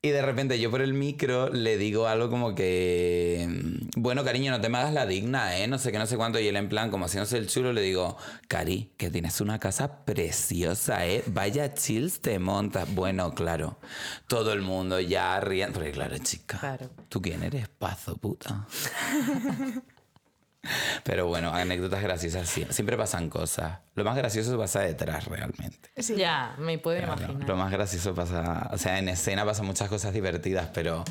Y 0.00 0.10
de 0.10 0.22
repente 0.22 0.60
yo 0.60 0.70
por 0.70 0.80
el 0.80 0.94
micro 0.94 1.48
le 1.48 1.76
digo 1.76 2.06
algo 2.06 2.30
como 2.30 2.54
que, 2.54 3.48
mm, 3.48 4.00
bueno, 4.00 4.22
cariño, 4.22 4.52
no 4.52 4.60
te 4.60 4.68
me 4.68 4.78
hagas 4.78 4.92
la 4.92 5.06
digna, 5.06 5.58
¿eh? 5.58 5.66
No 5.66 5.76
sé 5.76 5.90
qué, 5.90 5.98
no 5.98 6.06
sé 6.06 6.16
cuánto. 6.16 6.38
Y 6.38 6.46
él 6.46 6.54
en 6.54 6.68
plan, 6.68 6.92
como 6.92 7.06
haciéndose 7.06 7.36
el 7.36 7.48
chulo, 7.48 7.72
le 7.72 7.80
digo, 7.82 8.16
Cari, 8.46 8.92
que 8.96 9.10
tienes 9.10 9.40
una 9.40 9.58
casa 9.58 10.04
preciosa, 10.04 11.04
¿eh? 11.04 11.24
Vaya 11.26 11.74
chills 11.74 12.20
te 12.20 12.38
montas. 12.38 12.94
Bueno, 12.94 13.34
claro, 13.34 13.80
todo 14.28 14.52
el 14.52 14.62
mundo 14.62 15.00
ya 15.00 15.40
riendo. 15.40 15.74
Porque 15.80 15.90
claro, 15.90 16.16
chica, 16.18 16.58
Claro. 16.60 16.90
¿tú 17.08 17.20
quién 17.20 17.42
eres? 17.42 17.68
Pazo, 17.68 18.16
puta. 18.18 18.66
Pero 21.04 21.26
bueno, 21.26 21.52
anécdotas 21.52 22.02
graciosas. 22.02 22.48
Siempre 22.48 22.96
pasan 22.96 23.28
cosas. 23.28 23.78
Lo 23.94 24.04
más 24.04 24.16
gracioso 24.16 24.56
pasa 24.58 24.80
detrás 24.80 25.26
realmente. 25.26 25.90
Sí. 25.96 26.16
Ya, 26.16 26.54
me 26.58 26.78
puedo 26.78 26.98
imaginar. 26.98 27.48
Lo 27.48 27.56
más 27.56 27.70
gracioso 27.70 28.14
pasa, 28.14 28.70
o 28.72 28.78
sea, 28.78 28.98
en 28.98 29.08
escena 29.08 29.44
pasan 29.44 29.66
muchas 29.66 29.88
cosas 29.88 30.12
divertidas, 30.12 30.68
pero, 30.72 31.04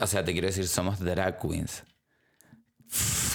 o 0.00 0.06
sea, 0.06 0.24
te 0.24 0.32
quiero 0.32 0.46
decir, 0.46 0.66
somos 0.68 1.00
drag 1.00 1.38
queens. 1.38 1.84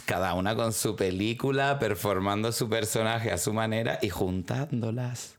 Cada 0.05 0.33
una 0.33 0.55
con 0.55 0.73
su 0.73 0.95
película, 0.95 1.79
performando 1.79 2.51
su 2.51 2.69
personaje 2.69 3.31
a 3.31 3.37
su 3.37 3.53
manera 3.53 3.99
y 4.01 4.09
juntándolas. 4.09 5.35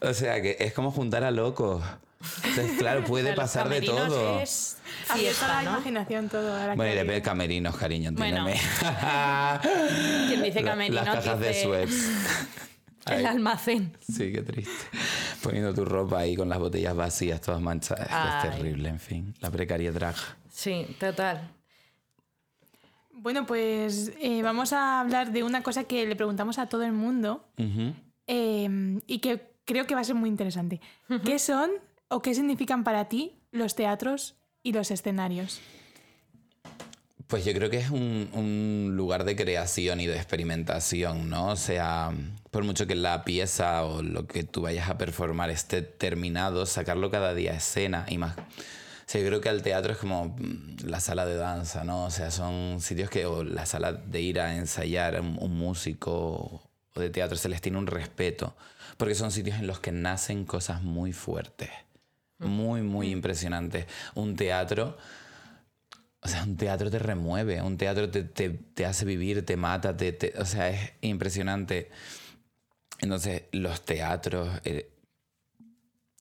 O 0.00 0.12
sea, 0.12 0.42
que 0.42 0.56
es 0.60 0.72
como 0.72 0.90
juntar 0.90 1.24
a 1.24 1.30
locos. 1.30 1.82
Entonces, 2.44 2.78
claro, 2.78 3.04
puede 3.04 3.32
pasar 3.34 3.68
de 3.68 3.76
camerinos 3.84 4.08
todo. 4.08 4.40
Es 4.40 4.78
Ahí 5.08 5.26
está 5.26 5.46
fiesta, 5.46 5.48
la 5.48 5.62
¿no? 5.62 5.70
imaginación 5.76 6.28
todo. 6.28 6.52
ahora 6.56 6.74
Bueno, 6.74 6.90
y 6.92 6.94
depende 6.94 7.14
de 7.14 7.22
camerinos, 7.22 7.76
cariño, 7.76 8.10
Bueno. 8.12 8.48
entiéndeme. 8.48 8.60
Quien 10.28 10.42
dice 10.42 10.60
La- 10.62 10.70
camerino 10.70 10.94
Las 11.02 11.14
cajas 11.14 11.40
de 11.40 11.62
Suez. 11.62 11.90
el 13.06 13.26
almacén. 13.26 13.96
Sí, 14.00 14.32
qué 14.32 14.42
triste. 14.42 14.72
Poniendo 15.42 15.74
tu 15.74 15.84
ropa 15.84 16.20
ahí 16.20 16.36
con 16.36 16.48
las 16.48 16.58
botellas 16.58 16.94
vacías, 16.96 17.40
todas 17.40 17.60
manchadas. 17.60 18.02
Es 18.04 18.08
que 18.08 18.14
Ay. 18.14 18.48
Es 18.50 18.56
terrible, 18.56 18.88
en 18.88 19.00
fin. 19.00 19.34
La 19.40 19.50
precariedad. 19.50 20.14
Sí, 20.50 20.86
total. 20.98 21.50
Bueno, 23.12 23.46
pues 23.46 24.12
eh, 24.20 24.42
vamos 24.42 24.72
a 24.72 25.00
hablar 25.00 25.32
de 25.32 25.42
una 25.42 25.62
cosa 25.62 25.84
que 25.84 26.06
le 26.06 26.16
preguntamos 26.16 26.58
a 26.58 26.68
todo 26.68 26.82
el 26.82 26.92
mundo. 26.92 27.46
Eh, 28.26 29.00
y 29.06 29.18
que 29.20 29.50
creo 29.64 29.86
que 29.86 29.94
va 29.94 30.00
a 30.00 30.04
ser 30.04 30.14
muy 30.14 30.28
interesante. 30.28 30.80
¿Qué 31.24 31.38
son 31.38 31.70
o 32.14 32.22
qué 32.22 32.34
significan 32.34 32.84
para 32.84 33.08
ti 33.08 33.40
los 33.50 33.74
teatros 33.74 34.36
y 34.62 34.72
los 34.72 34.90
escenarios? 34.90 35.60
Pues 37.26 37.44
yo 37.44 37.52
creo 37.52 37.70
que 37.70 37.78
es 37.78 37.90
un, 37.90 38.30
un 38.34 38.92
lugar 38.96 39.24
de 39.24 39.34
creación 39.34 40.00
y 40.00 40.06
de 40.06 40.14
experimentación, 40.14 41.28
¿no? 41.28 41.48
O 41.48 41.56
sea, 41.56 42.12
por 42.50 42.62
mucho 42.62 42.86
que 42.86 42.94
la 42.94 43.24
pieza 43.24 43.84
o 43.84 44.02
lo 44.02 44.26
que 44.26 44.44
tú 44.44 44.62
vayas 44.62 44.88
a 44.88 44.98
performar 44.98 45.50
esté 45.50 45.82
terminado, 45.82 46.66
sacarlo 46.66 47.10
cada 47.10 47.34
día 47.34 47.52
a 47.52 47.56
escena 47.56 48.06
y 48.08 48.18
más. 48.18 48.36
O 48.38 48.42
sea, 49.06 49.20
yo 49.20 49.26
creo 49.26 49.40
que 49.40 49.48
el 49.48 49.62
teatro 49.62 49.92
es 49.92 49.98
como 49.98 50.36
mm, 50.38 50.84
la 50.84 51.00
sala 51.00 51.26
de 51.26 51.34
danza, 51.34 51.82
¿no? 51.82 52.04
O 52.04 52.10
sea, 52.10 52.30
son 52.30 52.80
sitios 52.80 53.10
que, 53.10 53.26
o 53.26 53.42
la 53.42 53.66
sala 53.66 53.92
de 53.92 54.20
ir 54.20 54.38
a 54.38 54.56
ensayar, 54.56 55.20
un, 55.20 55.36
un 55.40 55.58
músico 55.58 56.62
o 56.94 57.00
de 57.00 57.10
teatro, 57.10 57.36
se 57.36 57.48
les 57.48 57.60
tiene 57.60 57.78
un 57.78 57.88
respeto, 57.88 58.54
porque 58.96 59.16
son 59.16 59.32
sitios 59.32 59.58
en 59.58 59.66
los 59.66 59.80
que 59.80 59.90
nacen 59.90 60.44
cosas 60.44 60.82
muy 60.82 61.12
fuertes, 61.12 61.70
muy, 62.44 62.82
muy 62.82 63.10
impresionantes. 63.10 63.86
Un 64.14 64.36
teatro 64.36 64.96
o 66.20 66.28
sea, 66.28 66.42
un 66.44 66.56
teatro 66.56 66.90
te 66.90 66.98
remueve, 66.98 67.60
un 67.60 67.76
teatro 67.76 68.10
te, 68.10 68.22
te- 68.24 68.48
te 68.48 68.86
hace 68.86 69.04
vivir, 69.04 69.44
te 69.44 69.58
mata, 69.58 69.94
te, 69.94 70.10
te- 70.12 70.32
o 70.38 70.46
sea, 70.46 70.70
es 70.70 70.92
impresionante. 71.02 71.90
Entonces, 73.00 73.42
los 73.52 73.84
teatros, 73.84 74.48
eh, 74.64 74.90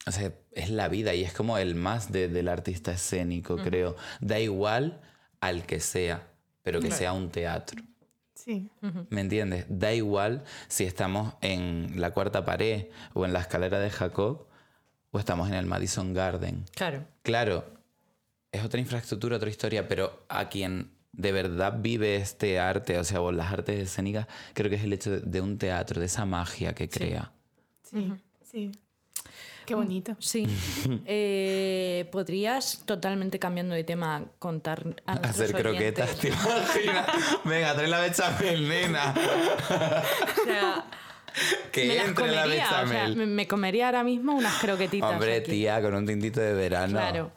o 0.06 0.12
sea, 0.12 0.34
es 0.52 0.70
la 0.70 0.90
vida 0.90 1.14
y 1.14 1.24
es 1.24 1.32
como 1.32 1.58
el 1.58 1.76
más 1.76 2.12
de- 2.12 2.28
del 2.28 2.50
artista 2.50 2.92
escénico, 2.92 3.56
creo. 3.56 3.96
Da 4.20 4.40
igual 4.42 5.00
al 5.40 5.66
que 5.66 5.80
sea, 5.80 6.28
pero 6.64 6.82
que 6.82 6.88
sea 6.98 7.14
un 7.14 7.30
teatro. 7.30 7.82
Sí. 8.36 8.70
¿Me 9.10 9.22
entiendes? 9.22 9.66
Da 9.70 9.94
igual 9.94 10.44
si 10.68 10.84
estamos 10.84 11.34
en 11.40 11.94
la 12.02 12.12
cuarta 12.12 12.44
pared 12.44 12.88
o 13.14 13.24
en 13.26 13.32
la 13.32 13.40
escalera 13.40 13.80
de 13.80 13.90
Jacob 13.90 14.48
o 15.14 15.20
estamos 15.20 15.48
en 15.48 15.54
el 15.54 15.66
Madison 15.66 16.14
Garden. 16.14 16.66
Claro. 16.76 17.06
Claro, 17.22 17.66
es 18.52 18.64
otra 18.66 18.80
infraestructura, 18.80 19.38
otra 19.38 19.50
historia, 19.50 19.88
pero 19.88 20.26
a 20.28 20.50
quien 20.50 20.92
de 21.12 21.32
verdad 21.32 21.78
vive 21.80 22.16
este 22.16 22.60
arte, 22.60 22.98
o 22.98 23.04
sea, 23.04 23.22
o 23.22 23.32
las 23.32 23.54
artes 23.54 23.80
escénicas, 23.80 24.28
creo 24.54 24.70
que 24.70 24.76
es 24.76 24.84
el 24.84 24.92
hecho 24.92 25.12
de, 25.12 25.20
de 25.22 25.40
un 25.40 25.58
teatro, 25.60 26.00
de 26.00 26.08
esa 26.08 26.26
magia 26.26 26.74
que 26.74 26.90
crea. 26.90 27.32
Sí, 27.84 28.12
sí. 28.44 28.72
Qué 29.66 29.76
bonito. 29.76 30.16
Sí. 30.20 30.48
Eh, 31.06 32.10
¿Podrías, 32.12 32.84
totalmente 32.86 33.40
cambiando 33.40 33.76
de 33.76 33.84
tema, 33.84 34.26
contar 34.40 34.96
a 35.06 35.14
Hacer 35.14 35.54
croquetas, 35.54 36.10
oyentes? 36.10 36.20
¿te 36.74 36.84
imaginas? 36.84 37.08
Venga, 37.46 37.74
trae 37.76 37.88
la 37.88 38.00
bechamel, 38.00 38.68
nena. 38.70 39.14
O 39.14 40.44
sea, 40.44 40.86
Que 41.72 41.86
me 41.86 41.98
entre 41.98 42.28
la 42.32 42.44
comería, 42.44 42.66
o 42.66 42.70
sea, 42.70 42.82
bechamel. 42.84 43.16
me, 43.16 43.26
me 43.26 43.48
comería 43.48 43.86
ahora 43.88 44.04
mismo 44.04 44.36
unas 44.36 44.56
croquetitas. 44.60 45.12
Hombre, 45.12 45.38
aquí. 45.38 45.52
tía, 45.52 45.82
con 45.82 45.96
un 45.96 46.06
tintito 46.06 46.40
de 46.42 46.54
verano. 46.54 46.94
Claro. 47.00 47.32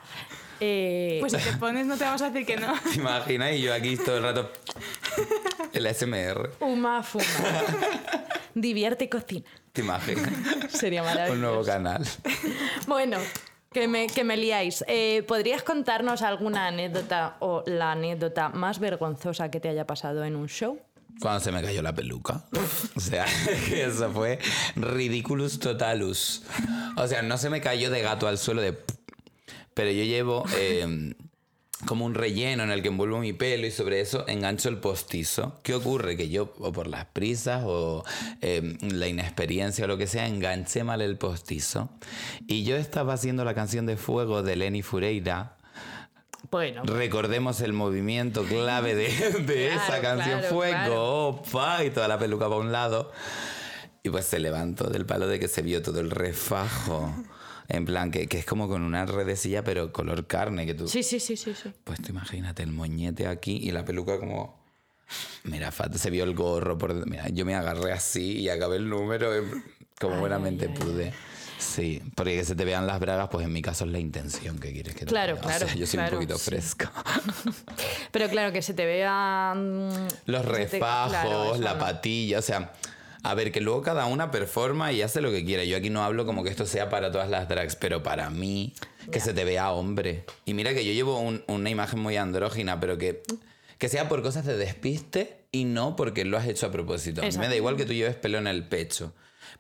Eh, 0.61 1.19
Pues 1.21 1.33
si 1.33 1.39
te 1.39 1.57
pones 1.59 1.87
no 1.87 1.97
te 1.99 2.05
vamos 2.05 2.23
a 2.23 2.31
decir 2.31 2.47
que 2.47 2.57
no. 2.57 2.73
¿Te 2.93 2.99
imaginas? 2.99 3.53
Y 3.53 3.61
yo 3.63 3.75
aquí 3.75 3.97
todo 3.97 4.17
el 4.19 4.23
rato. 4.23 4.51
El 5.73 5.87
ASMR. 5.87 6.51
Uma 6.61 7.03
Fuma. 7.03 7.25
Divierte 8.55 9.05
y 9.05 9.09
cocina. 9.09 9.45
¿Te 9.73 9.83
imaginas? 9.83 10.31
Sería 10.71 11.03
Un 11.03 11.09
maravilloso. 11.09 11.41
nuevo 11.41 11.63
canal. 11.65 12.03
Bueno, 12.87 13.19
que 13.71 13.87
me, 13.89 14.07
que 14.07 14.25
me 14.25 14.39
liáis. 14.39 14.83
Eh, 14.89 15.23
¿Podrías 15.29 15.63
contarnos 15.63 16.23
alguna 16.23 16.67
anécdota 16.69 17.37
o 17.41 17.63
la 17.67 17.93
anécdota 17.93 18.49
más 18.49 18.79
vergonzosa 18.79 19.51
que 19.51 19.61
te 19.61 19.69
haya 19.69 19.87
pasado 19.87 20.25
en 20.25 20.37
un 20.37 20.49
show? 20.49 20.81
Cuando 21.21 21.41
se 21.41 21.53
me 21.53 21.63
cayó 21.63 21.83
la 21.83 21.95
peluca. 21.95 22.45
O 22.95 23.01
sea, 23.01 23.27
eso 23.73 24.11
fue 24.13 24.39
ridiculus 24.77 25.59
totalus. 25.59 26.43
O 26.97 27.07
sea, 27.07 27.23
no 27.23 27.39
se 27.39 27.51
me 27.51 27.61
cayó 27.61 27.91
de 27.91 28.03
gato 28.03 28.29
al 28.29 28.39
suelo 28.39 28.63
de... 28.63 28.79
Pero 29.75 29.91
yo 29.91 30.05
llevo 30.05 30.45
eh, 30.57 31.15
como 31.85 32.07
un 32.07 32.15
relleno 32.15 32.63
en 32.63 32.71
el 32.71 32.81
que 32.81 32.89
envuelvo 32.89 33.19
mi 33.19 33.33
pelo 33.33 33.67
y 33.67 33.71
sobre 33.71 34.01
eso 34.01 34.27
engancho 34.29 34.69
el 34.69 34.79
postizo. 34.79 35.61
¿Qué 35.63 35.75
ocurre? 35.75 36.17
Que 36.17 36.31
yo, 36.31 36.55
o 36.59 36.73
por 36.73 36.87
las 36.87 37.05
prisas 37.07 37.63
o 37.67 38.05
eh, 38.41 38.77
la 38.81 39.09
inexperiencia 39.09 39.85
o 39.85 39.89
lo 39.89 39.99
que 39.99 40.07
sea, 40.07 40.27
enganché 40.27 40.85
mal 40.85 41.03
el 41.03 41.19
postizo. 41.19 41.91
Y 42.47 42.65
yo 42.65 42.77
estaba 42.77 43.13
haciendo 43.13 43.45
la 43.45 43.55
canción 43.55 43.85
de 43.85 43.97
Fuego 43.97 44.43
de 44.43 44.57
Lenny 44.57 44.83
Fureira. 44.83 45.56
Bueno, 46.51 46.83
Recordemos 46.85 47.61
el 47.61 47.73
movimiento 47.73 48.45
clave 48.45 48.95
de, 48.95 49.09
de 49.43 49.69
Claro, 49.71 49.83
esa 49.83 50.01
canción 50.01 50.41
claro, 50.41 50.55
Fuego, 50.55 50.73
claro. 50.73 51.27
opa, 51.29 51.85
y 51.85 51.91
toda 51.91 52.09
la 52.09 52.19
peluca 52.19 52.47
para 52.49 52.61
un 52.61 52.73
lado. 52.73 53.13
Y 54.03 54.11
pues 54.11 54.25
se 54.27 54.39
levantó 54.39 54.89
del 54.89 55.05
palo 55.07 55.27
de 55.27 55.41
que 55.41 55.49
se 55.49 55.63
vio 55.63 55.83
todo 55.83 56.01
el 56.01 56.11
refajo. 56.11 57.13
En 57.69 57.85
plan, 57.85 58.13
que, 58.13 58.29
que 58.29 58.39
es 58.39 58.45
como 58.47 58.69
con 58.69 58.83
una 58.83 59.05
redecilla, 59.07 59.65
pero 59.65 59.93
color 59.93 60.27
carne, 60.29 60.67
que 60.67 60.75
tú... 60.75 60.87
sí, 60.87 61.03
sí, 61.03 61.19
sí, 61.19 61.37
sí, 61.37 61.53
sí. 61.55 61.73
Pues 61.83 62.01
tú 62.01 62.11
imagínate 62.11 62.63
el 62.63 62.71
moñete 62.71 63.27
aquí 63.27 63.57
y 63.57 63.73
la 63.73 63.85
peluca 63.85 64.19
como... 64.21 64.65
Mira, 65.45 65.73
Fat, 65.73 65.95
se 65.97 66.11
vio 66.11 66.23
el 66.25 66.35
gorro 66.35 66.79
por... 66.79 67.07
Mira, 67.09 67.29
yo 67.29 67.45
me 67.45 67.57
agarré 67.57 67.93
así 67.93 68.39
y 68.39 68.49
acabé 68.49 68.77
el 68.77 68.89
número 68.89 69.35
en- 69.35 69.65
como 70.01 70.15
Ay, 70.15 70.21
buenamente 70.21 70.67
ay, 70.67 70.75
ay. 70.79 71.13
Sí, 71.59 72.03
porque 72.15 72.37
que 72.37 72.45
se 72.45 72.55
te 72.55 72.65
vean 72.65 72.87
las 72.87 73.01
bragas, 73.01 73.29
pues 73.31 73.47
en 73.47 73.53
mi 73.53 73.63
caso 73.63 73.85
es 73.85 73.91
la 73.91 73.99
intención 73.99 74.59
que 74.59 74.73
quieres 74.73 74.95
que 74.95 75.01
te 75.01 75.07
Claro, 75.07 75.35
vea. 75.35 75.43
claro, 75.43 75.65
O 75.65 75.69
sea, 75.69 75.77
yo 75.77 75.87
soy 75.87 75.99
claro, 75.99 76.19
un 76.19 76.23
poquito 76.25 76.39
fresca. 76.39 76.93
Pero 78.13 78.29
claro, 78.29 78.53
que 78.53 78.63
se 78.63 78.75
te 78.75 78.85
vean... 78.87 79.89
Los 80.27 80.43
se 80.43 80.49
te- 80.49 80.53
refajos, 80.53 81.11
claro, 81.13 81.57
la 81.59 81.75
no. 81.75 81.79
patilla, 81.79 82.39
o 82.39 82.43
sea, 82.43 82.73
a 83.23 83.35
ver, 83.35 83.53
que 83.53 83.61
luego 83.61 83.83
cada 83.83 84.07
una 84.07 84.31
performa 84.31 84.93
y 84.93 85.03
hace 85.03 85.21
lo 85.21 85.31
que 85.31 85.45
quiera. 85.45 85.65
Yo 85.65 85.77
aquí 85.77 85.91
no 85.91 86.05
hablo 86.05 86.27
como 86.27 86.45
que 86.45 86.51
esto 86.51 86.67
sea 86.67 86.89
para 86.91 87.11
todas 87.11 87.29
las 87.31 87.49
drags, 87.49 87.77
pero 87.77 88.03
para 88.03 88.31
mí, 88.31 88.75
que 89.11 89.21
se 89.21 89.33
te 89.33 89.45
vea 89.45 89.71
hombre. 89.73 90.25
Y 90.45 90.55
mira 90.55 90.75
que 90.75 90.85
yo 90.85 90.93
llevo 90.93 91.19
un- 91.19 91.43
una 91.47 91.71
imagen 91.71 92.01
muy 92.01 92.17
andrógina, 92.17 92.79
pero 92.81 92.99
que, 92.99 93.23
que 93.79 93.89
sea 93.89 94.09
por 94.09 94.23
cosas 94.23 94.45
de 94.45 94.57
despiste 94.57 95.39
y 95.53 95.65
no 95.65 95.97
porque 95.97 96.25
lo 96.25 96.37
has 96.39 96.47
hecho 96.47 96.67
a 96.67 96.71
propósito. 96.71 97.23
A 97.23 97.27
mí 97.27 97.39
me 97.39 97.49
da 97.49 97.57
igual 97.57 97.77
que 97.77 97.85
tú 97.87 97.93
lleves 97.95 98.15
pelo 98.17 98.39
en 98.39 98.47
el 98.47 98.69
pecho. 98.69 99.13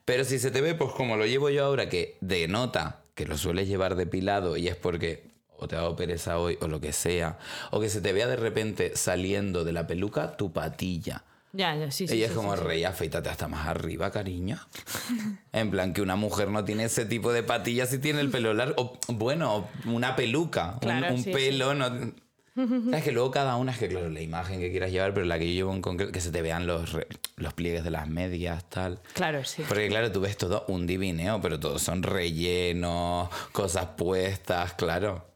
Pero 0.06 0.24
si 0.24 0.38
se 0.38 0.50
te 0.50 0.60
ve, 0.62 0.74
pues 0.74 0.92
como 0.92 1.16
lo 1.16 1.26
llevo 1.26 1.50
yo 1.50 1.64
ahora, 1.66 1.88
que 1.90 2.16
denota 2.22 3.00
que 3.14 3.26
lo 3.26 3.36
sueles 3.36 3.66
llevar 3.68 3.96
depilado 3.96 4.56
y 4.56 4.68
es 4.68 4.76
porque 4.76 5.24
o 5.58 5.66
te 5.68 5.74
ha 5.74 5.80
dado 5.80 5.96
pereza 5.96 6.38
hoy 6.38 6.56
o 6.60 6.68
lo 6.68 6.80
que 6.80 6.92
sea, 6.92 7.38
o 7.70 7.80
que 7.80 7.88
se 7.88 8.00
te 8.00 8.12
vea 8.12 8.26
de 8.26 8.36
repente 8.36 8.92
saliendo 8.94 9.64
de 9.64 9.72
la 9.72 9.86
peluca 9.86 10.36
tu 10.36 10.52
patilla. 10.52 11.24
Ya, 11.52 11.74
ya, 11.74 11.90
sí, 11.90 12.06
sí. 12.06 12.14
Ella 12.14 12.26
sí, 12.26 12.30
es 12.32 12.36
como, 12.36 12.54
sí, 12.56 12.62
rey, 12.62 12.84
afeítate 12.84 13.30
hasta 13.30 13.48
más 13.48 13.66
arriba, 13.66 14.10
cariño. 14.10 14.58
en 15.52 15.70
plan, 15.70 15.92
que 15.94 16.02
una 16.02 16.14
mujer 16.14 16.50
no 16.50 16.64
tiene 16.64 16.84
ese 16.84 17.06
tipo 17.06 17.32
de 17.32 17.42
patillas 17.42 17.88
si 17.88 17.98
tiene 17.98 18.20
el 18.20 18.30
pelo 18.30 18.52
largo. 18.52 18.74
O, 18.76 18.98
bueno, 19.14 19.66
una 19.86 20.14
peluca, 20.14 20.72
un- 20.74 20.78
Claro, 20.80 21.14
un, 21.14 21.24
pelo. 21.24 21.74
No... 21.74 22.12
Sabes 22.56 23.04
que 23.04 23.12
luego 23.12 23.30
cada 23.30 23.56
una 23.56 23.72
es 23.72 23.78
que, 23.78 23.86
claro, 23.88 24.08
la 24.08 24.20
imagen 24.22 24.58
que 24.60 24.70
quieras 24.70 24.90
llevar, 24.90 25.12
pero 25.12 25.26
la 25.26 25.38
que 25.38 25.46
yo 25.46 25.52
llevo 25.52 25.74
en 25.74 25.82
concreto, 25.82 26.10
que 26.10 26.20
se 26.22 26.30
te 26.30 26.40
vean 26.40 26.66
los, 26.66 26.92
re- 26.94 27.06
los 27.36 27.52
pliegues 27.52 27.84
de 27.84 27.90
las 27.90 28.08
medias, 28.08 28.64
tal. 28.70 28.98
Claro, 29.12 29.44
sí. 29.44 29.62
Porque 29.68 29.88
claro, 29.88 30.10
tú 30.10 30.20
ves 30.22 30.36
todo 30.38 30.64
un 30.68 30.86
divineo, 30.86 31.40
pero 31.42 31.60
todos 31.60 31.82
son 31.82 32.02
rellenos, 32.02 33.28
cosas 33.52 33.86
puestas, 33.96 34.72
claro. 34.74 35.26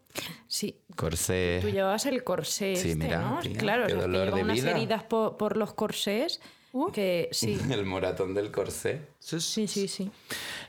Sí. 0.49 0.77
Corsé. 0.97 1.59
Tú 1.63 1.69
llevabas 1.69 2.05
el 2.07 2.25
corsé 2.25 2.75
Sí, 2.77 2.91
este, 2.93 3.05
mira, 3.05 3.21
¿no? 3.21 3.41
tía, 3.41 3.57
claro, 3.57 3.87
qué 3.87 3.93
los 3.95 4.05
que 4.05 4.11
dolor 4.11 4.35
de 4.35 4.43
unas 4.43 4.57
vida. 4.57 4.71
heridas 4.73 5.03
po- 5.05 5.37
por, 5.37 5.57
los 5.57 5.73
corsés 5.75 6.41
Uh. 6.73 6.91
que 6.93 7.29
sí. 7.33 7.59
El 7.71 7.85
moratón 7.85 8.33
del 8.35 8.51
corsé. 8.51 9.01
Sí, 9.19 9.41
sí, 9.41 9.67
sí. 9.89 10.11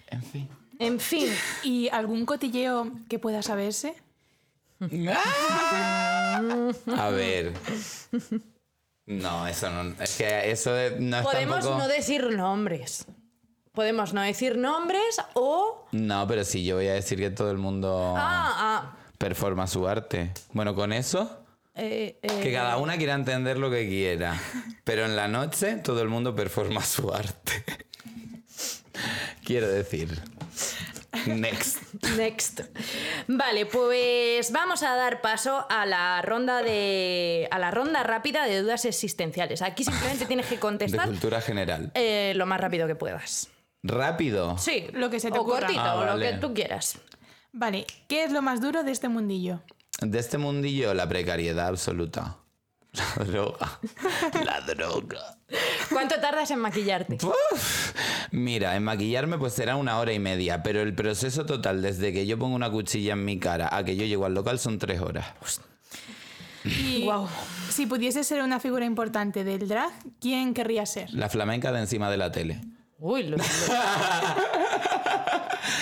En 0.08 0.24
fin. 0.24 0.50
En 0.80 1.00
fin, 1.00 1.28
¿Y 1.64 1.90
algún 1.90 2.26
cotilleo 2.26 2.92
que 3.08 3.20
pueda 3.20 3.42
saberse? 3.44 3.94
A 6.98 7.10
ver. 7.12 7.54
No, 9.06 9.48
eso 9.48 9.70
no. 9.70 9.94
Es 10.02 10.18
que 10.18 10.52
eso 10.52 10.72
no 11.00 11.18
es 11.18 11.24
podemos 11.24 11.60
tampoco. 11.60 11.78
no 11.78 11.88
decir 11.88 12.30
nombres. 12.32 13.06
Podemos 13.74 14.14
no 14.14 14.22
decir 14.22 14.58
nombres 14.58 15.18
o... 15.34 15.88
No, 15.94 16.28
pero 16.28 16.44
sí, 16.44 16.66
yo 16.66 16.76
voy 16.76 16.88
a 16.88 16.94
decir 16.94 17.18
que 17.20 17.30
todo 17.30 17.52
el 17.52 17.58
mundo 17.58 18.14
Ah, 18.18 18.54
ah. 18.58 18.98
performa 19.18 19.66
su 19.68 19.88
arte. 19.88 20.34
Bueno, 20.52 20.76
con 20.76 20.92
eso, 20.92 21.42
eh, 21.76 22.20
eh, 22.22 22.40
que 22.44 22.52
cada 22.52 22.76
una 22.78 22.98
quiera 22.98 23.14
entender 23.14 23.58
lo 23.58 23.72
que 23.72 23.88
quiera. 23.88 24.38
Pero 24.84 25.06
en 25.06 25.16
la 25.16 25.30
noche, 25.30 25.78
todo 25.78 26.02
el 26.02 26.10
mundo 26.10 26.36
performa 26.36 26.84
su 26.84 27.14
arte. 27.14 27.64
Quiero 29.46 29.68
decir. 29.70 30.22
Next. 31.28 31.78
Next. 32.18 32.62
Vale, 33.28 33.66
pues 33.66 34.52
vamos 34.52 34.82
a 34.84 34.96
dar 34.96 35.22
paso 35.22 35.66
a 35.70 35.86
la 35.86 36.22
ronda 36.22 36.62
de. 36.64 37.48
a 37.52 37.60
la 37.60 37.72
ronda 37.72 38.04
rápida 38.04 38.46
de 38.46 38.62
dudas 38.62 38.86
existenciales. 38.86 39.62
Aquí 39.62 39.84
simplemente 39.84 40.26
tienes 40.26 40.46
que 40.46 40.56
De 40.56 40.60
contestar 40.62 41.08
cultura 41.08 41.42
general. 41.42 41.92
eh, 41.96 42.34
lo 42.36 42.46
más 42.46 42.60
rápido 42.62 42.88
que 42.88 42.96
puedas. 42.96 43.50
Rápido. 43.84 44.58
Sí, 44.58 44.88
Lo 44.94 45.10
que 45.10 45.20
se 45.20 45.32
te 45.32 45.40
o 45.40 45.42
ocurra. 45.42 45.62
cortito, 45.62 45.82
Ah, 45.82 45.96
o 45.96 46.06
lo 46.06 46.20
que 46.20 46.34
tú 46.34 46.54
quieras. 46.54 47.00
Vale, 47.52 47.86
¿qué 48.08 48.24
es 48.24 48.32
lo 48.32 48.42
más 48.42 48.62
duro 48.62 48.84
de 48.84 48.92
este 48.92 49.10
mundillo? 49.10 49.62
De 50.02 50.20
este 50.20 50.38
mundillo, 50.38 50.94
la 50.94 51.10
precariedad 51.10 51.68
absoluta. 51.68 52.38
La 53.18 53.24
droga. 53.26 53.80
La 54.46 54.62
droga. 54.62 55.38
¿Cuánto 55.92 56.16
tardas 56.20 56.50
en 56.52 56.60
maquillarte? 56.60 57.18
Uf. 57.26 57.94
Mira, 58.32 58.76
en 58.76 58.84
maquillarme 58.84 59.38
pues 59.38 59.54
será 59.54 59.76
una 59.76 60.00
hora 60.00 60.14
y 60.14 60.20
media, 60.20 60.64
pero 60.64 60.82
el 60.82 60.94
proceso 60.96 61.46
total 61.46 61.82
desde 61.82 62.14
que 62.14 62.26
yo 62.26 62.38
pongo 62.40 62.56
una 62.56 62.70
cuchilla 62.72 63.14
en 63.14 63.26
mi 63.26 63.40
cara 63.40 63.70
a 63.76 63.84
que 63.84 63.96
yo 63.96 64.06
llego 64.06 64.26
al 64.26 64.34
local 64.34 64.60
son 64.60 64.78
tres 64.80 65.02
horas. 65.02 65.26
Y 66.64 67.02
Guau. 67.06 67.28
si 67.70 67.86
pudiese 67.88 68.24
ser 68.24 68.42
una 68.42 68.60
figura 68.60 68.86
importante 68.86 69.44
del 69.44 69.68
drag, 69.68 69.92
¿quién 70.20 70.54
querría 70.54 70.86
ser? 70.86 71.10
La 71.12 71.28
flamenca 71.30 71.72
de 71.72 71.80
encima 71.80 72.10
de 72.10 72.18
la 72.18 72.32
tele. 72.32 72.62
Uy, 73.00 73.24
lo, 73.24 73.38
lo- 73.38 73.44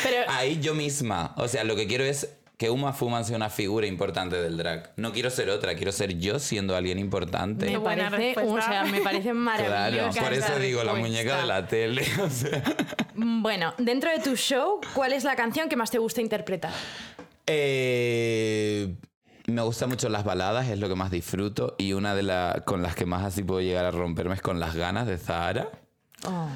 Pero 0.03 0.29
Ahí 0.31 0.59
yo 0.59 0.73
misma. 0.73 1.33
O 1.37 1.47
sea, 1.47 1.63
lo 1.63 1.75
que 1.75 1.87
quiero 1.87 2.03
es 2.03 2.29
que 2.59 2.69
Uma 2.69 2.91
Fuman 2.91 3.23
sea 3.23 3.37
una 3.37 3.49
figura 3.49 3.87
importante 3.87 4.35
del 4.35 4.57
drag. 4.57 4.91
No 4.97 5.13
quiero 5.13 5.29
ser 5.29 5.49
otra, 5.49 5.75
quiero 5.75 5.93
ser 5.93 6.17
yo 6.19 6.39
siendo 6.39 6.75
alguien 6.75 6.99
importante. 6.99 7.69
me 7.69 7.79
parece, 7.79 8.35
o 8.37 8.61
sea, 8.61 8.83
me 8.83 8.99
parece 8.99 9.29
Claro, 9.29 9.39
maravilloso. 9.39 10.19
por 10.19 10.33
eso 10.33 10.59
digo 10.59 10.83
la 10.83 10.93
muñeca 10.93 11.37
de 11.37 11.45
la 11.47 11.65
tele. 11.65 12.03
O 12.21 12.29
sea. 12.29 12.61
Bueno, 13.15 13.73
dentro 13.77 14.11
de 14.11 14.19
tu 14.19 14.35
show, 14.35 14.81
¿cuál 14.93 15.13
es 15.13 15.23
la 15.23 15.37
canción 15.37 15.69
que 15.69 15.77
más 15.77 15.89
te 15.89 15.99
gusta 15.99 16.19
interpretar? 16.19 16.73
Eh, 17.47 18.93
me 19.47 19.61
gustan 19.61 19.87
mucho 19.87 20.09
las 20.09 20.25
baladas, 20.25 20.67
es 20.67 20.79
lo 20.79 20.89
que 20.89 20.95
más 20.95 21.11
disfruto. 21.11 21.75
Y 21.77 21.93
una 21.93 22.13
de 22.13 22.23
las 22.23 22.61
con 22.63 22.81
las 22.81 22.93
que 22.93 23.05
más 23.05 23.23
así 23.23 23.41
puedo 23.41 23.61
llegar 23.61 23.85
a 23.85 23.91
romperme 23.91 24.35
es 24.35 24.41
con 24.41 24.59
las 24.59 24.75
ganas 24.75 25.07
de 25.07 25.17
Zahara. 25.17 25.69
Oh. 26.25 26.49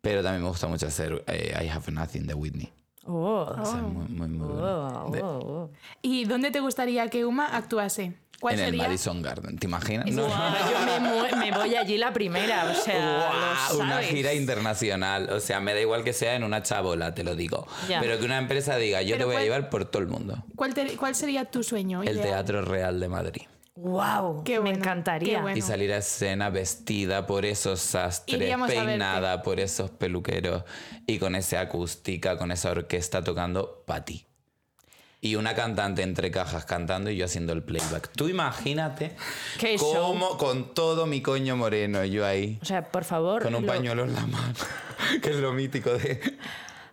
Pero 0.00 0.20
también 0.24 0.42
me 0.42 0.48
gusta 0.48 0.66
mucho 0.66 0.88
hacer 0.88 1.22
eh, 1.28 1.56
I 1.64 1.68
Have 1.68 1.92
Nothing 1.92 2.26
de 2.26 2.34
Whitney. 2.34 2.72
Oh. 3.08 3.46
O 3.58 3.64
sea, 3.64 3.76
muy, 3.76 4.06
muy, 4.08 4.28
muy. 4.28 4.48
Oh, 4.48 5.10
oh, 5.22 5.24
oh. 5.24 5.70
¿Y 6.02 6.24
dónde 6.26 6.50
te 6.50 6.60
gustaría 6.60 7.08
que 7.08 7.24
Uma 7.24 7.46
actuase? 7.46 8.14
¿Cuál 8.40 8.54
en 8.60 8.66
el? 8.66 8.76
Madison 8.76 9.20
Garden, 9.20 9.58
¿te 9.58 9.66
imaginas? 9.66 10.06
No. 10.12 10.28
Yo 10.28 11.00
me, 11.36 11.50
me 11.50 11.50
voy 11.58 11.74
allí 11.74 11.96
la 11.98 12.12
primera, 12.12 12.70
o 12.70 12.74
sea, 12.74 13.30
una 13.74 13.88
sabes. 13.94 14.08
gira 14.10 14.32
internacional. 14.34 15.30
O 15.32 15.40
sea, 15.40 15.58
me 15.58 15.74
da 15.74 15.80
igual 15.80 16.04
que 16.04 16.12
sea 16.12 16.36
en 16.36 16.44
una 16.44 16.62
chabola, 16.62 17.14
te 17.14 17.24
lo 17.24 17.34
digo. 17.34 17.66
Ya. 17.88 17.98
Pero 18.00 18.16
que 18.18 18.24
una 18.24 18.38
empresa 18.38 18.76
diga, 18.76 19.02
yo 19.02 19.16
Pero 19.16 19.18
te 19.18 19.24
voy 19.24 19.32
a 19.34 19.38
cuál- 19.38 19.44
llevar 19.44 19.70
por 19.70 19.84
todo 19.86 20.02
el 20.02 20.08
mundo. 20.08 20.44
¿Cuál, 20.54 20.72
te- 20.74 20.96
cuál 20.96 21.16
sería 21.16 21.46
tu 21.46 21.64
sueño? 21.64 22.02
El 22.02 22.10
ideal? 22.10 22.28
Teatro 22.28 22.62
Real 22.62 23.00
de 23.00 23.08
Madrid. 23.08 23.42
Wow, 23.80 24.42
Qué 24.42 24.58
me 24.60 24.70
encantaría. 24.70 25.36
qué 25.36 25.42
bueno. 25.42 25.56
Y 25.56 25.62
salir 25.62 25.92
a 25.92 25.98
escena 25.98 26.50
vestida 26.50 27.26
por 27.28 27.44
esos 27.44 27.80
sastres, 27.80 28.40
Iríamos 28.40 28.68
peinada 28.68 29.40
por 29.42 29.60
esos 29.60 29.90
peluqueros 29.90 30.64
y 31.06 31.18
con 31.20 31.36
esa 31.36 31.60
acústica, 31.60 32.36
con 32.36 32.50
esa 32.50 32.72
orquesta 32.72 33.22
tocando 33.22 33.84
para 33.86 34.04
ti. 34.04 34.24
Y 35.20 35.34
una 35.36 35.54
cantante 35.54 36.02
entre 36.02 36.30
cajas 36.32 36.64
cantando 36.64 37.10
y 37.10 37.16
yo 37.16 37.24
haciendo 37.24 37.52
el 37.52 37.62
playback. 37.62 38.10
Tú 38.16 38.28
imagínate 38.28 39.16
Qué 39.58 39.76
show. 39.78 39.94
cómo 39.94 40.36
con 40.38 40.74
todo 40.74 41.06
mi 41.06 41.22
coño 41.22 41.56
moreno 41.56 42.04
yo 42.04 42.26
ahí, 42.26 42.58
O 42.62 42.64
sea, 42.64 42.82
por 42.90 43.04
favor. 43.04 43.42
con 43.44 43.54
un 43.54 43.62
lo- 43.66 43.72
pañuelo 43.72 44.04
en 44.04 44.14
la 44.14 44.26
mano, 44.26 44.54
que 45.22 45.30
es 45.30 45.36
lo 45.36 45.52
mítico 45.52 45.90
de... 45.90 46.20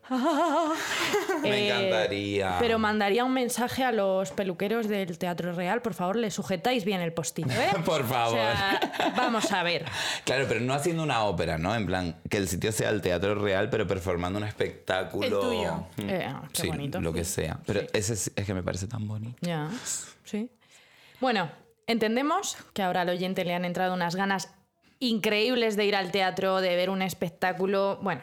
Me 1.42 1.50
Eh, 1.50 1.68
encantaría. 1.68 2.58
Pero 2.60 2.80
mandaría 2.80 3.24
un 3.26 3.34
mensaje 3.34 3.84
a 3.84 3.92
los 3.92 4.32
peluqueros 4.32 4.88
del 4.88 5.18
Teatro 5.18 5.54
Real, 5.54 5.82
por 5.82 5.94
favor, 5.94 6.16
le 6.16 6.32
sujetáis 6.32 6.86
bien 6.86 7.02
el 7.02 7.14
postillo, 7.14 7.50
¿eh? 7.52 7.70
Por 7.86 8.02
O 8.02 8.06
favor. 8.06 8.36
sea, 8.38 8.80
vamos 9.18 9.52
a 9.52 9.64
ver. 9.64 9.86
Claro, 10.24 10.46
pero 10.48 10.60
no 10.60 10.74
haciendo 10.74 11.04
una 11.04 11.24
ópera, 11.24 11.58
¿no? 11.58 11.76
En 11.76 11.86
plan, 11.86 12.16
que 12.30 12.38
el 12.38 12.48
sitio 12.48 12.72
sea 12.72 12.90
el 12.90 13.02
teatro 13.02 13.36
real, 13.36 13.70
pero 13.70 13.88
performando 13.88 14.38
un 14.40 14.46
espectáculo. 14.46 15.26
El 15.26 15.32
tuyo. 15.34 15.74
Mm. 15.98 16.10
Eh, 16.10 16.36
qué 16.54 16.62
sí, 16.62 16.68
bonito. 16.68 17.02
lo 17.02 17.14
que 17.14 17.24
sea. 17.24 17.60
Pero 17.66 17.82
ese 17.94 18.14
es, 18.14 18.32
es 18.36 18.46
que 18.46 18.54
me 18.54 18.64
parece 18.64 18.88
tan 18.88 19.08
bonito. 19.08 19.38
Ya, 19.42 19.70
sí. 20.24 20.50
Bueno, 21.20 21.50
entendemos 21.88 22.58
que 22.74 22.82
ahora 22.84 23.02
al 23.02 23.10
oyente 23.10 23.46
le 23.46 23.54
han 23.54 23.66
entrado 23.66 23.94
unas 23.94 24.16
ganas 24.16 24.50
increíbles 25.00 25.76
de 25.76 25.86
ir 25.86 25.96
al 25.96 26.12
teatro, 26.12 26.62
de 26.62 26.76
ver 26.76 26.90
un 26.90 27.02
espectáculo. 27.02 28.00
Bueno, 28.02 28.22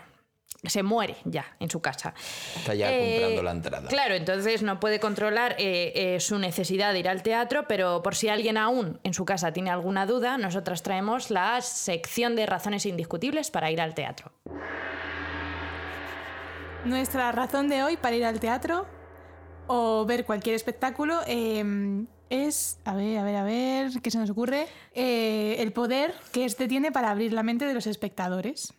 se 0.65 0.83
muere 0.83 1.17
ya 1.25 1.57
en 1.59 1.71
su 1.71 1.81
casa. 1.81 2.15
Está 2.57 2.75
ya 2.75 2.93
Eh, 2.93 3.11
comprando 3.11 3.43
la 3.43 3.51
entrada. 3.51 3.89
Claro, 3.89 4.15
entonces 4.15 4.63
no 4.63 4.79
puede 4.79 5.01
controlar 5.01 5.57
eh, 5.59 5.93
eh, 5.95 6.21
su 6.21 6.39
necesidad 6.39 6.93
de 6.93 7.01
ir 7.01 7.09
al 7.09 7.23
teatro, 7.23 7.67
pero 7.67 8.03
por 8.03 8.15
si 8.15 8.29
alguien 8.29 8.57
aún 8.57 9.01
en 9.03 9.13
su 9.13 9.25
casa 9.25 9.53
tiene 9.53 9.71
alguna 9.71 10.07
duda, 10.07 10.39
nosotras 10.39 10.83
traemos 10.83 11.31
la 11.31 11.61
sección 11.63 12.37
de 12.37 12.47
razones 12.47 12.87
indiscutibles 12.87 13.51
para 13.51 13.71
ir 13.71 13.81
al 13.81 13.95
teatro. 13.95 14.33
Nuestra 16.85 17.31
razón 17.33 17.69
de 17.69 17.83
hoy 17.85 17.97
para 17.97 18.17
ir 18.17 18.25
al 18.25 18.41
teatro 18.41 18.87
o 19.69 20.05
ver 20.05 20.25
cualquier 20.25 20.55
espectáculo 20.57 21.21
eh, 21.27 22.05
es, 22.29 22.81
a 22.85 22.95
ver, 22.95 23.19
a 23.19 23.25
ver, 23.25 23.37
a 23.37 23.45
ver, 23.45 23.91
¿qué 24.03 24.11
se 24.11 24.19
nos 24.19 24.31
ocurre? 24.31 24.67
Eh, 24.95 25.57
el 25.59 25.73
poder 25.73 26.15
que 26.33 26.45
este 26.45 26.67
tiene 26.67 26.91
para 26.91 27.11
abrir 27.11 27.33
la 27.33 27.43
mente 27.43 27.67
de 27.67 27.75
los 27.75 27.87
espectadores. 27.87 28.75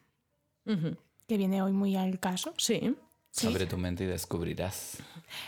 Que 1.28 1.38
viene 1.38 1.62
hoy 1.62 1.74
muy 1.74 1.96
al 1.96 2.20
caso. 2.20 2.54
Sí. 2.58 2.96
Sí. 3.32 3.48
Abre 3.48 3.66
tu 3.66 3.78
mente 3.78 4.04
y 4.04 4.08
descubrirás. 4.08 4.98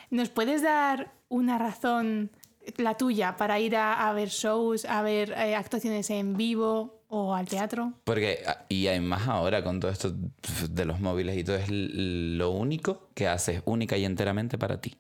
¿Nos 0.09 0.30
puedes 0.30 0.63
dar 0.63 1.13
una 1.30 1.59
razón, 1.59 2.32
la 2.78 2.97
tuya, 2.97 3.38
para 3.38 3.59
ir 3.59 3.76
a, 3.76 4.09
a 4.09 4.13
ver 4.13 4.30
shows, 4.30 4.86
a 4.86 5.03
ver 5.03 5.32
eh, 5.32 5.55
actuaciones 5.55 6.09
en 6.09 6.36
vivo 6.36 7.03
o 7.09 7.36
al 7.36 7.47
teatro? 7.47 7.93
Porque, 8.03 8.39
ah, 8.47 8.65
y 8.69 8.88
además 8.88 9.28
ahora 9.28 9.63
con 9.63 9.80
todo 9.80 9.91
esto 9.91 10.15
de 10.69 10.86
los 10.86 10.99
móviles 10.99 11.38
y 11.38 11.43
todo, 11.43 11.57
es 11.57 11.69
lo 11.69 12.49
único 12.49 13.09
que 13.13 13.28
haces 13.28 13.61
única 13.65 13.97
y 13.97 14.05
enteramente 14.05 14.57
para 14.57 14.82
ti. 14.82 14.97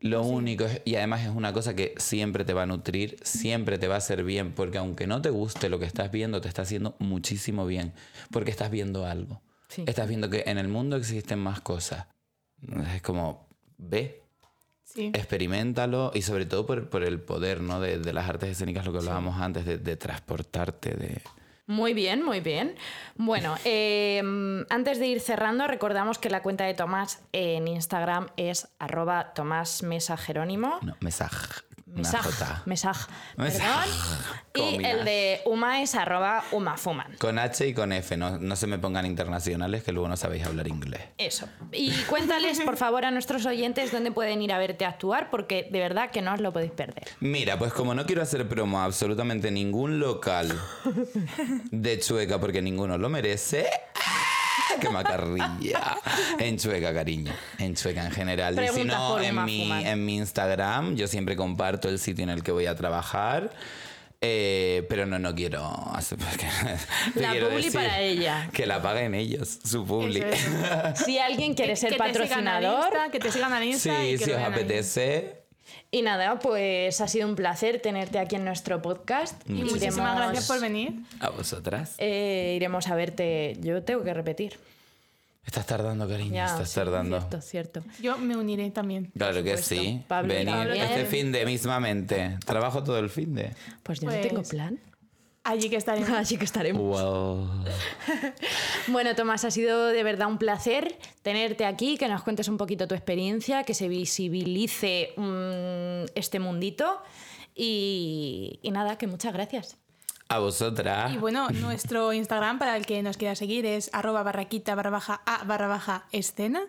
Lo 0.00 0.22
único, 0.22 0.64
es- 0.64 0.80
y 0.86 0.94
además 0.96 1.22
es 1.22 1.28
una 1.28 1.52
cosa 1.52 1.74
que 1.76 1.94
siempre 1.98 2.44
te 2.44 2.54
va 2.54 2.62
a 2.62 2.66
nutrir, 2.66 3.16
siempre 3.22 3.78
te 3.78 3.86
va 3.86 3.96
a 3.96 3.98
hacer 3.98 4.24
bien, 4.24 4.52
porque 4.52 4.78
aunque 4.78 5.06
no 5.06 5.20
te 5.20 5.28
guste 5.30 5.68
lo 5.68 5.78
que 5.78 5.84
estás 5.84 6.10
viendo, 6.10 6.40
te 6.40 6.48
está 6.48 6.62
haciendo 6.62 6.96
muchísimo 6.98 7.66
bien, 7.66 7.92
porque 8.30 8.50
estás 8.50 8.70
viendo 8.70 9.04
algo. 9.06 9.42
Sí. 9.68 9.84
Estás 9.86 10.08
viendo 10.08 10.30
que 10.30 10.44
en 10.46 10.56
el 10.58 10.68
mundo 10.68 10.96
existen 10.96 11.38
más 11.38 11.60
cosas. 11.60 12.06
Es 12.94 13.02
como, 13.02 13.46
ve, 13.78 14.22
Sí. 14.84 15.12
experimentalo 15.14 16.10
y 16.14 16.22
sobre 16.22 16.46
todo 16.46 16.66
por, 16.66 16.88
por 16.88 17.04
el 17.04 17.20
poder 17.20 17.60
¿no? 17.60 17.80
de, 17.80 17.98
de 17.98 18.12
las 18.12 18.28
artes 18.28 18.48
escénicas, 18.50 18.84
lo 18.86 18.90
que 18.92 18.98
hablábamos 18.98 19.40
antes, 19.40 19.64
de, 19.64 19.78
de 19.78 19.96
transportarte, 19.96 20.90
de... 20.94 21.22
Muy 21.70 21.94
bien, 21.94 22.24
muy 22.24 22.40
bien. 22.40 22.74
Bueno, 23.14 23.54
eh, 23.64 24.20
antes 24.70 24.98
de 24.98 25.06
ir 25.06 25.20
cerrando, 25.20 25.68
recordamos 25.68 26.18
que 26.18 26.28
la 26.28 26.42
cuenta 26.42 26.64
de 26.64 26.74
Tomás 26.74 27.22
en 27.32 27.68
Instagram 27.68 28.26
es 28.36 28.66
arroba 28.80 29.32
Tomás 29.34 29.84
Mesa 29.84 30.16
Jerónimo. 30.16 30.80
No, 30.82 30.96
Mesaj. 30.98 31.62
Mesaj, 31.94 32.26
Mesaj. 32.66 33.06
perdón. 33.36 33.88
Y 34.52 34.84
el 34.84 35.04
de 35.04 35.40
Uma 35.44 35.80
es 35.80 35.94
arroba 35.94 36.42
umafuman. 36.50 37.14
Con 37.18 37.38
H 37.38 37.68
y 37.68 37.72
con 37.72 37.92
F, 37.92 38.16
no, 38.16 38.36
no 38.38 38.56
se 38.56 38.66
me 38.66 38.78
pongan 38.78 39.06
internacionales 39.06 39.84
que 39.84 39.92
luego 39.92 40.08
no 40.08 40.16
sabéis 40.16 40.44
hablar 40.44 40.66
inglés. 40.66 41.02
Eso. 41.18 41.48
Y 41.70 41.92
cuéntales, 42.08 42.60
por 42.60 42.76
favor, 42.76 43.04
a 43.04 43.12
nuestros 43.12 43.46
oyentes 43.46 43.92
dónde 43.92 44.10
pueden 44.10 44.42
ir 44.42 44.52
a 44.52 44.58
verte 44.58 44.84
actuar, 44.84 45.30
porque 45.30 45.68
de 45.70 45.78
verdad 45.78 46.10
que 46.10 46.20
no 46.20 46.34
os 46.34 46.40
lo 46.40 46.52
podéis 46.52 46.72
perder. 46.72 47.08
Mira, 47.20 47.58
pues 47.60 47.72
como 47.72 47.94
no 47.94 48.04
quiero 48.06 48.22
hacer 48.22 48.48
promo 48.48 48.80
a 48.80 48.84
absolutamente 48.84 49.52
ningún 49.52 50.00
local 50.00 50.50
de 51.70 51.98
Chueca 52.00 52.40
porque 52.40 52.60
ninguno 52.60 52.98
lo 52.98 53.08
merece. 53.08 53.68
¡Qué 54.80 54.88
macarrilla! 54.88 55.98
En 56.38 56.58
Chueca, 56.58 56.92
cariño. 56.92 57.32
En 57.58 57.74
Chueca 57.74 58.04
en 58.04 58.12
general. 58.12 58.62
y 58.62 58.68
si 58.68 58.84
no, 58.84 59.20
en 59.20 59.44
mi, 59.44 59.70
en 59.70 60.04
mi 60.04 60.16
Instagram 60.16 60.96
yo 60.96 61.06
siempre 61.06 61.36
comparto 61.36 61.88
el 61.88 61.98
sitio 61.98 62.24
en 62.24 62.30
el 62.30 62.42
que 62.42 62.52
voy 62.52 62.66
a 62.66 62.74
trabajar. 62.74 63.50
Eh, 64.22 64.84
pero 64.90 65.06
no, 65.06 65.18
no 65.18 65.34
quiero 65.34 65.64
hacer. 65.94 66.18
La 67.14 67.30
quiero 67.30 67.48
publi 67.48 67.64
decir 67.64 67.80
para 67.80 68.00
ella. 68.00 68.50
Que 68.52 68.66
la 68.66 68.82
paguen 68.82 69.14
ellos, 69.14 69.60
su 69.64 69.86
publi. 69.86 70.20
Es. 70.20 70.46
Si 71.06 71.18
alguien 71.18 71.54
quiere 71.54 71.74
ser 71.74 71.92
Que 71.92 71.96
te 71.96 72.12
sigan 72.12 72.46
al 72.48 72.62
patrocinador. 72.62 72.92
Insta, 72.92 73.10
que 73.10 73.18
te 73.18 73.32
sigan 73.32 73.52
al 73.52 73.64
Insta 73.64 74.04
y 74.04 74.12
Sí, 74.12 74.18
que 74.18 74.24
si 74.26 74.30
os 74.32 74.42
apetece. 74.42 75.40
Y 75.90 76.02
nada, 76.02 76.38
pues 76.38 77.00
ha 77.00 77.08
sido 77.08 77.28
un 77.28 77.34
placer 77.36 77.80
tenerte 77.80 78.18
aquí 78.18 78.36
en 78.36 78.44
nuestro 78.44 78.80
podcast. 78.80 79.40
Y 79.48 79.54
Muchísimas 79.54 79.82
Iremos- 79.96 80.16
gracias 80.16 80.46
por 80.46 80.60
venir. 80.60 80.92
A 81.20 81.30
vosotras. 81.30 81.94
Eh, 81.98 82.54
iremos 82.56 82.86
a 82.88 82.94
verte. 82.94 83.56
Yo 83.60 83.82
tengo 83.82 84.02
que 84.04 84.14
repetir. 84.14 84.58
Estás 85.44 85.66
tardando, 85.66 86.06
cariño. 86.06 86.34
Ya, 86.34 86.46
estás 86.46 86.68
sí, 86.68 86.74
tardando. 86.76 87.18
Cierto, 87.18 87.40
cierto. 87.40 87.82
Yo 88.00 88.18
me 88.18 88.36
uniré 88.36 88.70
también. 88.70 89.10
Claro 89.16 89.42
que 89.42 89.56
sí. 89.56 90.02
Pablo 90.06 90.32
Venir 90.34 90.54
este 90.76 91.06
fin 91.06 91.32
de 91.32 91.44
mismamente. 91.46 92.36
Trabajo 92.44 92.84
todo 92.84 92.98
el 92.98 93.08
fin 93.10 93.34
de. 93.34 93.52
Pues 93.82 94.00
yo 94.00 94.06
no 94.08 94.12
Pues- 94.12 94.28
tengo 94.28 94.42
plan. 94.42 94.78
Allí 95.50 95.68
que 95.68 95.76
estaremos. 95.76 96.10
Así 96.22 96.36
que 96.36 96.44
estaremos. 96.44 96.82
Wow. 96.82 97.48
Bueno, 98.88 99.14
Tomás, 99.14 99.44
ha 99.44 99.50
sido 99.50 99.88
de 99.88 100.02
verdad 100.02 100.28
un 100.28 100.38
placer 100.38 100.96
tenerte 101.22 101.64
aquí, 101.64 101.96
que 101.96 102.08
nos 102.08 102.22
cuentes 102.22 102.48
un 102.48 102.56
poquito 102.56 102.88
tu 102.88 102.94
experiencia, 102.94 103.62
que 103.64 103.74
se 103.74 103.88
visibilice 103.88 105.12
mm, 105.16 106.10
este 106.14 106.40
mundito. 106.40 107.00
Y, 107.54 108.58
y 108.62 108.70
nada, 108.70 108.96
que 108.96 109.06
muchas 109.06 109.32
gracias. 109.32 109.76
A 110.32 110.38
vosotras. 110.38 111.12
Y 111.12 111.18
bueno, 111.18 111.48
nuestro 111.50 112.12
Instagram 112.12 112.60
para 112.60 112.76
el 112.76 112.86
que 112.86 113.02
nos 113.02 113.16
quiera 113.16 113.34
seguir 113.34 113.66
es 113.66 113.90
arroba 113.92 114.22
barraquita 114.22 114.76
barra 114.76 114.90
baja 114.90 115.20
a 115.26 115.42
barra 115.42 115.66
baja 115.66 116.06
escena. 116.12 116.62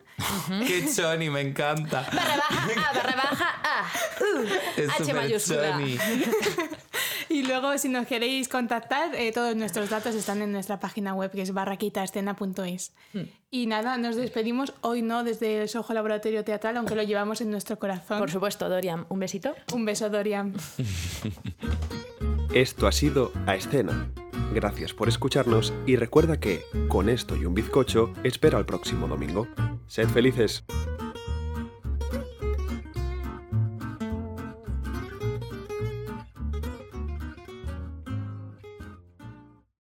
Qué 0.66 0.84
choni, 0.92 1.30
me 1.30 1.42
encanta. 1.42 2.02
Barra 2.12 2.38
baja 2.38 2.90
A, 2.90 2.94
barra 2.94 3.16
baja 3.16 3.62
A. 3.64 3.86
Uh, 4.20 4.48
Es 4.78 4.90
H 5.00 5.14
mayúscula. 5.14 5.80
Y 7.32 7.44
luego, 7.44 7.78
si 7.78 7.88
nos 7.88 8.08
queréis 8.08 8.50
contactar, 8.50 9.16
eh, 9.16 9.32
todos 9.32 9.56
nuestros 9.56 9.90
datos 9.90 10.16
están 10.16 10.42
en 10.42 10.52
nuestra 10.52 10.82
página 10.82 11.14
web, 11.14 11.32
que 11.32 11.42
es 11.42 11.54
barraquitaescena.es. 11.54 12.94
Y 13.50 13.68
nada, 13.68 13.98
nos 13.98 14.18
despedimos 14.18 14.74
hoy 14.82 15.02
no 15.02 15.24
desde 15.24 15.62
el 15.62 15.70
Soho 15.70 15.94
Laboratorio 15.94 16.44
Teatral, 16.44 16.76
aunque 16.76 16.94
lo 16.94 17.04
llevamos 17.04 17.40
en 17.40 17.50
nuestro 17.50 17.80
corazón. 17.80 18.20
Por 18.20 18.30
supuesto, 18.30 18.68
Dorian, 18.68 19.06
un 19.08 19.20
besito. 19.20 19.56
Un 19.74 19.86
beso, 19.86 20.10
Dorian. 20.10 20.54
Esto 22.54 22.86
ha 22.86 22.92
sido 22.92 23.32
A 23.48 23.56
Escena. 23.56 24.12
Gracias 24.54 24.94
por 24.94 25.08
escucharnos 25.08 25.74
y 25.86 25.96
recuerda 25.96 26.38
que, 26.38 26.64
con 26.90 27.08
esto 27.08 27.38
y 27.38 27.46
un 27.46 27.54
bizcocho, 27.54 28.12
espera 28.26 28.60
el 28.60 28.66
próximo 28.66 29.08
domingo. 29.08 29.48
Sed 29.88 30.10
felices. 30.10 30.66